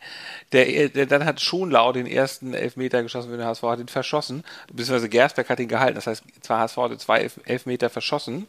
der, 0.52 0.88
der, 0.88 1.07
dann 1.07 1.24
hat 1.24 1.40
Schonlau 1.40 1.92
den 1.92 2.07
ersten 2.07 2.54
Elfmeter 2.54 3.02
geschossen, 3.02 3.30
wenn 3.30 3.38
der 3.38 3.48
HSV 3.48 3.62
hat 3.62 3.80
ihn 3.80 3.88
verschossen. 3.88 4.44
Beziehungsweise 4.68 5.09
Gersbeck 5.09 5.48
hat 5.48 5.61
ihn 5.61 5.68
gehalten. 5.68 5.96
Das 5.96 6.07
heißt, 6.07 6.22
zwar 6.42 6.61
HSV 6.61 6.76
hatte 6.76 6.98
zwei 6.98 7.20
Elf 7.20 7.40
Elfmeter 7.44 7.90
verschossen. 7.90 8.46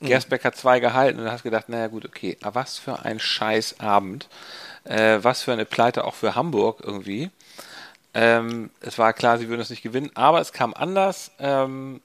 Mhm. 0.00 0.06
Gersbeck 0.06 0.44
hat 0.44 0.56
zwei 0.56 0.80
gehalten. 0.80 1.18
Und 1.18 1.24
dann 1.24 1.32
hast 1.32 1.44
du 1.44 1.50
gedacht, 1.50 1.68
naja 1.68 1.88
gut, 1.88 2.04
okay. 2.04 2.36
Aber 2.42 2.56
was 2.56 2.78
für 2.78 3.04
ein 3.04 3.18
Scheißabend. 3.18 4.28
Äh, 4.84 5.18
was 5.22 5.42
für 5.42 5.52
eine 5.52 5.64
Pleite 5.64 6.04
auch 6.04 6.14
für 6.14 6.34
Hamburg 6.34 6.80
irgendwie. 6.82 7.30
Ähm, 8.14 8.70
es 8.80 8.98
war 8.98 9.12
klar, 9.12 9.38
sie 9.38 9.48
würden 9.48 9.60
es 9.60 9.70
nicht 9.70 9.82
gewinnen, 9.82 10.10
aber 10.14 10.40
es 10.40 10.52
kam 10.52 10.74
anders. 10.74 11.30
Ähm, 11.38 12.00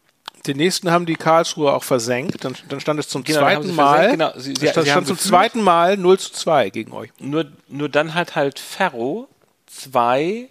Den 0.48 0.58
nächsten 0.58 0.90
haben 0.92 1.06
die 1.06 1.16
Karlsruher 1.16 1.74
auch 1.76 1.84
versenkt. 1.84 2.44
Dann, 2.46 2.56
dann 2.70 2.80
stand 2.80 3.00
es 3.00 3.10
zum 3.10 3.24
Genau, 3.24 3.40
zweiten 3.40 3.76
Mal. 3.76 4.12
genau. 4.12 4.32
Sie- 4.38 4.56
sie- 4.56 4.68
stand, 4.68 4.86
sie 4.86 4.92
stand 4.92 5.08
zum 5.08 5.20
zweiten 5.20 5.62
Mal 5.62 5.98
0 5.98 6.18
zu 6.20 6.32
2 6.32 6.70
gegen 6.70 6.94
euch. 6.94 7.12
nur, 7.20 7.46
nur 7.68 7.90
dann 7.90 8.14
hat 8.14 8.36
halt 8.36 8.60
Ferro 8.60 9.28
zwei, 9.66 10.50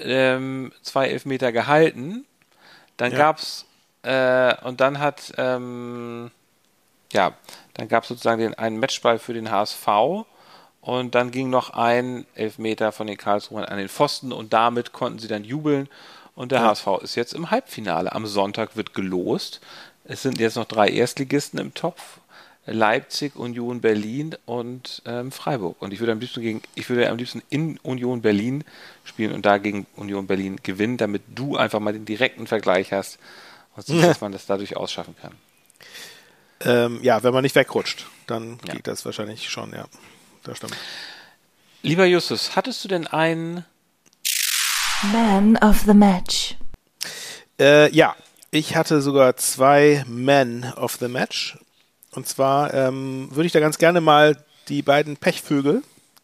ähm, 0.00 0.72
zwei 0.82 1.08
Elfmeter 1.08 1.52
gehalten. 1.52 2.24
Dann 2.96 3.12
Ja. 3.12 3.18
gab's 3.18 3.66
äh, 4.02 4.54
und 4.64 4.80
dann 4.80 4.98
hat 4.98 5.32
ähm, 5.38 6.30
ja, 7.12 7.32
dann 7.74 7.88
gab 7.88 8.02
es 8.02 8.08
sozusagen 8.08 8.40
den 8.40 8.54
einen 8.54 8.78
Matchball 8.78 9.18
für 9.18 9.32
den 9.34 9.50
HSV 9.50 10.26
und 10.80 11.14
dann 11.14 11.30
ging 11.30 11.48
noch 11.48 11.70
ein 11.70 12.26
Elfmeter 12.34 12.92
von 12.92 13.06
den 13.06 13.16
Karlsruhern 13.16 13.64
an 13.64 13.78
den 13.78 13.88
Pfosten 13.88 14.32
und 14.32 14.52
damit 14.52 14.92
konnten 14.92 15.18
sie 15.18 15.28
dann 15.28 15.44
jubeln 15.44 15.88
und 16.34 16.52
der 16.52 16.62
HSV 16.62 16.86
ist 17.02 17.14
jetzt 17.14 17.34
im 17.34 17.50
Halbfinale. 17.50 18.12
Am 18.12 18.26
Sonntag 18.26 18.76
wird 18.76 18.94
gelost. 18.94 19.60
Es 20.04 20.22
sind 20.22 20.38
jetzt 20.40 20.56
noch 20.56 20.64
drei 20.66 20.88
Erstligisten 20.88 21.58
im 21.58 21.74
Topf. 21.74 22.18
Leipzig, 22.66 23.36
Union 23.36 23.82
Berlin 23.82 24.36
und 24.46 25.02
ähm, 25.04 25.30
Freiburg. 25.32 25.80
Und 25.82 25.92
ich 25.92 26.00
würde 26.00 26.12
am 26.12 26.20
liebsten 26.20 26.40
gegen, 26.40 26.62
ich 26.74 26.88
würde 26.88 27.10
am 27.10 27.18
liebsten 27.18 27.42
in 27.50 27.76
Union 27.82 28.22
Berlin 28.22 28.64
spielen 29.04 29.32
und 29.32 29.44
da 29.44 29.58
gegen 29.58 29.86
Union 29.96 30.26
Berlin 30.26 30.58
gewinnen, 30.62 30.96
damit 30.96 31.22
du 31.34 31.56
einfach 31.58 31.78
mal 31.80 31.92
den 31.92 32.06
direkten 32.06 32.46
Vergleich 32.46 32.90
hast 32.90 33.18
und 33.76 33.84
siehst, 33.86 34.04
dass 34.04 34.20
man 34.22 34.32
das 34.32 34.46
dadurch 34.46 34.78
ausschaffen 34.78 35.14
kann. 35.20 35.32
Ähm, 36.60 37.00
ja, 37.02 37.22
wenn 37.22 37.34
man 37.34 37.42
nicht 37.42 37.54
wegrutscht, 37.54 38.06
dann 38.26 38.58
Ja. 38.66 38.74
geht 38.74 38.86
das 38.86 39.04
wahrscheinlich 39.04 39.50
schon, 39.50 39.72
ja. 39.72 39.84
Das 40.44 40.56
stimmt. 40.56 40.74
Lieber 41.82 42.06
Justus, 42.06 42.56
hattest 42.56 42.82
du 42.82 42.88
denn 42.88 43.06
einen 43.06 43.66
Man 45.02 45.56
of 45.58 45.82
the 45.86 45.94
Match. 45.94 46.56
Äh, 47.58 47.90
ja, 47.94 48.14
ich 48.50 48.76
hatte 48.76 49.00
sogar 49.00 49.36
zwei 49.36 50.04
Men 50.08 50.72
of 50.76 50.96
the 51.00 51.08
Match. 51.08 51.58
Und 52.12 52.28
zwar 52.28 52.72
ähm, 52.72 53.28
würde 53.30 53.46
ich 53.46 53.52
da 53.52 53.60
ganz 53.60 53.78
gerne 53.78 54.00
mal 54.00 54.36
die 54.68 54.82
beiden 54.82 55.16
Pechvögel, 55.16 55.82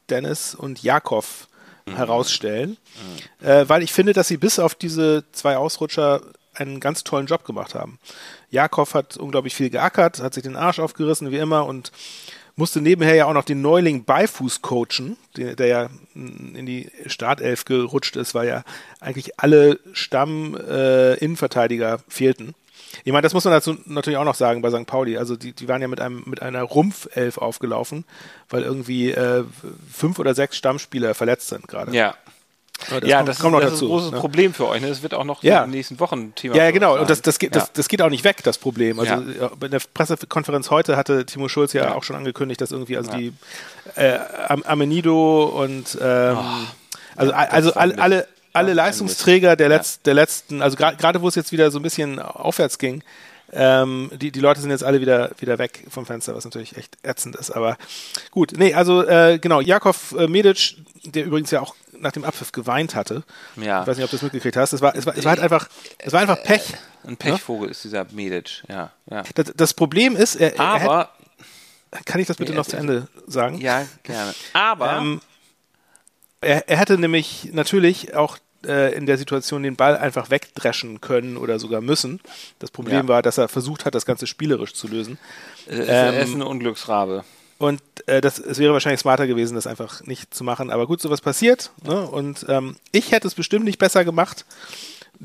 Dennis 0.08 0.54
und 0.54 0.82
Jakov, 0.82 1.48
herausstellen. 1.86 2.76
Äh, 3.40 3.64
weil 3.68 3.82
ich 3.82 3.92
finde, 3.92 4.12
dass 4.12 4.28
sie 4.28 4.36
bis 4.36 4.58
auf 4.58 4.74
diese 4.74 5.24
zwei 5.32 5.56
Ausrutscher 5.56 6.20
einen 6.54 6.80
ganz 6.80 7.04
tollen 7.04 7.26
Job 7.26 7.44
gemacht 7.44 7.74
haben. 7.74 7.98
Jakov 8.50 8.94
hat 8.94 9.16
unglaublich 9.16 9.54
viel 9.54 9.70
geackert, 9.70 10.20
hat 10.20 10.34
sich 10.34 10.42
den 10.42 10.56
Arsch 10.56 10.78
aufgerissen, 10.78 11.30
wie 11.30 11.38
immer, 11.38 11.66
und 11.66 11.90
musste 12.60 12.80
nebenher 12.80 13.16
ja 13.16 13.26
auch 13.26 13.32
noch 13.32 13.44
den 13.44 13.62
Neuling 13.62 14.04
Beifuß 14.04 14.62
coachen, 14.62 15.16
der, 15.36 15.56
der 15.56 15.66
ja 15.66 15.88
mm, 16.14 16.54
in 16.54 16.66
die 16.66 16.88
Startelf 17.06 17.64
gerutscht 17.64 18.14
ist, 18.16 18.32
weil 18.34 18.46
ja 18.48 18.62
eigentlich 19.00 19.40
alle 19.40 19.80
Stamm-Innenverteidiger 19.92 21.98
fehlten. 22.08 22.54
Ich 23.04 23.12
meine, 23.12 23.22
das 23.22 23.34
muss 23.34 23.44
man 23.44 23.54
dazu 23.54 23.76
natürlich 23.86 24.18
auch 24.18 24.24
noch 24.24 24.34
sagen 24.34 24.62
bei 24.62 24.70
St. 24.70 24.86
Pauli. 24.86 25.16
Also 25.16 25.36
die, 25.36 25.52
die 25.52 25.68
waren 25.68 25.82
ja 25.82 25.88
mit 25.88 26.00
einem 26.00 26.22
mit 26.26 26.42
einer 26.42 26.62
Rumpfelf 26.62 27.38
aufgelaufen, 27.38 28.04
weil 28.48 28.62
irgendwie 28.62 29.12
äh, 29.12 29.44
fünf 29.92 30.18
oder 30.18 30.34
sechs 30.34 30.56
Stammspieler 30.56 31.14
verletzt 31.14 31.48
sind 31.48 31.68
gerade. 31.68 31.94
Ja. 31.94 32.16
Aber 32.90 33.06
ja, 33.06 33.18
kommt- 33.18 33.28
das, 33.28 33.38
kommt 33.38 33.54
ist, 33.54 33.60
noch 33.60 33.60
das 33.60 33.72
ist 33.72 33.76
dazu, 33.82 33.84
ein 33.86 33.88
großes 33.90 34.10
ne? 34.12 34.18
Problem 34.20 34.54
für 34.54 34.68
euch. 34.68 34.80
Ne? 34.80 34.88
Das 34.88 35.02
wird 35.02 35.14
auch 35.14 35.24
noch 35.24 35.42
Ja. 35.42 35.62
in 35.64 35.70
den 35.70 35.76
nächsten 35.78 36.00
Wochen 36.00 36.34
Thema. 36.34 36.56
Ja, 36.56 36.64
ja, 36.64 36.70
genau. 36.70 36.98
Und 36.98 37.08
das, 37.10 37.22
das, 37.22 37.38
geht, 37.38 37.54
Ja. 37.54 37.60
das, 37.60 37.72
das 37.72 37.88
geht 37.88 38.00
auch 38.02 38.10
nicht 38.10 38.24
weg, 38.24 38.38
das 38.42 38.58
Problem. 38.58 38.98
Also 39.00 39.22
bei 39.58 39.68
der 39.68 39.80
Pressekonferenz 39.94 40.70
heute 40.70 40.96
hatte 40.96 41.26
Timo 41.26 41.48
Schulz 41.48 41.72
ja, 41.72 41.94
auch 41.94 42.02
schon 42.04 42.16
angekündigt, 42.16 42.60
dass 42.60 42.72
irgendwie 42.72 42.96
also 42.96 43.10
die 43.12 43.32
äh, 43.96 44.18
Am- 44.48 44.62
Amenido 44.62 45.44
und 45.44 45.98
ähm, 46.00 46.38
also, 47.16 47.32
Ja, 47.32 47.38
also 47.38 47.68
das 47.68 47.76
war 47.76 47.82
alle, 47.82 47.98
alle, 47.98 48.26
alle 48.52 48.72
Leistungsträger 48.74 49.56
der, 49.56 49.68
Letz-, 49.68 49.98
der 50.04 50.14
letzten, 50.14 50.62
also 50.62 50.76
gerade 50.76 51.22
wo 51.22 51.28
es 51.28 51.34
jetzt 51.34 51.52
wieder 51.52 51.70
so 51.70 51.78
ein 51.78 51.82
bisschen 51.82 52.18
aufwärts 52.18 52.78
ging, 52.78 53.02
ähm, 53.52 54.10
die, 54.14 54.30
die 54.30 54.40
Leute 54.40 54.60
sind 54.60 54.70
jetzt 54.70 54.84
alle 54.84 55.00
wieder, 55.00 55.30
wieder 55.38 55.58
weg 55.58 55.84
vom 55.88 56.06
Fenster, 56.06 56.34
was 56.34 56.44
natürlich 56.44 56.76
echt 56.76 56.96
ätzend 57.02 57.36
ist. 57.36 57.50
Aber 57.50 57.76
gut, 58.30 58.52
nee, 58.56 58.74
also 58.74 59.06
äh, 59.06 59.38
genau, 59.40 59.60
Jakov 59.60 60.12
äh, 60.12 60.26
Medic, 60.28 60.76
der 61.04 61.24
übrigens 61.24 61.50
ja 61.50 61.60
auch 61.60 61.74
nach 61.98 62.12
dem 62.12 62.24
Abpfiff 62.24 62.52
geweint 62.52 62.94
hatte. 62.94 63.22
Ja. 63.56 63.82
Ich 63.82 63.86
weiß 63.86 63.96
nicht, 63.96 64.04
ob 64.04 64.10
du 64.10 64.16
das 64.16 64.22
mitgekriegt 64.22 64.56
hast. 64.56 64.72
Es 64.72 64.80
war, 64.80 64.94
es 64.94 65.04
war, 65.06 65.16
es 65.16 65.24
war 65.24 65.30
halt 65.30 65.40
einfach, 65.40 65.68
es 65.98 66.12
war 66.12 66.20
einfach 66.20 66.42
Pech. 66.42 66.62
Ein 67.06 67.16
Pechvogel 67.16 67.70
ist 67.70 67.82
dieser 67.84 68.06
Medic, 68.12 68.62
ja. 68.68 68.90
ja. 69.10 69.22
Das, 69.34 69.52
das 69.56 69.74
Problem 69.74 70.16
ist, 70.16 70.36
er, 70.36 70.54
er 70.56 70.60
Aber, 70.60 71.10
kann 72.04 72.20
ich 72.20 72.26
das 72.26 72.36
bitte 72.36 72.52
Nee, 72.52 72.58
noch 72.58 72.66
zu 72.66 72.76
Ende 72.76 73.08
sagen? 73.26 73.58
ja, 73.58 73.86
gerne. 74.02 74.34
Aber, 74.52 74.98
Ähm, 74.98 75.20
er, 76.42 76.68
er 76.68 76.76
hätte 76.78 76.98
nämlich 76.98 77.50
natürlich 77.52 78.14
auch 78.14 78.38
äh, 78.66 78.94
in 78.94 79.06
der 79.06 79.18
Situation 79.18 79.62
den 79.62 79.76
Ball 79.76 79.96
einfach 79.96 80.30
wegdreschen 80.30 81.00
können 81.00 81.36
oder 81.36 81.58
sogar 81.58 81.80
müssen. 81.80 82.20
Das 82.58 82.70
Problem 82.70 83.06
Ja. 83.06 83.08
war, 83.08 83.22
dass 83.22 83.38
er 83.38 83.48
versucht 83.48 83.84
hat, 83.84 83.94
das 83.94 84.06
Ganze 84.06 84.26
spielerisch 84.26 84.74
zu 84.74 84.88
lösen. 84.88 85.18
äh, 85.68 85.74
ähm, 85.76 85.86
er 85.88 86.20
ist 86.22 86.34
ein 86.34 86.42
Unglücksrabe. 86.42 87.24
Und 87.58 87.82
äh, 88.06 88.20
das, 88.22 88.38
es 88.38 88.58
wäre 88.58 88.72
wahrscheinlich 88.72 89.00
smarter 89.00 89.26
gewesen, 89.26 89.54
das 89.54 89.66
einfach 89.66 90.02
nicht 90.04 90.32
zu 90.32 90.44
machen. 90.44 90.70
Aber 90.70 90.86
gut, 90.86 91.02
sowas 91.02 91.20
passiert. 91.20 91.70
Ne? 91.84 92.06
Und 92.08 92.46
ähm, 92.48 92.76
ich 92.90 93.12
hätte 93.12 93.28
es 93.28 93.34
bestimmt 93.34 93.66
nicht 93.66 93.78
besser 93.78 94.02
gemacht. 94.04 94.46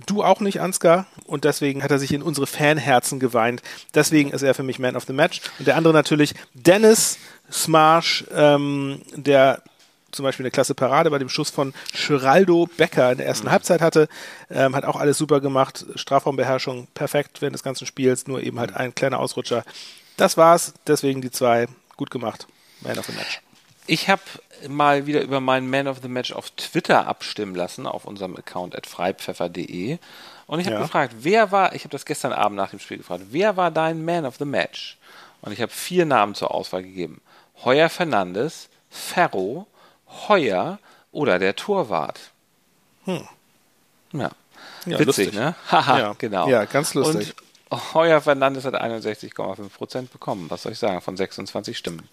Du 0.06 0.22
auch 0.22 0.42
nicht, 0.42 0.60
Ansgar. 0.60 1.08
Und 1.26 1.46
deswegen 1.46 1.82
hat 1.82 1.92
er 1.92 2.00
sich 2.00 2.12
in 2.12 2.22
unsere 2.22 2.46
Fanherzen 2.48 3.22
geweint. 3.22 3.62
Deswegen 3.94 4.32
ist 4.32 4.42
er 4.42 4.54
für 4.54 4.64
mich 4.64 4.80
Man 4.80 4.98
of 4.98 5.06
the 5.06 5.14
Match. 5.14 5.40
Und 5.60 5.68
der 5.68 5.78
andere 5.78 5.94
natürlich 5.94 6.34
Dennis 6.54 7.18
Smarsh, 7.50 8.26
ähm, 8.36 9.02
der 9.16 9.62
zum 10.16 10.24
Beispiel 10.24 10.46
eine 10.46 10.52
klasse 10.52 10.74
Parade 10.76 11.10
bei 11.12 11.20
dem 11.20 11.30
Schuss 11.30 11.50
von 11.50 11.74
Geraldo 12.08 12.68
Becker 12.78 13.12
in 13.12 13.18
der 13.18 13.28
ersten 13.28 13.52
Halbzeit 13.52 13.82
hatte. 13.82 14.08
Ähm, 14.50 14.76
hat 14.76 14.86
auch 14.86 14.96
alles 14.96 15.18
super 15.18 15.40
gemacht. 15.42 15.86
Strafraumbeherrschung 15.96 16.88
perfekt 16.94 17.42
während 17.42 17.54
des 17.56 17.64
ganzen 17.64 17.86
Spiels. 17.86 18.28
Nur 18.28 18.42
eben 18.42 18.60
halt 18.60 18.76
ein 18.76 18.96
kleiner 18.96 19.20
Ausrutscher. 19.20 19.64
Das 20.18 20.38
war's. 20.38 20.74
Deswegen 20.88 21.22
die 21.22 21.32
zwei. 21.32 21.68
Gut 21.98 22.12
gemacht. 22.12 22.48
Man 22.82 22.98
of 22.98 23.06
the 23.06 23.14
Match. 23.14 23.42
Ich 23.88 24.10
habe 24.10 24.22
mal 24.68 25.06
wieder 25.06 25.22
über 25.22 25.40
meinen 25.40 25.70
Man 25.70 25.88
of 25.88 26.00
the 26.02 26.08
Match 26.08 26.32
auf 26.34 26.50
Twitter 26.52 27.08
abstimmen 27.08 27.54
lassen, 27.56 27.86
auf 27.86 28.06
unserem 28.06 28.36
Account 28.36 28.76
at 28.76 28.88
freipfeffer.de. 28.88 30.00
Und 30.48 30.60
ich 30.60 30.66
habe 30.66 30.76
Ja. 30.78 30.82
gefragt, 30.82 31.14
wer 31.20 31.52
war, 31.52 31.74
ich 31.76 31.84
habe 31.84 31.92
das 31.92 32.06
gestern 32.06 32.32
Abend 32.34 32.56
nach 32.58 32.72
dem 32.72 32.80
Spiel 32.80 32.98
gefragt, 32.98 33.26
wer 33.32 33.58
war 33.58 33.72
dein 33.72 34.04
Man 34.04 34.26
of 34.26 34.38
the 34.38 34.46
Match? 34.46 34.98
Und 35.42 35.52
ich 35.52 35.62
habe 35.62 35.72
vier 35.72 36.06
Namen 36.06 36.34
zur 36.36 36.52
Auswahl 36.54 36.82
gegeben. 36.84 37.22
Heuer 37.64 37.90
Fernandes, 37.90 38.70
Ferro, 38.90 39.68
Heuer 40.08 40.80
oder 41.12 41.40
der 41.40 41.56
Torwart. 41.56 42.20
Hm. 43.06 43.28
Ja. 44.14 44.32
Ja, 44.86 45.00
Witzig, 45.00 45.06
lustig. 45.06 45.34
ne? 45.34 45.56
Haha, 45.72 46.00
Ja. 46.00 46.16
genau. 46.18 46.48
Ja, 46.48 46.66
ganz 46.66 46.94
lustig. 46.94 47.34
Und 47.70 47.94
Heuer 47.94 48.22
Fernandes 48.22 48.66
hat 48.66 48.76
61,5 48.76 49.70
Prozent 49.70 50.12
bekommen. 50.12 50.50
Was 50.50 50.64
soll 50.64 50.72
ich 50.74 50.80
sagen? 50.80 51.02
Von 51.02 51.18
26 51.18 51.78
Stimmen. 51.78 52.08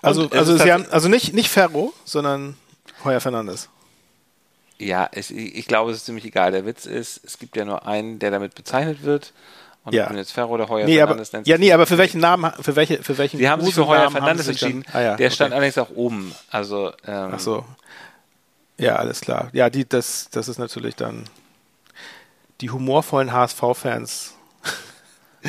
Also, 0.00 0.28
also, 0.30 0.56
sie 0.56 0.72
haben, 0.72 0.86
also 0.90 1.08
nicht, 1.08 1.34
nicht 1.34 1.50
Ferro, 1.50 1.92
sondern 2.04 2.56
Heuer 3.04 3.20
Fernandes. 3.20 3.68
Ja, 4.78 5.08
es, 5.10 5.30
ich 5.32 5.66
glaube, 5.66 5.90
es 5.90 5.98
ist 5.98 6.06
ziemlich 6.06 6.24
egal. 6.24 6.52
Der 6.52 6.64
Witz 6.64 6.86
ist, 6.86 7.20
es 7.24 7.38
gibt 7.38 7.56
ja 7.56 7.64
nur 7.64 7.86
einen, 7.86 8.20
der 8.20 8.30
damit 8.30 8.54
bezeichnet 8.54 9.02
wird. 9.02 9.32
Und 9.88 9.94
Ja. 9.94 10.12
jetzt 10.14 10.32
Ferro 10.32 10.54
oder 10.54 10.68
Heuer 10.68 10.84
Nee, 10.86 11.00
aber, 11.00 11.10
Fernandes 11.10 11.32
nennt. 11.32 11.46
ja, 11.46 11.58
nee, 11.58 11.72
aber 11.72 11.86
für 11.86 11.98
welchen 11.98 12.20
Namen, 12.20 12.52
für 12.60 12.76
welche, 12.76 13.02
für 13.02 13.18
welchen 13.18 13.38
Sie 13.38 13.48
haben 13.48 13.62
sich 13.64 13.74
für 13.74 13.86
Heuer 13.86 14.10
Fernandes 14.10 14.48
entschieden. 14.48 14.84
Ah, 14.92 15.00
ja, 15.00 15.16
der 15.16 15.26
okay. 15.26 15.34
stand 15.34 15.52
allerdings 15.52 15.78
auch 15.78 15.90
oben. 15.90 16.34
Also, 16.50 16.92
ähm, 17.06 17.32
Ach 17.34 17.38
so. 17.40 17.64
Ja, 18.78 18.96
alles 18.96 19.20
klar. 19.20 19.48
Ja, 19.52 19.70
die, 19.70 19.88
das, 19.88 20.28
das 20.30 20.48
ist 20.48 20.58
natürlich 20.58 20.94
dann 20.96 21.24
die 22.60 22.70
humorvollen 22.70 23.32
HSV-Fans 23.32 24.34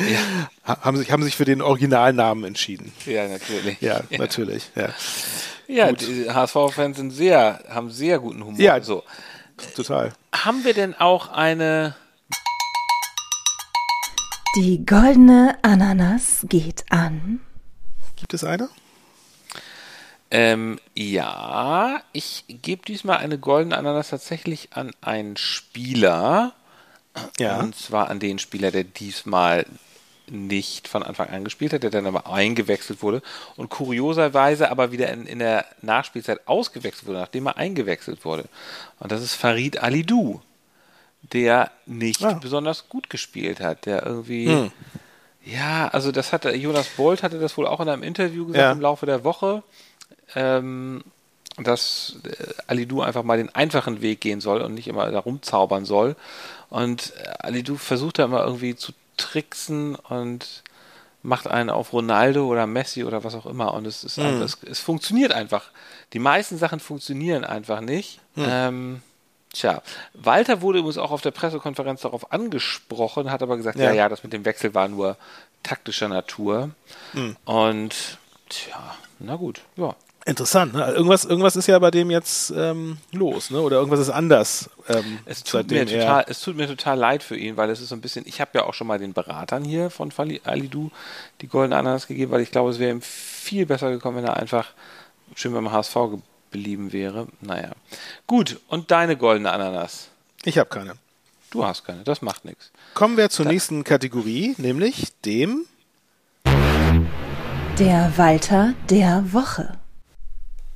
ha- 0.66 0.78
haben 0.82 0.96
sich, 0.96 1.10
haben 1.12 1.22
sich 1.22 1.36
für 1.36 1.44
den 1.44 1.62
Originalnamen 1.62 2.44
entschieden. 2.44 2.92
ja, 3.06 3.26
natürlich. 3.28 3.80
Ja, 3.80 4.00
natürlich. 4.18 4.70
Ja, 4.74 4.88
Ja, 5.68 5.92
die 5.92 6.28
HSV-Fans 6.30 6.96
sind 6.96 7.10
sehr, 7.10 7.60
haben 7.68 7.90
sehr 7.90 8.18
guten 8.18 8.44
Humor. 8.44 8.58
Ja. 8.60 8.80
So. 8.80 9.02
total. 9.76 10.12
Haben 10.34 10.64
wir 10.64 10.74
denn 10.74 10.94
auch 10.94 11.28
eine, 11.28 11.94
Die 14.56 14.84
goldene 14.84 15.56
Ananas 15.62 16.44
geht 16.48 16.84
an. 16.90 17.40
Gibt 18.16 18.34
es 18.34 18.42
eine? 18.42 18.68
ähm, 20.30 20.78
ja, 20.96 22.02
ich 22.12 22.44
gebe 22.48 22.84
diesmal 22.84 23.18
eine 23.18 23.38
goldene 23.38 23.76
Ananas 23.76 24.10
tatsächlich 24.10 24.70
an 24.72 24.92
einen 25.00 25.36
Spieler. 25.36 26.52
Ja. 27.38 27.60
Und 27.60 27.76
zwar 27.76 28.08
an 28.08 28.20
den 28.20 28.38
Spieler, 28.38 28.70
der 28.70 28.84
diesmal 28.84 29.66
nicht 30.28 30.88
von 30.88 31.02
Anfang 31.02 31.28
an 31.28 31.44
gespielt 31.44 31.72
hat, 31.72 31.82
der 31.82 31.90
dann 31.90 32.06
aber 32.06 32.32
eingewechselt 32.32 33.02
wurde 33.02 33.22
und 33.56 33.68
kurioserweise 33.68 34.70
aber 34.70 34.92
wieder 34.92 35.12
in, 35.12 35.26
in 35.26 35.40
der 35.40 35.64
Nachspielzeit 35.82 36.46
ausgewechselt 36.46 37.06
wurde, 37.06 37.18
nachdem 37.18 37.46
er 37.46 37.56
eingewechselt 37.56 38.24
wurde. 38.24 38.44
Und 39.00 39.10
das 39.10 39.22
ist 39.22 39.34
Farid 39.34 39.82
Alidou, 39.82 40.40
der 41.22 41.70
nicht 41.86 42.24
Ah. 42.24 42.34
besonders 42.40 42.88
gut 42.88 43.10
gespielt 43.10 43.60
hat, 43.60 43.86
der 43.86 44.04
irgendwie, 44.06 44.70
ja, 45.44 45.88
also 45.88 46.12
das 46.12 46.32
hatte, 46.32 46.54
Jonas 46.54 46.88
Bolt 46.96 47.22
hatte 47.22 47.38
das 47.38 47.56
wohl 47.56 47.66
auch 47.66 47.80
in 47.80 47.88
einem 47.88 48.02
Interview 48.02 48.46
gesagt 48.46 48.62
Ja. 48.62 48.72
im 48.72 48.80
Laufe 48.80 49.06
der 49.06 49.22
Woche, 49.24 49.62
ähm, 50.34 51.02
dass 51.58 52.16
äh, 52.24 52.30
Alidou 52.66 53.02
einfach 53.02 53.22
mal 53.22 53.36
den 53.36 53.54
einfachen 53.54 54.00
Weg 54.02 54.20
gehen 54.20 54.40
soll 54.40 54.60
und 54.62 54.74
nicht 54.74 54.88
immer 54.88 55.10
da 55.10 55.18
rumzaubern 55.18 55.84
soll. 55.84 56.16
Und 56.68 57.12
äh, 57.22 57.28
Alidou 57.40 57.76
versucht 57.76 58.18
da 58.18 58.24
immer 58.24 58.44
irgendwie 58.44 58.74
zu 58.76 58.92
tricksen 59.16 59.96
und 59.96 60.62
macht 61.22 61.46
einen 61.48 61.68
auf 61.68 61.92
Ronaldo 61.92 62.46
oder 62.46 62.66
Messi 62.66 63.04
oder 63.04 63.24
was 63.24 63.34
auch 63.34 63.44
immer. 63.44 63.74
Und 63.74 63.86
es 63.86 64.04
ist 64.04 64.18
einfach, 64.18 64.44
es, 64.46 64.58
es 64.62 64.78
funktioniert 64.80 65.32
einfach. 65.32 65.70
Die 66.14 66.18
meisten 66.18 66.56
Sachen 66.56 66.80
funktionieren 66.80 67.44
einfach 67.44 67.80
nicht. 67.82 68.20
Ähm, 68.38 69.02
tja, 69.52 69.82
Walter 70.14 70.60
wurde 70.62 70.78
übrigens 70.80 70.98
auch 70.98 71.10
auf 71.10 71.20
der 71.22 71.30
Pressekonferenz 71.32 72.00
darauf 72.02 72.32
angesprochen, 72.32 73.30
hat 73.30 73.42
aber 73.42 73.56
gesagt, 73.56 73.78
ja, 73.78 73.86
Ja. 73.86 73.92
ja, 73.92 74.08
das 74.08 74.22
mit 74.22 74.32
dem 74.32 74.44
Wechsel 74.44 74.74
war 74.74 74.88
nur 74.88 75.16
taktischer 75.62 76.08
Natur. 76.08 76.70
Und 77.44 78.18
tja, 78.48 78.96
na 79.18 79.36
gut, 79.36 79.60
ja. 79.76 79.94
Interessant, 80.26 80.74
ne? 80.74 80.84
Irgendwas, 80.92 81.24
irgendwas 81.24 81.56
ist 81.56 81.66
ja 81.66 81.78
bei 81.78 81.90
dem 81.90 82.10
jetzt 82.10 82.50
ähm, 82.54 82.98
los, 83.10 83.50
ne? 83.50 83.58
Oder 83.62 83.78
irgendwas 83.78 84.00
ist 84.00 84.10
anders. 84.10 84.68
Ähm, 84.86 85.18
Es 85.24 85.42
tut, 85.42 85.70
mir 85.70 85.86
total, 85.86 86.24
es 86.28 86.40
tut 86.42 86.56
mir 86.56 86.66
total 86.68 86.98
leid 86.98 87.22
für 87.22 87.36
ihn, 87.38 87.56
weil 87.56 87.70
es 87.70 87.80
ist 87.80 87.88
so 87.88 87.94
ein 87.94 88.02
bisschen, 88.02 88.26
ich 88.26 88.38
habe 88.38 88.50
ja 88.54 88.64
auch 88.64 88.74
schon 88.74 88.86
mal 88.86 88.98
den 88.98 89.14
Beratern 89.14 89.64
hier 89.64 89.88
von 89.88 90.10
Fali- 90.12 90.42
Alidou 90.44 90.90
die 91.40 91.48
goldene 91.48 91.76
Ananas 91.78 92.06
gegeben, 92.06 92.30
weil 92.32 92.42
ich 92.42 92.50
glaube, 92.50 92.70
es 92.70 92.78
wäre 92.78 92.90
ihm 92.90 93.00
viel 93.00 93.64
besser 93.64 93.90
gekommen, 93.90 94.18
wenn 94.18 94.26
er 94.26 94.36
einfach 94.36 94.68
schön 95.36 95.54
beim 95.54 95.72
HSV 95.72 95.96
geblieben 96.50 96.92
wäre. 96.92 97.28
Naja. 97.40 97.70
Gut, 98.26 98.60
und 98.68 98.90
deine 98.90 99.16
goldene 99.16 99.52
Ananas? 99.52 100.08
Ich 100.44 100.58
habe 100.58 100.68
keine. 100.68 100.94
Du 101.50 101.64
hast 101.64 101.84
keine, 101.84 102.04
das 102.04 102.22
macht 102.22 102.44
nichts. 102.44 102.70
Kommen 102.94 103.16
wir 103.16 103.30
zur 103.30 103.46
nächsten 103.46 103.82
Kategorie, 103.84 104.54
nämlich 104.58 105.12
dem 105.24 105.66
Der 107.78 108.12
Walter 108.16 108.74
der 108.88 109.32
Woche. 109.32 109.78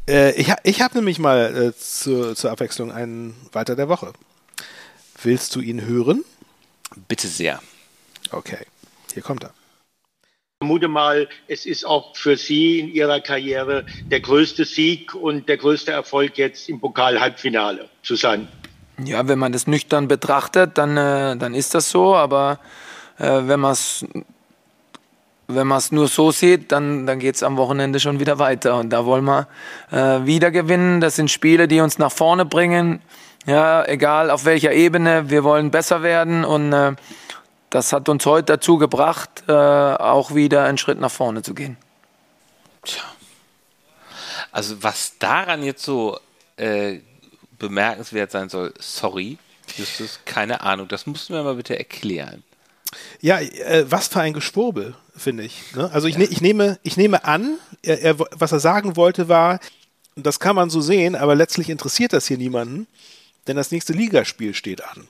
Äh, 0.08 0.32
ich 0.32 0.52
ich 0.64 0.82
habe 0.82 0.96
nämlich 0.96 1.18
mal 1.18 1.56
äh, 1.56 1.76
zur, 1.76 2.34
zur 2.34 2.50
Abwechslung 2.50 2.90
einen 2.92 3.36
Weiter 3.52 3.76
der 3.76 3.88
Woche. 3.88 4.12
Willst 5.22 5.54
du 5.54 5.60
ihn 5.60 5.86
hören? 5.86 6.24
Bitte 7.08 7.28
sehr. 7.28 7.60
Okay, 8.30 8.66
hier 9.12 9.22
kommt 9.22 9.44
er. 9.44 9.52
Vermute 10.64 10.88
mal, 10.88 11.28
es 11.46 11.66
ist 11.66 11.84
auch 11.84 12.16
für 12.16 12.38
Sie 12.38 12.80
in 12.80 12.88
Ihrer 12.88 13.20
Karriere 13.20 13.84
der 14.10 14.20
größte 14.20 14.64
Sieg 14.64 15.14
und 15.14 15.46
der 15.46 15.58
größte 15.58 15.92
Erfolg 15.92 16.38
jetzt 16.38 16.70
im 16.70 16.80
Pokal-Halbfinale 16.80 17.90
zu 18.02 18.16
sein. 18.16 18.48
Ja, 19.04 19.28
wenn 19.28 19.38
man 19.38 19.52
das 19.52 19.66
nüchtern 19.66 20.08
betrachtet, 20.08 20.78
dann, 20.78 20.96
äh, 20.96 21.36
dann 21.36 21.52
ist 21.52 21.74
das 21.74 21.90
so, 21.90 22.14
aber 22.14 22.60
äh, 23.18 23.42
wenn 23.42 23.60
man 23.60 23.72
es 23.72 24.06
wenn 25.48 25.66
man 25.66 25.76
es 25.76 25.92
nur 25.92 26.08
so 26.08 26.30
sieht, 26.30 26.72
dann, 26.72 27.06
dann 27.06 27.18
geht 27.18 27.34
es 27.34 27.42
am 27.42 27.58
Wochenende 27.58 28.00
schon 28.00 28.18
wieder 28.18 28.38
weiter. 28.38 28.78
Und 28.78 28.88
da 28.88 29.04
wollen 29.04 29.24
wir 29.26 29.46
äh, 29.92 30.24
wieder 30.24 30.50
gewinnen. 30.50 31.02
Das 31.02 31.16
sind 31.16 31.30
Spiele, 31.30 31.68
die 31.68 31.80
uns 31.80 31.98
nach 31.98 32.10
vorne 32.10 32.46
bringen. 32.46 33.02
Ja, 33.44 33.84
egal 33.84 34.30
auf 34.30 34.46
welcher 34.46 34.72
Ebene. 34.72 35.28
Wir 35.28 35.44
wollen 35.44 35.70
besser 35.70 36.02
werden. 36.02 36.46
Und 36.46 36.72
äh, 36.72 36.92
das 37.74 37.92
hat 37.92 38.08
uns 38.08 38.24
heute 38.24 38.52
dazu 38.52 38.78
gebracht, 38.78 39.42
äh, 39.48 39.52
auch 39.52 40.32
wieder 40.32 40.62
einen 40.62 40.78
Schritt 40.78 41.00
nach 41.00 41.10
vorne 41.10 41.42
zu 41.42 41.54
gehen. 41.54 41.76
Also 44.52 44.80
was 44.84 45.18
daran 45.18 45.64
jetzt 45.64 45.82
so 45.82 46.20
äh, 46.56 47.00
bemerkenswert 47.58 48.30
sein 48.30 48.48
soll, 48.48 48.72
sorry, 48.78 49.38
Justus, 49.76 50.20
keine 50.24 50.60
Ahnung, 50.60 50.86
das 50.86 51.04
musst 51.06 51.28
du 51.28 51.32
mir 51.32 51.42
mal 51.42 51.56
bitte 51.56 51.76
erklären. 51.76 52.44
Ja, 53.20 53.40
äh, 53.40 53.90
was 53.90 54.06
für 54.06 54.20
ein 54.20 54.34
Geschwurbel, 54.34 54.94
finde 55.16 55.42
ich. 55.42 55.74
Ne? 55.74 55.90
Also 55.92 56.06
ich, 56.06 56.16
ne, 56.16 56.26
ich, 56.26 56.40
nehme, 56.40 56.78
ich 56.84 56.96
nehme 56.96 57.24
an, 57.24 57.58
er, 57.82 58.00
er, 58.02 58.18
was 58.20 58.52
er 58.52 58.60
sagen 58.60 58.94
wollte 58.94 59.28
war, 59.28 59.58
das 60.14 60.38
kann 60.38 60.54
man 60.54 60.70
so 60.70 60.80
sehen, 60.80 61.16
aber 61.16 61.34
letztlich 61.34 61.70
interessiert 61.70 62.12
das 62.12 62.28
hier 62.28 62.38
niemanden, 62.38 62.86
denn 63.48 63.56
das 63.56 63.72
nächste 63.72 63.94
Ligaspiel 63.94 64.54
steht 64.54 64.84
an. 64.84 65.08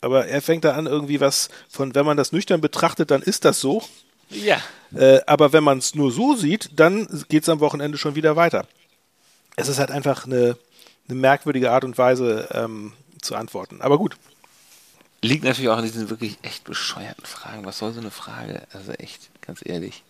Aber 0.00 0.26
er 0.26 0.42
fängt 0.42 0.64
da 0.64 0.74
an 0.74 0.86
irgendwie 0.86 1.20
was 1.20 1.48
von, 1.68 1.94
wenn 1.94 2.06
man 2.06 2.16
das 2.16 2.32
nüchtern 2.32 2.60
betrachtet, 2.60 3.10
dann 3.10 3.22
ist 3.22 3.44
das 3.44 3.60
so. 3.60 3.82
Ja. 4.30 4.60
Äh, 4.94 5.20
aber 5.26 5.52
wenn 5.52 5.64
man 5.64 5.78
es 5.78 5.94
nur 5.94 6.12
so 6.12 6.36
sieht, 6.36 6.70
dann 6.74 7.06
geht 7.28 7.42
es 7.42 7.48
am 7.48 7.60
Wochenende 7.60 7.98
schon 7.98 8.14
wieder 8.14 8.36
weiter. 8.36 8.66
Es 9.56 9.68
ist 9.68 9.78
halt 9.78 9.90
einfach 9.90 10.26
eine, 10.26 10.56
eine 11.08 11.18
merkwürdige 11.18 11.72
Art 11.72 11.84
und 11.84 11.98
Weise 11.98 12.48
ähm, 12.52 12.92
zu 13.20 13.34
antworten. 13.34 13.80
Aber 13.80 13.98
gut. 13.98 14.16
Liegt 15.20 15.42
natürlich 15.42 15.68
auch 15.68 15.78
an 15.78 15.84
diesen 15.84 16.10
wirklich 16.10 16.38
echt 16.42 16.62
bescheuerten 16.62 17.26
Fragen. 17.26 17.66
Was 17.66 17.78
soll 17.78 17.92
so 17.92 18.00
eine 18.00 18.12
Frage? 18.12 18.62
Also 18.72 18.92
echt, 18.92 19.30
ganz 19.40 19.60
ehrlich. 19.64 20.04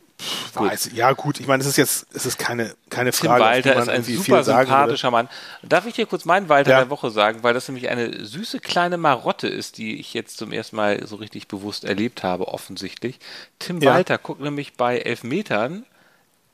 Gut. 0.55 0.93
Ja, 0.95 1.13
gut, 1.13 1.39
ich 1.39 1.47
meine, 1.47 1.61
es 1.61 1.69
ist 1.69 1.77
jetzt, 1.77 2.07
es 2.13 2.27
ist 2.27 2.39
keine, 2.39 2.75
keine 2.91 3.13
Tim 3.13 3.29
Frage. 3.29 3.45
Walter 3.45 3.77
ist 3.77 3.89
ein 3.89 4.03
super 4.03 4.43
sympathischer 4.43 5.11
Mann. 5.13 5.29
Darf 5.63 5.87
ich 5.87 5.95
dir 5.95 6.07
kurz 6.07 6.25
meinen 6.25 6.49
Walter 6.49 6.73
ja. 6.73 6.79
der 6.79 6.91
Woche 6.91 7.11
sagen, 7.11 7.43
weil 7.43 7.55
das 7.55 7.69
nämlich 7.69 7.89
eine 7.89 8.25
süße 8.25 8.59
kleine 8.59 8.97
Marotte 8.97 9.47
ist, 9.47 9.79
die 9.79 10.01
ich 10.01 10.15
jetzt 10.15 10.37
zum 10.37 10.51
ersten 10.51 10.75
Mal 10.75 11.07
so 11.07 11.17
richtig 11.17 11.47
bewusst 11.47 11.85
erlebt 11.85 12.25
habe, 12.25 12.49
offensichtlich. 12.49 13.21
Tim 13.61 13.81
ja. 13.81 13.95
Walter 13.95 14.19
guckt 14.19 14.41
nämlich 14.41 14.75
bei 14.75 14.99
Elfmetern 14.99 15.85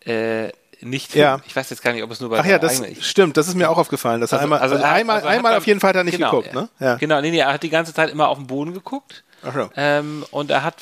äh, 0.05 0.49
nicht 0.83 1.13
hin. 1.13 1.23
Ja. 1.23 1.41
Ich 1.47 1.57
weiß 1.57 1.71
jetzt 1.71 1.83
gar 1.83 1.93
nicht, 1.95 2.03
ob 2.03 2.11
es 2.11 2.21
nur 2.21 2.29
bei 2.29 2.41
Ach 2.41 2.47
ja, 2.47 2.59
das 2.59 2.83
stimmt, 3.01 3.39
das 3.39 3.49
ist 3.49 3.55
mir 3.55 3.71
auch 3.71 3.79
aufgefallen, 3.79 4.21
dass 4.21 4.33
er 4.33 4.41
also, 4.41 4.45
einmal, 4.45 4.59
also, 4.59 4.75
also 4.75 4.87
einmal, 4.87 5.17
also 5.17 5.29
einmal 5.29 5.57
auf 5.57 5.67
jeden 5.67 5.81
Fall 5.81 5.95
da 5.95 6.05
nicht 6.05 6.19
genau, 6.19 6.31
geguckt, 6.31 6.55
ne? 6.55 6.69
Ja. 6.81 6.97
Genau, 6.97 7.23
nee, 7.23 7.31
nee, 7.31 7.39
er 7.39 7.55
hat 7.55 7.63
die 7.63 7.71
ganze 7.71 7.95
Zeit 7.95 8.11
immer 8.11 8.29
auf 8.29 8.37
den 8.37 8.47
Boden 8.47 8.75
geguckt. 8.75 9.25
Ach 9.43 9.55
so. 9.55 9.71
ähm, 9.77 10.25
und 10.31 10.51
er 10.51 10.63
hat 10.63 10.77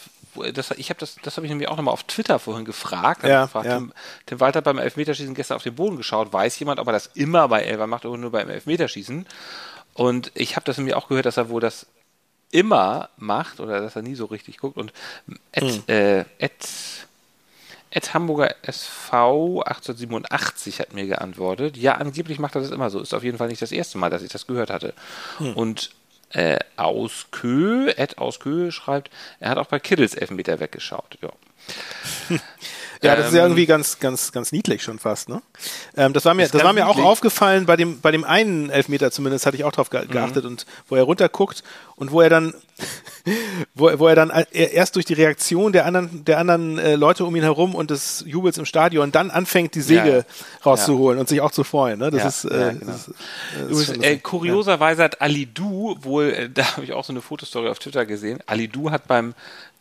das, 0.53 0.71
ich 0.73 0.91
habe 0.91 1.01
das, 1.01 1.17
das 1.23 1.37
habe 1.37 1.47
ich 1.47 1.51
nämlich 1.51 1.69
auch 1.69 1.77
nochmal 1.77 1.93
auf 1.93 2.05
Twitter 2.05 2.39
vorhin 2.39 2.65
gefragt. 2.65 3.25
Ja, 3.25 3.45
gefragt 3.45 3.67
ja. 3.67 3.79
Tim, 3.79 3.93
Tim, 4.27 4.41
Walter 4.41 4.63
beim 4.63 4.79
Elfmeterschießen 4.79 5.35
gestern 5.35 5.57
auf 5.57 5.63
den 5.63 5.75
Boden 5.75 5.97
geschaut. 5.97 6.33
Weiß 6.33 6.59
jemand, 6.59 6.81
ob 6.81 6.87
er 6.87 6.93
das 6.93 7.07
immer 7.15 7.49
bei 7.49 7.63
Elfer 7.63 7.87
macht 7.87 8.05
oder 8.07 8.19
nur 8.19 8.31
beim 8.31 8.49
Elfmeterschießen? 8.49 9.27
Und 9.95 10.33
ich 10.35 10.57
habe 10.57 10.65
das 10.65 10.79
nämlich 10.79 10.95
auch 10.95 11.09
gehört, 11.09 11.27
dass 11.27 11.37
er 11.37 11.49
wohl 11.49 11.61
das 11.61 11.87
immer 12.51 13.09
macht 13.17 13.61
oder 13.61 13.81
dass 13.81 13.97
er 13.97 14.03
nie 14.03 14.15
so 14.15 14.27
richtig 14.27 14.59
guckt. 14.59 14.77
Und 14.77 14.93
Ed, 15.53 15.65
hm. 15.65 15.83
äh, 15.89 16.25
Ed, 16.39 16.53
Ed 17.91 18.15
Hamburger 18.15 18.55
SV 18.63 19.63
1887 19.63 20.81
hat 20.81 20.95
mir 20.95 21.07
geantwortet. 21.07 21.77
Ja, 21.77 21.95
angeblich 21.95 22.39
macht 22.39 22.55
er 22.55 22.63
das 22.63 22.71
immer 22.71 22.91
so. 22.91 23.01
Ist 23.01 23.15
auf 23.15 23.25
jeden 23.25 23.39
Fall 23.39 23.49
nicht 23.49 23.63
das 23.63 23.73
erste 23.73 23.99
Mal, 23.99 24.11
dass 24.11 24.23
ich 24.23 24.33
das 24.33 24.47
gehört 24.47 24.71
hatte. 24.71 24.95
Hm. 25.39 25.55
Und 25.55 25.91
äh, 26.33 26.59
Auskö, 26.77 27.93
Ed 27.97 28.19
Auskö 28.19 28.71
schreibt, 28.71 29.11
er 29.41 29.51
hat 29.51 29.59
auch 29.59 29.67
bei 29.67 29.79
Kiddles 29.79 30.15
Elfmeter 30.15 30.61
weggeschaut. 30.61 31.19
Ja. 31.21 31.31
Ja, 33.03 33.17
das 33.17 33.29
ist 33.29 33.35
ja 33.35 33.41
ähm, 33.41 33.47
irgendwie 33.47 33.67
ganz, 33.67 33.99
ganz, 33.99 34.31
ganz 34.31 34.53
niedlich 34.53 34.83
schon 34.83 35.01
fast, 35.01 35.29
ne? 35.29 35.43
Ähm, 35.97 36.13
das 36.13 36.25
war 36.25 36.35
mir, 36.35 36.49
das 36.49 36.63
war 36.63 36.73
mir 36.73 36.87
auch 36.87 36.99
aufgefallen 36.99 37.67
bei 37.67 37.77
dem, 37.77 38.01
bei 38.01 38.13
dem 38.13 38.23
einen 38.23 38.71
Elfmeter 38.71 39.11
zumindest, 39.11 39.45
hatte 39.45 39.57
ich 39.57 39.65
auch 39.65 39.73
drauf 39.73 39.91
ge 39.91 40.07
geachtet 40.07 40.45
mhm. 40.45 40.51
und 40.51 40.67
wo 40.89 40.95
er 40.95 41.03
runterguckt 41.03 41.65
und 41.97 42.13
wo 42.13 42.21
er 42.21 42.31
dann, 42.31 42.55
wo, 43.75 43.91
wo 43.99 44.07
er 44.07 44.15
dann 44.15 44.31
erst 44.53 44.95
durch 44.95 45.05
die 45.05 45.15
Reaktion 45.15 45.73
der 45.73 45.85
anderen, 45.85 46.25
der 46.25 46.39
anderen 46.39 46.79
äh, 46.79 46.95
Leute 46.95 47.25
um 47.25 47.35
ihn 47.35 47.43
herum 47.43 47.75
und 47.75 47.91
des 47.91 48.23
Jubels 48.27 48.57
im 48.59 48.67
Stadion 48.67 49.11
dann 49.11 49.31
anfängt, 49.33 49.75
die 49.75 49.81
Säge 49.81 50.19
ja. 50.19 50.45
rauszuholen 50.65 51.19
ja. 51.19 51.21
und 51.21 51.29
sich 51.29 51.41
auch 51.41 51.51
zu 51.51 51.65
freuen, 51.65 51.99
ne? 51.99 52.11
Das 52.13 52.23
ja. 52.23 52.29
ist, 52.29 52.45
äh, 52.45 52.75
genau. 52.79 52.93
das, 52.93 53.11
das 53.69 53.79
ist 53.79 54.05
äh, 54.05 54.19
kurioserweise 54.19 55.03
hat 55.03 55.21
Ali 55.21 55.47
Du 55.47 55.97
wohl, 56.03 56.31
äh, 56.31 56.51
da 56.55 56.77
habe 56.77 56.85
ich 56.85 56.93
auch 56.93 57.05
so 57.05 57.13
eine 57.13 57.21
Fotostory 57.21 57.69
auf 57.69 57.81
Twitter 57.81 58.07
gesehen, 58.07 58.39
Ali 58.47 58.69
Du 58.69 58.93
hat 58.93 59.09
beim 59.09 59.35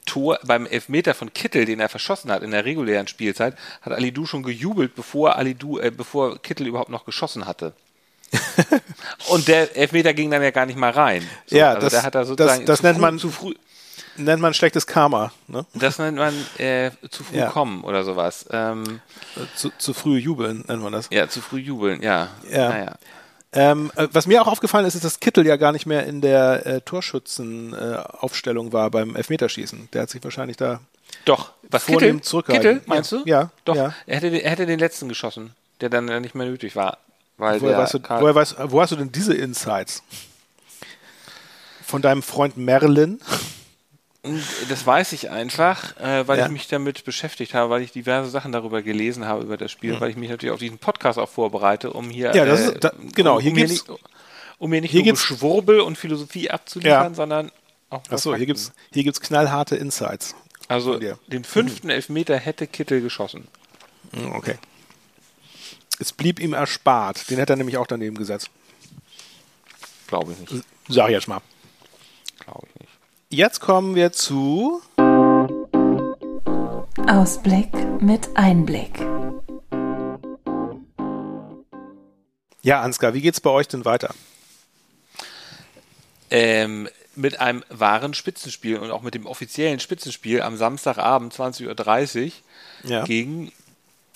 Tor, 0.05 0.39
beim 0.43 0.65
Elfmeter 0.65 1.13
von 1.13 1.33
Kittel, 1.33 1.65
den 1.65 1.79
er 1.79 1.89
verschossen 1.89 2.31
hat 2.31 2.43
in 2.43 2.51
der 2.51 2.65
regulären 2.65 3.07
Spielzeit, 3.07 3.55
hat 3.81 3.93
Alidou 3.93 4.25
schon 4.25 4.43
gejubelt, 4.43 4.95
bevor 4.95 5.35
Alidou, 5.35 5.79
äh, 5.79 5.91
bevor 5.91 6.41
Kittel 6.41 6.67
überhaupt 6.67 6.89
noch 6.89 7.05
geschossen 7.05 7.45
hatte. 7.45 7.73
und 9.29 9.47
der 9.47 9.75
Elfmeter 9.75 10.13
ging 10.13 10.31
dann 10.31 10.41
ja 10.41 10.51
gar 10.51 10.65
nicht 10.65 10.77
mal 10.77 10.91
rein. 10.91 11.27
So, 11.45 11.57
ja, 11.57 11.73
also 11.73 11.89
das, 11.89 12.03
da 12.03 12.23
das, 12.23 12.65
das 12.65 12.83
nennt 12.83 12.95
früh, 12.95 13.01
man 13.01 13.19
zu 13.19 13.29
früh. 13.29 13.53
Nennt 14.17 14.41
man 14.41 14.53
schlechtes 14.53 14.87
Karma. 14.87 15.31
Ne? 15.47 15.65
Das 15.73 15.99
nennt 15.99 16.17
man 16.17 16.33
äh, 16.57 16.91
zu 17.09 17.23
früh 17.23 17.37
ja. 17.37 17.49
kommen 17.49 17.83
oder 17.83 18.03
sowas. 18.03 18.45
Ähm, 18.51 19.01
zu, 19.55 19.71
zu 19.77 19.93
früh 19.93 20.17
jubeln 20.17 20.63
nennt 20.67 20.81
man 20.81 20.93
das. 20.93 21.09
Ja, 21.11 21.27
zu 21.27 21.41
früh 21.41 21.59
jubeln, 21.59 22.01
ja. 22.01 22.29
ja. 22.49 22.69
Naja. 22.69 22.95
Ähm, 23.53 23.91
äh, 23.95 24.07
was 24.11 24.27
mir 24.27 24.41
auch 24.41 24.47
aufgefallen 24.47 24.85
ist, 24.85 24.95
ist, 24.95 25.03
dass 25.03 25.19
Kittel 25.19 25.45
ja 25.45 25.57
gar 25.57 25.71
nicht 25.71 25.85
mehr 25.85 26.05
in 26.05 26.21
der 26.21 26.65
äh, 26.65 26.81
Torschützenaufstellung 26.81 28.69
äh, 28.69 28.73
war 28.73 28.89
beim 28.91 29.15
Elfmeterschießen. 29.15 29.89
Der 29.91 30.03
hat 30.03 30.09
sich 30.09 30.23
wahrscheinlich 30.23 30.57
da 30.57 30.79
doch 31.25 31.51
was 31.69 31.85
Kittel 31.85 32.21
zurückgehalten. 32.21 32.79
Kittel 32.79 32.87
meinst 32.87 33.11
du? 33.11 33.23
Ja, 33.25 33.51
doch. 33.65 33.75
Ja. 33.75 33.93
Er 34.05 34.15
hätte, 34.17 34.37
er 34.37 34.51
hätte 34.51 34.65
den 34.65 34.79
letzten 34.79 35.09
geschossen, 35.09 35.53
der 35.81 35.89
dann 35.89 36.05
nicht 36.21 36.35
mehr 36.35 36.47
nötig 36.47 36.75
war. 36.75 36.99
Weil 37.37 37.59
woher, 37.61 37.77
weißt 37.77 37.95
du, 37.95 37.99
woher 38.07 38.35
weißt, 38.35 38.55
wo 38.65 38.81
hast 38.81 38.91
du 38.91 38.95
denn 38.95 39.11
diese 39.11 39.33
Insights? 39.33 40.03
Von 41.83 42.01
deinem 42.01 42.21
Freund 42.21 42.55
Merlin? 42.55 43.19
Das 44.69 44.85
weiß 44.85 45.13
ich 45.13 45.31
einfach, 45.31 45.97
äh, 45.97 46.27
weil 46.27 46.37
ja. 46.37 46.45
ich 46.45 46.51
mich 46.51 46.67
damit 46.67 47.05
beschäftigt 47.05 47.55
habe, 47.55 47.71
weil 47.71 47.81
ich 47.81 47.91
diverse 47.91 48.29
Sachen 48.29 48.51
darüber 48.51 48.83
gelesen 48.83 49.25
habe 49.25 49.43
über 49.43 49.57
das 49.57 49.71
Spiel, 49.71 49.95
mhm. 49.95 49.99
weil 49.99 50.11
ich 50.11 50.15
mich 50.15 50.29
natürlich 50.29 50.53
auf 50.53 50.59
diesen 50.59 50.77
Podcast 50.77 51.17
auch 51.17 51.29
vorbereite, 51.29 51.91
um 51.91 52.07
hier 52.09 52.35
ja, 52.35 52.45
das 52.45 52.59
ist, 52.59 52.75
äh, 52.75 52.79
da, 52.79 52.93
genau 53.15 53.37
um, 53.37 53.41
hier 53.41 53.51
um 53.51 53.57
hier 53.57 53.67
nicht, 53.67 53.85
um 54.59 54.69
mir 54.69 54.81
nicht 54.81 54.91
hier 54.91 55.03
nur 55.03 55.17
Schwurbel 55.17 55.79
und 55.79 55.97
Philosophie 55.97 56.51
abzuliefern, 56.51 57.11
ja. 57.11 57.15
sondern 57.15 57.51
auch 57.89 58.03
Achso, 58.11 58.35
hier 58.35 58.45
gibt's 58.45 58.71
hier 58.93 59.03
gibt's 59.03 59.21
knallharte 59.21 59.75
Insights. 59.75 60.35
Also 60.67 60.99
den 60.99 61.43
fünften 61.43 61.87
mhm. 61.87 61.93
Elfmeter 61.93 62.37
hätte 62.37 62.67
Kittel 62.67 63.01
geschossen. 63.01 63.47
Mhm, 64.11 64.33
okay. 64.33 64.57
Es 65.99 66.13
blieb 66.13 66.39
ihm 66.39 66.53
erspart. 66.53 67.29
Den 67.29 67.37
hätte 67.37 67.53
er 67.53 67.57
nämlich 67.57 67.77
auch 67.77 67.87
daneben 67.87 68.17
gesetzt. 68.17 68.49
Glaube 70.07 70.31
ich 70.33 70.39
nicht. 70.39 70.65
Sag 70.87 71.07
ich 71.07 71.13
jetzt 71.13 71.27
mal. 71.27 71.41
Glaube 72.39 72.67
ich 72.67 72.79
nicht. 72.79 72.80
Jetzt 73.33 73.61
kommen 73.61 73.95
wir 73.95 74.11
zu 74.11 74.81
Ausblick 77.07 77.69
mit 78.01 78.27
Einblick. 78.35 78.99
Ja, 82.61 82.81
Ansgar, 82.81 83.13
wie 83.13 83.21
geht's 83.21 83.39
bei 83.39 83.49
euch 83.49 83.69
denn 83.69 83.85
weiter? 83.85 84.13
Ähm, 86.29 86.89
mit 87.15 87.39
einem 87.39 87.63
wahren 87.69 88.13
Spitzenspiel 88.13 88.77
und 88.77 88.91
auch 88.91 89.01
mit 89.01 89.13
dem 89.13 89.25
offiziellen 89.25 89.79
Spitzenspiel 89.79 90.41
am 90.41 90.57
Samstagabend 90.57 91.33
20.30 91.33 92.25
Uhr 92.25 92.31
ja. 92.83 93.05
gegen 93.05 93.53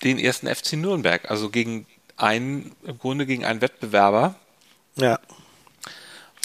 den 0.04 0.19
ersten 0.19 0.54
FC 0.54 0.73
Nürnberg, 0.73 1.32
also 1.32 1.49
gegen 1.49 1.86
einen, 2.17 2.75
im 2.84 2.99
Grunde 2.99 3.25
gegen 3.25 3.45
einen 3.45 3.62
Wettbewerber. 3.62 4.36
Ja. 4.97 5.21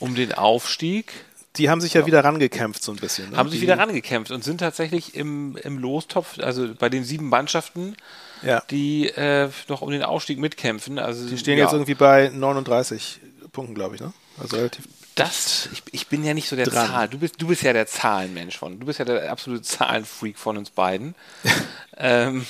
Um 0.00 0.14
den 0.14 0.32
Aufstieg 0.32 1.12
die 1.60 1.68
haben 1.68 1.80
sich 1.80 1.92
ja, 1.92 2.00
ja 2.00 2.06
wieder 2.06 2.24
rangekämpft, 2.24 2.82
so 2.82 2.90
ein 2.90 2.96
bisschen. 2.96 3.30
Ne? 3.30 3.36
Haben 3.36 3.50
sich 3.50 3.60
wieder 3.60 3.78
rangekämpft 3.78 4.32
und 4.32 4.42
sind 4.42 4.58
tatsächlich 4.58 5.14
im, 5.14 5.56
im 5.62 5.78
Lostopf, 5.78 6.38
also 6.38 6.74
bei 6.74 6.88
den 6.88 7.04
sieben 7.04 7.28
Mannschaften, 7.28 7.96
ja. 8.42 8.62
die 8.70 9.08
äh, 9.08 9.48
noch 9.68 9.82
um 9.82 9.90
den 9.90 10.02
Aufstieg 10.02 10.38
mitkämpfen. 10.38 10.98
Also, 10.98 11.28
die 11.28 11.38
stehen 11.38 11.58
ja. 11.58 11.64
jetzt 11.64 11.72
irgendwie 11.72 11.94
bei 11.94 12.30
39 12.30 13.20
Punkten, 13.52 13.74
glaube 13.74 13.96
ich, 13.96 14.00
ne? 14.00 14.12
Also 14.40 14.56
relativ. 14.56 14.86
Das, 15.16 15.68
ich, 15.72 15.82
ich 15.92 16.06
bin 16.06 16.24
ja 16.24 16.32
nicht 16.32 16.48
so 16.48 16.56
der 16.56 16.64
dran. 16.64 16.88
Zahl. 16.88 17.08
Du 17.08 17.18
bist, 17.18 17.34
du 17.42 17.48
bist 17.48 17.62
ja 17.62 17.74
der 17.74 17.86
Zahlenmensch 17.86 18.56
von. 18.56 18.80
Du 18.80 18.86
bist 18.86 18.98
ja 18.98 19.04
der 19.04 19.30
absolute 19.30 19.62
Zahlenfreak 19.62 20.38
von 20.38 20.56
uns 20.56 20.70
beiden. 20.70 21.14
ähm, 21.98 22.46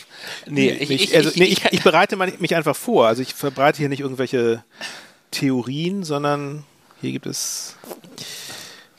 nee, 0.47 0.71
ich, 0.71 0.91
ich, 0.91 1.17
also, 1.17 1.31
nee, 1.35 1.47
ich, 1.47 1.65
ich 1.65 1.83
bereite 1.83 2.17
mich 2.17 2.55
einfach 2.55 2.77
vor. 2.77 3.09
Also 3.09 3.23
ich 3.23 3.35
verbreite 3.35 3.79
hier 3.79 3.89
nicht 3.89 4.01
irgendwelche 4.01 4.63
Theorien, 5.33 6.05
sondern 6.05 6.65
hier 7.01 7.11
gibt 7.11 7.27
es 7.27 7.77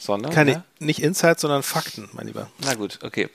sondern 0.01 0.31
keine 0.31 0.51
ja? 0.51 0.63
nicht 0.79 1.01
Insights, 1.01 1.41
sondern 1.41 1.61
Fakten, 1.61 2.09
mein 2.13 2.25
Lieber. 2.25 2.49
Na 2.65 2.73
gut, 2.73 2.99
okay. 3.03 3.29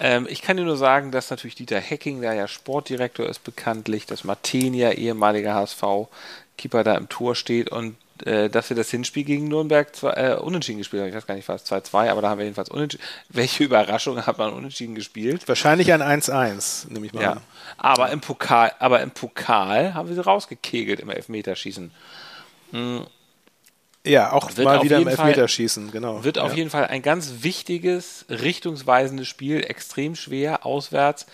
Ähm, 0.00 0.26
ich 0.30 0.40
kann 0.40 0.56
dir 0.56 0.64
nur 0.64 0.78
sagen, 0.78 1.12
dass 1.12 1.28
natürlich 1.28 1.56
Dieter 1.56 1.78
Hecking, 1.78 2.22
der 2.22 2.32
ja 2.32 2.48
Sportdirektor 2.48 3.28
ist, 3.28 3.44
bekanntlich, 3.44 4.06
dass 4.06 4.24
Martenia, 4.24 4.92
ehemaliger 4.92 5.54
HSV-Keeper, 5.54 6.84
da 6.84 6.94
im 6.94 7.10
Tor 7.10 7.34
steht 7.34 7.68
und 7.68 7.96
äh, 8.24 8.48
dass 8.48 8.70
wir 8.70 8.76
das 8.76 8.90
Hinspiel 8.90 9.24
gegen 9.24 9.48
Nürnberg 9.48 9.94
zwei, 9.94 10.12
äh, 10.12 10.36
unentschieden 10.36 10.78
gespielt 10.78 11.02
haben. 11.02 11.10
Ich 11.10 11.14
weiß 11.14 11.26
gar 11.26 11.34
nicht, 11.34 11.46
war 11.48 11.56
es 11.56 11.70
2-2, 11.70 12.08
aber 12.08 12.22
da 12.22 12.30
haben 12.30 12.38
wir 12.38 12.44
jedenfalls 12.44 12.70
unentschieden. 12.70 13.04
Welche 13.28 13.64
Überraschung 13.64 14.24
hat 14.24 14.38
man 14.38 14.54
unentschieden 14.54 14.94
gespielt? 14.94 15.46
Wahrscheinlich 15.46 15.92
ein 15.92 16.00
1-1, 16.00 16.90
nehme 16.90 17.04
ich 17.04 17.12
mal 17.12 17.22
ja. 17.22 17.32
an. 17.32 17.40
Aber 17.76 18.08
im 18.08 18.22
Pokal, 18.22 18.72
aber 18.78 19.02
im 19.02 19.10
Pokal 19.10 19.92
haben 19.92 20.08
wir 20.08 20.14
sie 20.14 20.24
rausgekegelt 20.24 21.00
im 21.00 21.10
Elfmeterschießen. 21.10 21.90
Mhm. 22.72 23.06
Ja, 24.06 24.32
auch 24.32 24.56
mal 24.56 24.82
wieder 24.82 24.98
im 24.98 25.08
Elfmeterschießen, 25.08 25.90
genau. 25.90 26.22
Wird 26.22 26.38
auf 26.38 26.52
ja. 26.52 26.58
jeden 26.58 26.70
Fall 26.70 26.86
ein 26.86 27.02
ganz 27.02 27.34
wichtiges, 27.40 28.24
richtungsweisendes 28.28 29.26
Spiel, 29.26 29.64
extrem 29.64 30.14
schwer, 30.14 30.64
auswärts. 30.64 31.26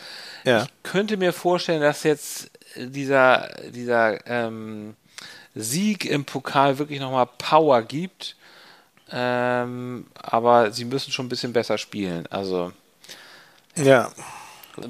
Ja. 0.44 0.62
Ich 0.62 0.68
könnte 0.82 1.16
mir 1.18 1.32
vorstellen, 1.32 1.82
dass 1.82 2.02
jetzt 2.02 2.50
dieser, 2.76 3.48
dieser 3.70 4.26
ähm, 4.26 4.94
Sieg 5.54 6.06
im 6.06 6.24
Pokal 6.24 6.78
wirklich 6.78 7.00
nochmal 7.00 7.28
Power 7.38 7.82
gibt. 7.82 8.36
Ähm, 9.10 10.06
aber 10.14 10.72
sie 10.72 10.86
müssen 10.86 11.12
schon 11.12 11.26
ein 11.26 11.28
bisschen 11.28 11.52
besser 11.52 11.76
spielen. 11.76 12.26
Also. 12.30 12.72
Ja. 13.76 14.10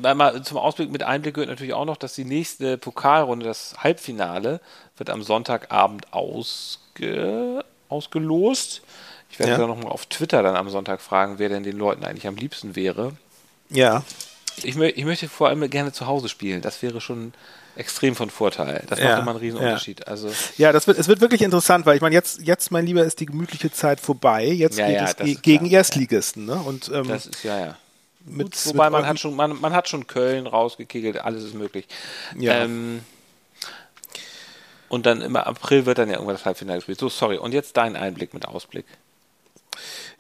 Mal 0.01 0.43
zum 0.43 0.59
Ausblick 0.59 0.93
mit 0.93 1.03
Einblick 1.03 1.35
gehört 1.35 1.51
natürlich 1.51 1.75
auch 1.75 1.85
noch, 1.85 1.97
dass 1.97 2.15
die 2.15 2.25
nächste 2.25 2.79
Pokalrunde, 2.79 3.45
das 3.45 3.75
Halbfinale, 3.79 4.61
wird 4.97 5.11
am 5.11 5.25
Sonntagabend 5.25 6.13
ausge 6.13 7.65
ausgelost. 7.93 8.83
Ich 9.31 9.39
werde 9.39 9.53
ja. 9.53 9.59
dann 9.59 9.69
nochmal 9.69 9.93
auf 9.93 10.07
Twitter 10.07 10.43
dann 10.43 10.57
am 10.57 10.69
Sonntag 10.69 11.01
fragen, 11.01 11.39
wer 11.39 11.49
denn 11.49 11.63
den 11.63 11.79
Leuten 11.79 12.05
eigentlich 12.05 12.27
am 12.27 12.37
liebsten 12.37 12.77
wäre. 12.77 13.13
Ja. 13.71 14.05
Ich, 14.63 14.75
mö 14.75 14.87
ich 14.89 15.05
möchte 15.05 15.29
vor 15.29 15.49
allem 15.49 15.69
gerne 15.71 15.93
zu 15.93 16.07
Hause 16.07 16.29
spielen. 16.29 16.61
Das 16.61 16.83
wäre 16.83 17.01
schon 17.01 17.33
extrem 17.77 18.15
von 18.15 18.29
Vorteil. 18.29 18.85
Das 18.89 18.99
Ja, 18.99 19.11
macht 19.11 19.23
immer 19.23 19.31
einen 19.31 19.41
riesen 19.41 19.59
Unterschied. 19.59 20.07
Also 20.07 20.31
Ja, 20.59 20.73
das 20.73 20.87
wird, 20.87 20.99
es 20.99 21.09
wird 21.09 21.21
wirklich 21.23 21.43
interessant, 21.43 21.87
weil 21.87 21.97
ich 21.97 22.03
meine, 22.03 22.15
jetzt, 22.15 22.43
jetzt, 22.43 22.71
mein 22.71 22.85
Lieber, 22.85 23.03
ist 23.05 23.21
die 23.21 23.27
gemütliche 23.27 23.73
Zeit 23.73 24.01
vorbei. 24.01 24.47
Jetzt 24.47 24.79
Ja, 24.79 24.87
geht 24.87 24.97
ja, 24.97 25.05
es 25.05 25.17
ge 25.17 25.33
ist 25.33 25.43
gegen 25.43 25.67
klar. 25.69 25.79
Erstligisten. 25.79 26.45
Ne? 26.45 26.57
Und 26.57 26.91
ähm, 26.93 27.09
das 27.09 27.27
ist 27.27 27.43
ja 27.43 27.59
ja. 27.59 27.77
mit, 28.27 28.53
Gut, 28.53 28.67
wobei 28.67 28.91
mit 28.91 28.93
man 28.93 29.07
hat 29.07 29.19
schon 29.19 29.35
man, 29.35 29.59
man 29.59 29.73
hat 29.73 29.89
schon 29.89 30.07
Köln 30.07 30.47
rausgekegelt, 30.47 31.19
alles 31.19 31.45
ist 31.45 31.55
möglich. 31.55 31.87
Ja. 32.39 32.65
Ähm, 32.65 33.01
und 34.93 35.07
dann 35.07 35.23
im 35.23 35.37
April 35.37 35.87
wird 35.87 35.97
dann 35.97 36.09
ja 36.09 36.17
irgendwann 36.17 36.35
das 36.35 36.45
Halbfinale 36.45 36.77
gespielt. 36.79 37.01
So, 37.01 37.09
sorry. 37.09 37.39
Und 37.39 37.53
jetzt 37.55 37.79
dein 37.79 37.97
Einblick 37.97 38.35
mit 38.35 38.47
Ausblick. 38.47 38.85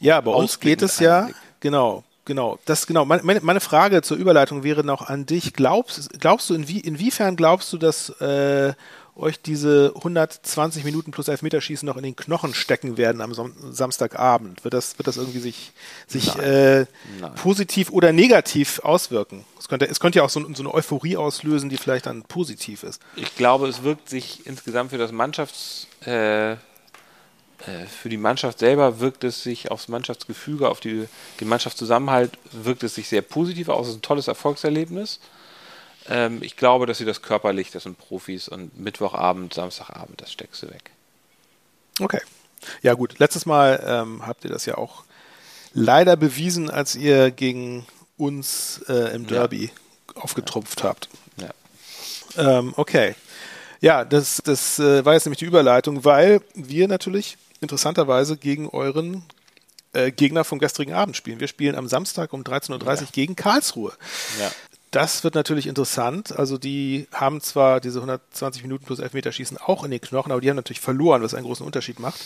Ja, 0.00 0.18
bei 0.22 0.30
uns 0.30 0.52
Ausblick 0.52 0.78
geht 0.78 0.80
mit 0.80 0.90
es 0.90 0.98
ja, 0.98 1.28
genau, 1.60 2.04
genau. 2.24 2.58
Das 2.64 2.86
genau. 2.86 3.04
Meine, 3.04 3.22
meine- 3.22 3.40
meine 3.42 3.60
Frage 3.60 4.00
zur 4.00 4.16
Überleitung 4.16 4.62
wäre 4.62 4.82
noch 4.82 5.02
an 5.02 5.26
dich. 5.26 5.52
Glaubst, 5.52 6.18
glaubst 6.18 6.48
du, 6.48 6.54
inwie, 6.54 6.80
inwiefern 6.80 7.36
glaubst 7.36 7.70
du, 7.74 7.76
dass 7.76 8.08
äh, 8.20 8.72
euch 9.14 9.40
diese 9.40 9.92
120 9.96 10.84
Minuten 10.84 11.10
plus 11.10 11.28
Elfmeterschießen 11.28 11.86
noch 11.86 11.96
in 11.96 12.02
den 12.02 12.16
Knochen 12.16 12.54
stecken 12.54 12.96
werden 12.96 13.20
am 13.20 13.34
Sam 13.34 13.52
Samstagabend? 13.70 14.64
Wird 14.64 14.74
das, 14.74 14.98
wird 14.98 15.06
das 15.06 15.16
irgendwie 15.16 15.40
sich, 15.40 15.72
sich 16.06 16.34
äh, 16.36 16.86
Nein. 17.20 17.34
positiv 17.36 17.90
oder 17.90 18.12
negativ 18.12 18.80
auswirken? 18.80 19.44
Es 19.58 19.68
könnte, 19.68 19.86
es 19.86 20.00
könnte 20.00 20.18
ja 20.18 20.24
auch 20.24 20.30
so, 20.30 20.40
so 20.54 20.62
eine 20.62 20.72
Euphorie 20.72 21.16
auslösen, 21.16 21.68
die 21.68 21.76
vielleicht 21.76 22.06
dann 22.06 22.22
positiv 22.22 22.82
ist. 22.82 23.02
Ich 23.16 23.36
glaube, 23.36 23.68
es 23.68 23.82
wirkt 23.82 24.08
sich 24.08 24.46
insgesamt 24.46 24.90
für 24.90 24.98
das 24.98 25.12
Mannschafts 25.12 25.86
äh, 26.06 26.52
äh, 27.66 27.86
für 27.86 28.08
die 28.08 28.16
Mannschaft 28.16 28.58
selber 28.58 29.00
wirkt 29.00 29.24
es 29.24 29.42
sich 29.42 29.70
aufs 29.70 29.88
Mannschaftsgefüge, 29.88 30.68
auf 30.68 30.80
die, 30.80 31.06
den 31.40 31.48
Mannschaftszusammenhalt 31.48 32.32
wirkt 32.50 32.82
es 32.82 32.94
sich 32.94 33.08
sehr 33.08 33.22
positiv 33.22 33.68
aus. 33.68 33.86
Es 33.86 33.92
ist 33.92 33.98
ein 33.98 34.02
tolles 34.02 34.28
Erfolgserlebnis. 34.28 35.20
Ähm, 36.08 36.42
ich 36.42 36.56
glaube, 36.56 36.86
dass 36.86 36.98
sie 36.98 37.04
das 37.04 37.22
körperlich, 37.22 37.70
das 37.70 37.84
sind 37.84 37.98
Profis 37.98 38.48
und 38.48 38.78
Mittwochabend, 38.78 39.54
Samstagabend, 39.54 40.20
das 40.20 40.32
steckst 40.32 40.62
du 40.62 40.68
weg. 40.68 40.90
Okay. 42.00 42.20
Ja 42.82 42.94
gut, 42.94 43.18
letztes 43.18 43.46
Mal 43.46 43.82
ähm, 43.86 44.26
habt 44.26 44.44
ihr 44.44 44.50
das 44.50 44.66
ja 44.66 44.78
auch 44.78 45.04
leider 45.72 46.16
bewiesen, 46.16 46.70
als 46.70 46.94
ihr 46.94 47.30
gegen 47.30 47.86
uns 48.16 48.82
äh, 48.88 49.14
im 49.14 49.26
Derby 49.26 49.70
aufgetrumpft 50.14 50.84
habt. 50.84 51.08
Ja. 51.36 52.58
Ähm, 52.58 52.72
okay. 52.76 53.14
Ja, 53.80 54.04
das, 54.04 54.40
das 54.44 54.78
äh, 54.78 55.04
war 55.04 55.14
jetzt 55.14 55.26
nämlich 55.26 55.40
die 55.40 55.44
Überleitung, 55.44 56.04
weil 56.04 56.40
wir 56.54 56.86
natürlich 56.86 57.36
interessanterweise 57.60 58.36
gegen 58.36 58.68
euren 58.68 59.24
äh, 59.92 60.12
Gegner 60.12 60.44
vom 60.44 60.58
gestrigen 60.58 60.92
Abend 60.92 61.16
spielen. 61.16 61.40
Wir 61.40 61.48
spielen 61.48 61.74
am 61.74 61.88
Samstag 61.88 62.32
um 62.32 62.42
13.30 62.42 63.02
Uhr 63.02 63.08
gegen 63.12 63.36
Karlsruhe. 63.36 63.92
Ja. 64.38 64.50
Das 64.92 65.24
wird 65.24 65.34
natürlich 65.34 65.66
interessant. 65.66 66.38
Also 66.38 66.58
die 66.58 67.08
haben 67.12 67.40
zwar 67.40 67.80
diese 67.80 67.98
120 67.98 68.62
Minuten 68.62 68.84
plus 68.84 69.00
Elfmeterschießen 69.00 69.56
auch 69.58 69.84
in 69.84 69.90
den 69.90 70.00
Knochen, 70.00 70.30
aber 70.30 70.40
die 70.40 70.48
haben 70.50 70.56
natürlich 70.56 70.80
verloren, 70.80 71.22
was 71.22 71.34
einen 71.34 71.46
großen 71.46 71.66
Unterschied 71.66 71.98
macht. 71.98 72.20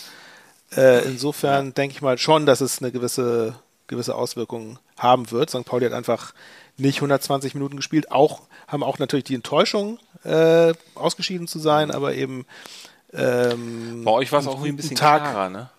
Äh, 0.76 1.05
insofern 1.05 1.74
denke 1.74 1.94
ich 1.94 2.02
mal 2.02 2.18
schon, 2.18 2.44
dass 2.44 2.61
es 2.61 2.83
eine 2.83 2.90
gewisse, 2.90 3.55
gewisse 3.87 4.16
Auswirkung 4.16 4.79
haben 4.98 5.31
wird. 5.31 5.48
St. 5.48 5.64
Pauli 5.64 5.87
hat 5.87 5.92
einfach 5.92 6.35
nicht 6.76 6.96
120 6.98 7.55
Minuten 7.55 7.76
gespielt, 7.76 8.11
auch 8.11 8.42
haben 8.66 8.83
auch 8.83 8.98
natürlich 8.98 9.24
die 9.24 9.37
Enttäuschung, 9.37 9.98
äh, 10.24 10.74
ausgeschieden 10.96 11.46
zu 11.46 11.61
sein, 11.61 11.92
aber 11.92 12.14
eben 12.14 12.46
ähm, 13.12 14.02
Bei 14.05 14.11
euch 14.11 14.33
war 14.33 14.40
es 14.40 14.48
auch 14.48 14.62
ein 14.62 14.76
bisschen 14.76 14.96
Tag. 14.96 15.22
klarer, 15.22 15.48
ne? 15.50 15.70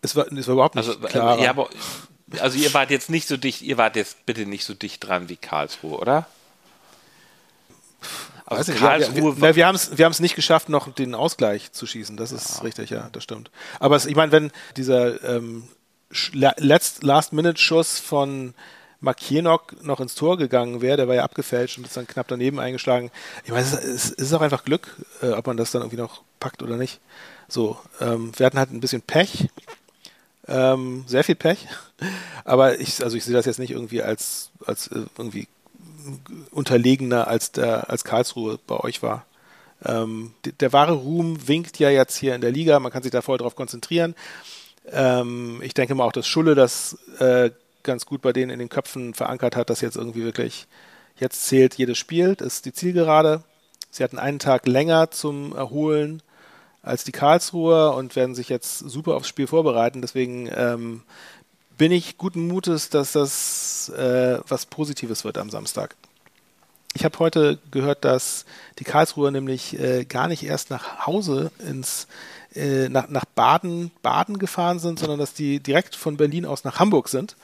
Es 0.00 0.16
war, 0.16 0.32
es 0.32 0.46
war 0.48 0.54
überhaupt 0.54 0.74
nicht 0.76 0.88
Also, 0.88 0.98
äh, 0.98 1.08
klar. 1.08 1.38
ja, 1.38 1.50
aber, 1.50 1.68
also 2.40 2.58
ihr 2.58 2.72
wart 2.74 2.90
jetzt 2.90 3.10
nicht 3.10 3.28
so 3.28 3.36
dicht, 3.36 3.62
ihr 3.62 3.78
wart 3.78 3.96
jetzt 3.96 4.26
bitte 4.26 4.46
nicht 4.46 4.64
so 4.64 4.74
dicht 4.74 5.06
dran 5.06 5.28
wie 5.28 5.36
Karlsruhe, 5.36 5.98
oder? 5.98 6.26
Also 8.46 8.72
nicht, 8.72 8.80
ja, 8.80 8.88
Karlsruhe 8.88 9.36
wir, 9.36 9.42
wir, 9.42 9.56
wir 9.56 9.66
haben 9.66 9.74
es 9.74 9.96
wir 9.96 10.04
haben's 10.04 10.20
nicht 10.20 10.36
geschafft, 10.36 10.68
noch 10.68 10.92
den 10.92 11.14
Ausgleich 11.14 11.72
zu 11.72 11.86
schießen. 11.86 12.16
Das 12.16 12.32
ist 12.32 12.62
richtig, 12.62 12.90
ja, 12.90 13.08
das 13.12 13.24
stimmt. 13.24 13.50
Aber 13.80 13.96
es, 13.96 14.06
ich 14.06 14.16
meine, 14.16 14.32
wenn 14.32 14.52
dieser 14.76 15.22
ähm, 15.24 15.68
Last-Minute-Schuss 16.32 17.98
von 17.98 18.54
Makienok 19.00 19.82
noch 19.84 20.00
ins 20.00 20.14
Tor 20.14 20.36
gegangen 20.38 20.80
wäre, 20.80 20.96
der 20.96 21.08
war 21.08 21.14
ja 21.14 21.24
abgefälscht 21.24 21.78
und 21.78 21.86
ist 21.86 21.96
dann 21.96 22.06
knapp 22.06 22.28
daneben 22.28 22.58
eingeschlagen. 22.58 23.10
Ich 23.44 23.50
meine, 23.50 23.62
es 23.62 23.72
ist, 23.72 24.12
es 24.12 24.26
ist 24.26 24.32
auch 24.32 24.40
einfach 24.40 24.64
Glück, 24.64 24.96
äh, 25.22 25.30
ob 25.30 25.46
man 25.46 25.56
das 25.56 25.70
dann 25.70 25.82
irgendwie 25.82 25.98
noch 25.98 26.22
packt 26.40 26.62
oder 26.62 26.76
nicht. 26.76 27.00
So, 27.48 27.78
ähm, 28.00 28.32
wir 28.36 28.46
hatten 28.46 28.58
halt 28.58 28.72
ein 28.72 28.80
bisschen 28.80 29.02
Pech, 29.02 29.48
ähm, 30.48 31.04
sehr 31.06 31.24
viel 31.24 31.34
Pech. 31.34 31.66
Aber 32.44 32.80
ich, 32.80 33.02
also 33.02 33.16
ich 33.16 33.24
sehe 33.24 33.34
das 33.34 33.46
jetzt 33.46 33.58
nicht 33.58 33.70
irgendwie 33.72 34.02
als, 34.02 34.50
als 34.66 34.88
äh, 34.88 35.04
irgendwie 35.16 35.48
unterlegener 36.50 37.28
als 37.28 37.52
der 37.52 37.88
als 37.90 38.04
Karlsruhe 38.04 38.58
bei 38.66 38.76
euch 38.78 39.02
war. 39.02 39.24
Ähm, 39.84 40.34
d- 40.44 40.52
der 40.60 40.72
wahre 40.72 40.92
Ruhm 40.92 41.48
winkt 41.48 41.78
ja 41.78 41.90
jetzt 41.90 42.16
hier 42.16 42.34
in 42.34 42.40
der 42.40 42.52
Liga. 42.52 42.78
Man 42.80 42.92
kann 42.92 43.02
sich 43.02 43.12
da 43.12 43.22
voll 43.22 43.38
drauf 43.38 43.56
konzentrieren. 43.56 44.14
Ähm, 44.90 45.60
ich 45.62 45.74
denke 45.74 45.94
mal 45.94 46.04
auch, 46.04 46.12
dass 46.12 46.26
Schulle 46.26 46.54
das 46.54 46.98
äh, 47.18 47.50
ganz 47.82 48.06
gut 48.06 48.22
bei 48.22 48.32
denen 48.32 48.50
in 48.50 48.58
den 48.58 48.68
Köpfen 48.68 49.14
verankert 49.14 49.56
hat, 49.56 49.70
dass 49.70 49.80
jetzt 49.80 49.96
irgendwie 49.96 50.24
wirklich 50.24 50.66
jetzt 51.18 51.46
zählt 51.46 51.74
jedes 51.74 51.98
Spiel. 51.98 52.34
Das 52.36 52.54
ist 52.56 52.66
die 52.66 52.72
Zielgerade. 52.72 53.42
Sie 53.90 54.02
hatten 54.04 54.18
einen 54.18 54.38
Tag 54.38 54.66
länger 54.66 55.10
zum 55.10 55.54
Erholen 55.54 56.22
als 56.84 57.04
die 57.04 57.12
Karlsruher 57.12 57.94
und 57.94 58.14
werden 58.14 58.34
sich 58.34 58.48
jetzt 58.48 58.78
super 58.78 59.16
aufs 59.16 59.28
Spiel 59.28 59.46
vorbereiten. 59.46 60.02
Deswegen 60.02 60.48
ähm, 60.54 61.02
bin 61.76 61.92
ich 61.92 62.18
guten 62.18 62.46
Mutes, 62.46 62.90
dass 62.90 63.12
das 63.12 63.88
äh, 63.90 64.38
was 64.46 64.66
Positives 64.66 65.24
wird 65.24 65.38
am 65.38 65.50
Samstag. 65.50 65.96
Ich 66.96 67.04
habe 67.04 67.18
heute 67.18 67.58
gehört, 67.72 68.04
dass 68.04 68.44
die 68.78 68.84
Karlsruher 68.84 69.32
nämlich 69.32 69.78
äh, 69.80 70.04
gar 70.04 70.28
nicht 70.28 70.44
erst 70.44 70.70
nach 70.70 71.06
Hause 71.06 71.50
ins 71.58 72.06
äh, 72.54 72.88
nach, 72.88 73.08
nach 73.08 73.24
Baden, 73.24 73.90
Baden 74.02 74.38
gefahren 74.38 74.78
sind, 74.78 75.00
sondern 75.00 75.18
dass 75.18 75.34
die 75.34 75.58
direkt 75.58 75.96
von 75.96 76.16
Berlin 76.16 76.46
aus 76.46 76.62
nach 76.62 76.78
Hamburg 76.78 77.08
sind 77.08 77.34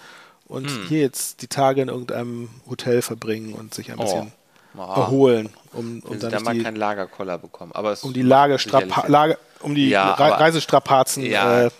und 0.46 0.68
hier 0.88 1.00
jetzt 1.00 1.42
die 1.42 1.48
Tage 1.48 1.82
in 1.82 1.88
irgendeinem 1.88 2.48
Hotel 2.68 3.02
verbringen 3.02 3.54
und 3.54 3.74
sich 3.74 3.90
ein 3.90 3.98
Oh. 3.98 4.30
Bisschen 4.72 4.90
Ah. 4.90 4.96
erholen, 5.00 5.50
um, 5.72 6.00
um 6.00 6.18
dann 6.18 6.30
da 6.30 6.36
nicht 6.36 6.44
mal 6.44 6.54
die, 6.54 6.62
keinen 6.62 6.76
Lagerkoller 6.76 7.38
bekommen. 7.38 7.72
Aber 7.72 7.96
um 8.02 8.12
die 8.12 8.22
Lagerstrapa 8.22 9.06
Lager, 9.08 9.38
um 9.60 9.74
die 9.74 9.88
Ja, 9.90 10.14
Re 10.14 10.24
aber- 10.26 10.40
Reisestrapazen 10.40 11.24
Ja, 11.24 11.66
äh, 11.66 11.70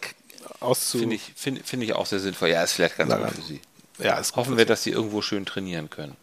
auszu. 0.61 0.99
Finde 0.99 1.17
ich, 1.17 1.33
find, 1.37 1.67
find 1.67 1.83
ich 1.83 1.95
auch 1.95 2.07
sehr 2.07 2.21
sinnvoll. 2.21 2.49
Ja, 2.51 2.63
ist 2.63 2.73
vielleicht 2.73 2.97
ganz 2.99 3.11
Lagern. 3.11 3.27
gut 3.29 3.37
für 3.37 3.43
sie. 3.43 3.61
ja, 3.99 4.19
ist 4.19 4.35
Hoffen 4.37 4.57
wir, 4.59 4.65
dass 4.67 4.83
sie 4.83 4.91
irgendwo 4.91 5.23
schön 5.23 5.45
trainieren 5.47 5.91
können. 5.91 6.17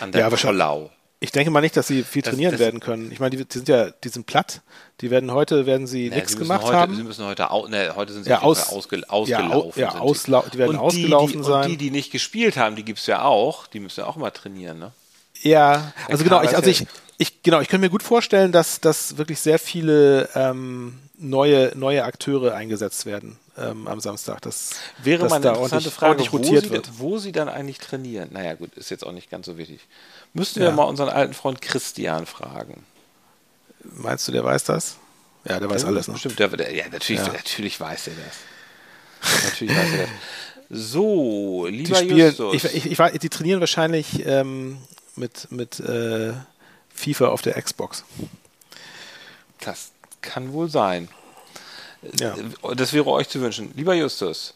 An 0.00 0.12
der 0.12 0.28
Ja. 0.28 0.30
Pollau. 0.30 0.90
Ich 1.20 1.30
denke 1.30 1.50
mal 1.52 1.60
nicht, 1.60 1.76
dass 1.76 1.86
sie 1.86 2.02
viel 2.02 2.20
Das- 2.22 2.32
trainieren 2.32 2.50
das- 2.52 2.60
werden 2.60 2.80
können. 2.80 3.12
Ich 3.12 3.20
meine, 3.20 3.30
die, 3.36 3.44
die 3.44 3.52
sind 3.58 3.68
ja, 3.68 3.90
die 3.90 4.08
sind 4.08 4.26
platt. 4.26 4.60
Die 5.00 5.10
werden 5.10 5.30
heute, 5.32 5.66
werden 5.66 5.86
sie 5.86 6.08
Ja, 6.08 6.16
nichts 6.16 6.36
gemacht 6.36 6.64
heute, 6.64 6.76
haben. 6.76 6.96
Sie 6.96 7.04
müssen 7.04 7.24
heute, 7.24 7.50
au, 7.52 7.68
ne, 7.68 7.92
heute 7.94 8.12
sind 8.12 8.24
sie 8.24 8.30
Ja, 8.30 8.42
aus- 8.42 8.70
ausge, 8.70 8.96
ja, 8.96 9.02
au- 9.08 9.22
ausgelaufen. 9.22 9.80
ja, 9.80 9.92
sind 9.92 10.00
auslau- 10.00 10.44
die 10.52 10.58
werden 10.58 10.70
und 10.70 10.78
ausgelaufen 10.78 11.32
die, 11.32 11.38
die, 11.38 11.44
sein. 11.44 11.62
Und 11.62 11.68
die, 11.70 11.76
die 11.76 11.90
nicht 11.92 12.10
gespielt 12.10 12.56
haben, 12.56 12.74
die 12.74 12.84
gibt 12.84 12.98
es 12.98 13.06
ja 13.06 13.22
auch. 13.22 13.66
Die 13.68 13.78
müssen 13.78 14.00
ja 14.00 14.06
auch 14.06 14.16
mal 14.16 14.30
trainieren, 14.32 14.80
ne? 14.80 14.90
Ja, 15.42 15.92
also 16.08 16.24
genau, 16.24 16.42
ich, 16.42 16.54
also 16.56 16.70
ja- 16.70 16.76
ich, 16.78 16.86
ich, 17.18 17.42
genau, 17.42 17.60
ich 17.60 17.68
könnte 17.68 17.84
mir 17.86 17.90
gut 17.90 18.02
vorstellen, 18.02 18.52
dass, 18.52 18.80
dass 18.80 19.16
wirklich 19.16 19.40
sehr 19.40 19.58
viele 19.58 20.28
ähm, 20.34 20.98
neue, 21.18 21.72
neue 21.76 22.04
Akteure 22.04 22.54
eingesetzt 22.54 23.06
werden 23.06 23.38
ähm, 23.56 23.86
am 23.86 24.00
Samstag. 24.00 24.40
Das, 24.42 24.70
Wäre 25.02 25.22
dass 25.22 25.30
mal 25.30 25.36
eine 25.36 25.44
da 25.44 25.50
interessante 25.50 25.74
ordentlich, 25.74 25.94
Frage, 25.94 26.10
ordentlich 26.22 26.32
wo 26.32 26.60
sie, 26.66 26.70
wird. 26.70 26.90
wo 26.98 27.18
sie 27.18 27.32
dann 27.32 27.48
eigentlich 27.48 27.78
trainieren. 27.78 28.30
Naja, 28.32 28.54
gut, 28.54 28.74
ist 28.76 28.90
jetzt 28.90 29.04
auch 29.06 29.12
nicht 29.12 29.30
ganz 29.30 29.46
so 29.46 29.56
wichtig. 29.58 29.80
Müssten 30.32 30.60
Ja. 30.62 30.68
wir 30.68 30.72
mal 30.72 30.84
unseren 30.84 31.08
alten 31.10 31.34
Freund 31.34 31.60
Christian 31.60 32.26
fragen. 32.26 32.84
Meinst 33.84 34.26
du, 34.28 34.32
der 34.32 34.44
weiß 34.44 34.64
das? 34.64 34.96
Ja, 35.44 35.58
der 35.60 35.68
weiß 35.68 35.84
alles. 35.84 36.06
Ne? 36.08 36.14
Bestimmt, 36.14 36.38
der, 36.38 36.48
der, 36.48 36.74
ja, 36.74 36.84
natürlich, 36.90 37.20
Ja. 37.26 37.32
natürlich 37.32 37.78
weiß 37.80 38.08
er 38.08 38.12
das. 38.14 39.44
natürlich 39.44 39.76
weiß 39.76 39.92
er 39.92 39.98
das. 39.98 40.08
So, 40.74 41.66
Die 41.66 41.76
lieber 41.82 41.96
spielen, 41.96 42.16
Justus. 42.16 42.64
ich, 42.64 42.86
ich, 42.86 42.98
ich, 42.98 43.18
die 43.18 43.28
trainieren 43.28 43.60
wahrscheinlich 43.60 44.24
ähm, 44.24 44.78
mit, 45.16 45.50
mit 45.50 45.80
äh, 45.80 46.32
FIFA 46.94 47.28
auf 47.28 47.42
der 47.42 47.60
Xbox. 47.60 48.04
das 49.60 49.92
kann 50.20 50.52
wohl 50.52 50.68
sein. 50.68 51.08
Ja. 52.18 52.34
Das 52.76 52.92
wäre 52.92 53.06
euch 53.06 53.28
zu 53.28 53.40
wünschen. 53.40 53.72
Lieber 53.76 53.94
Justus, 53.94 54.54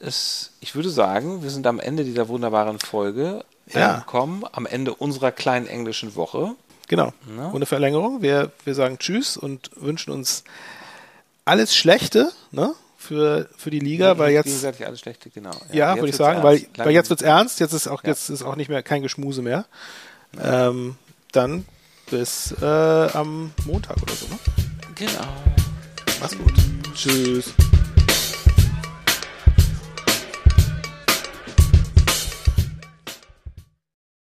es, 0.00 0.52
ich 0.60 0.74
würde 0.74 0.90
sagen, 0.90 1.42
wir 1.42 1.50
sind 1.50 1.66
am 1.66 1.80
Ende 1.80 2.04
dieser 2.04 2.28
wunderbaren 2.28 2.78
Folge 2.78 3.44
Ja. 3.72 3.94
angekommen, 3.94 4.44
am 4.52 4.66
Ende 4.66 4.94
unserer 4.94 5.32
kleinen 5.32 5.66
englischen 5.66 6.14
Woche. 6.16 6.54
Genau. 6.88 7.12
Ohne 7.52 7.66
Verlängerung. 7.66 8.22
Wir, 8.22 8.50
wir 8.64 8.74
sagen 8.74 8.98
Tschüss 8.98 9.36
und 9.36 9.70
wünschen 9.76 10.12
uns 10.12 10.42
alles 11.44 11.74
Schlechte 11.76 12.32
ne, 12.50 12.74
für, 13.00 13.48
für 13.56 13.70
die 13.70 13.78
Liga, 13.78 14.18
weil 14.18 14.32
jetzt, 14.32 14.44
Gegenseitig 14.44 14.86
alles 14.86 15.00
Schlechte, 15.00 15.30
genau. 15.30 15.50
ja, 15.72 15.92
jetzt 15.92 16.00
würde 16.00 16.10
ich 16.10 16.16
sagen, 16.16 16.42
weil, 16.42 16.56
ernst. 16.58 16.78
weil 16.78 16.90
jetzt 16.90 17.08
wird's 17.08 17.22
ernst. 17.22 17.58
Jetzt 17.58 17.72
ist 17.72 17.88
auch, 17.88 18.04
Ja. 18.04 18.10
jetzt 18.10 18.28
ist 18.28 18.42
auch 18.42 18.56
nicht 18.56 18.68
mehr 18.68 18.82
kein 18.82 19.00
Geschmuse 19.02 19.40
mehr. 19.40 19.64
Ähm, 20.38 20.96
dann 21.32 21.64
bis 22.10 22.54
äh, 22.60 22.64
am 22.64 23.52
Montag 23.64 24.02
oder 24.02 24.12
so. 24.12 24.26
Ne? 24.26 24.38
Genau. 24.96 25.26
Mach's 26.20 26.36
gut. 26.36 26.52
Tschüss. 26.94 27.54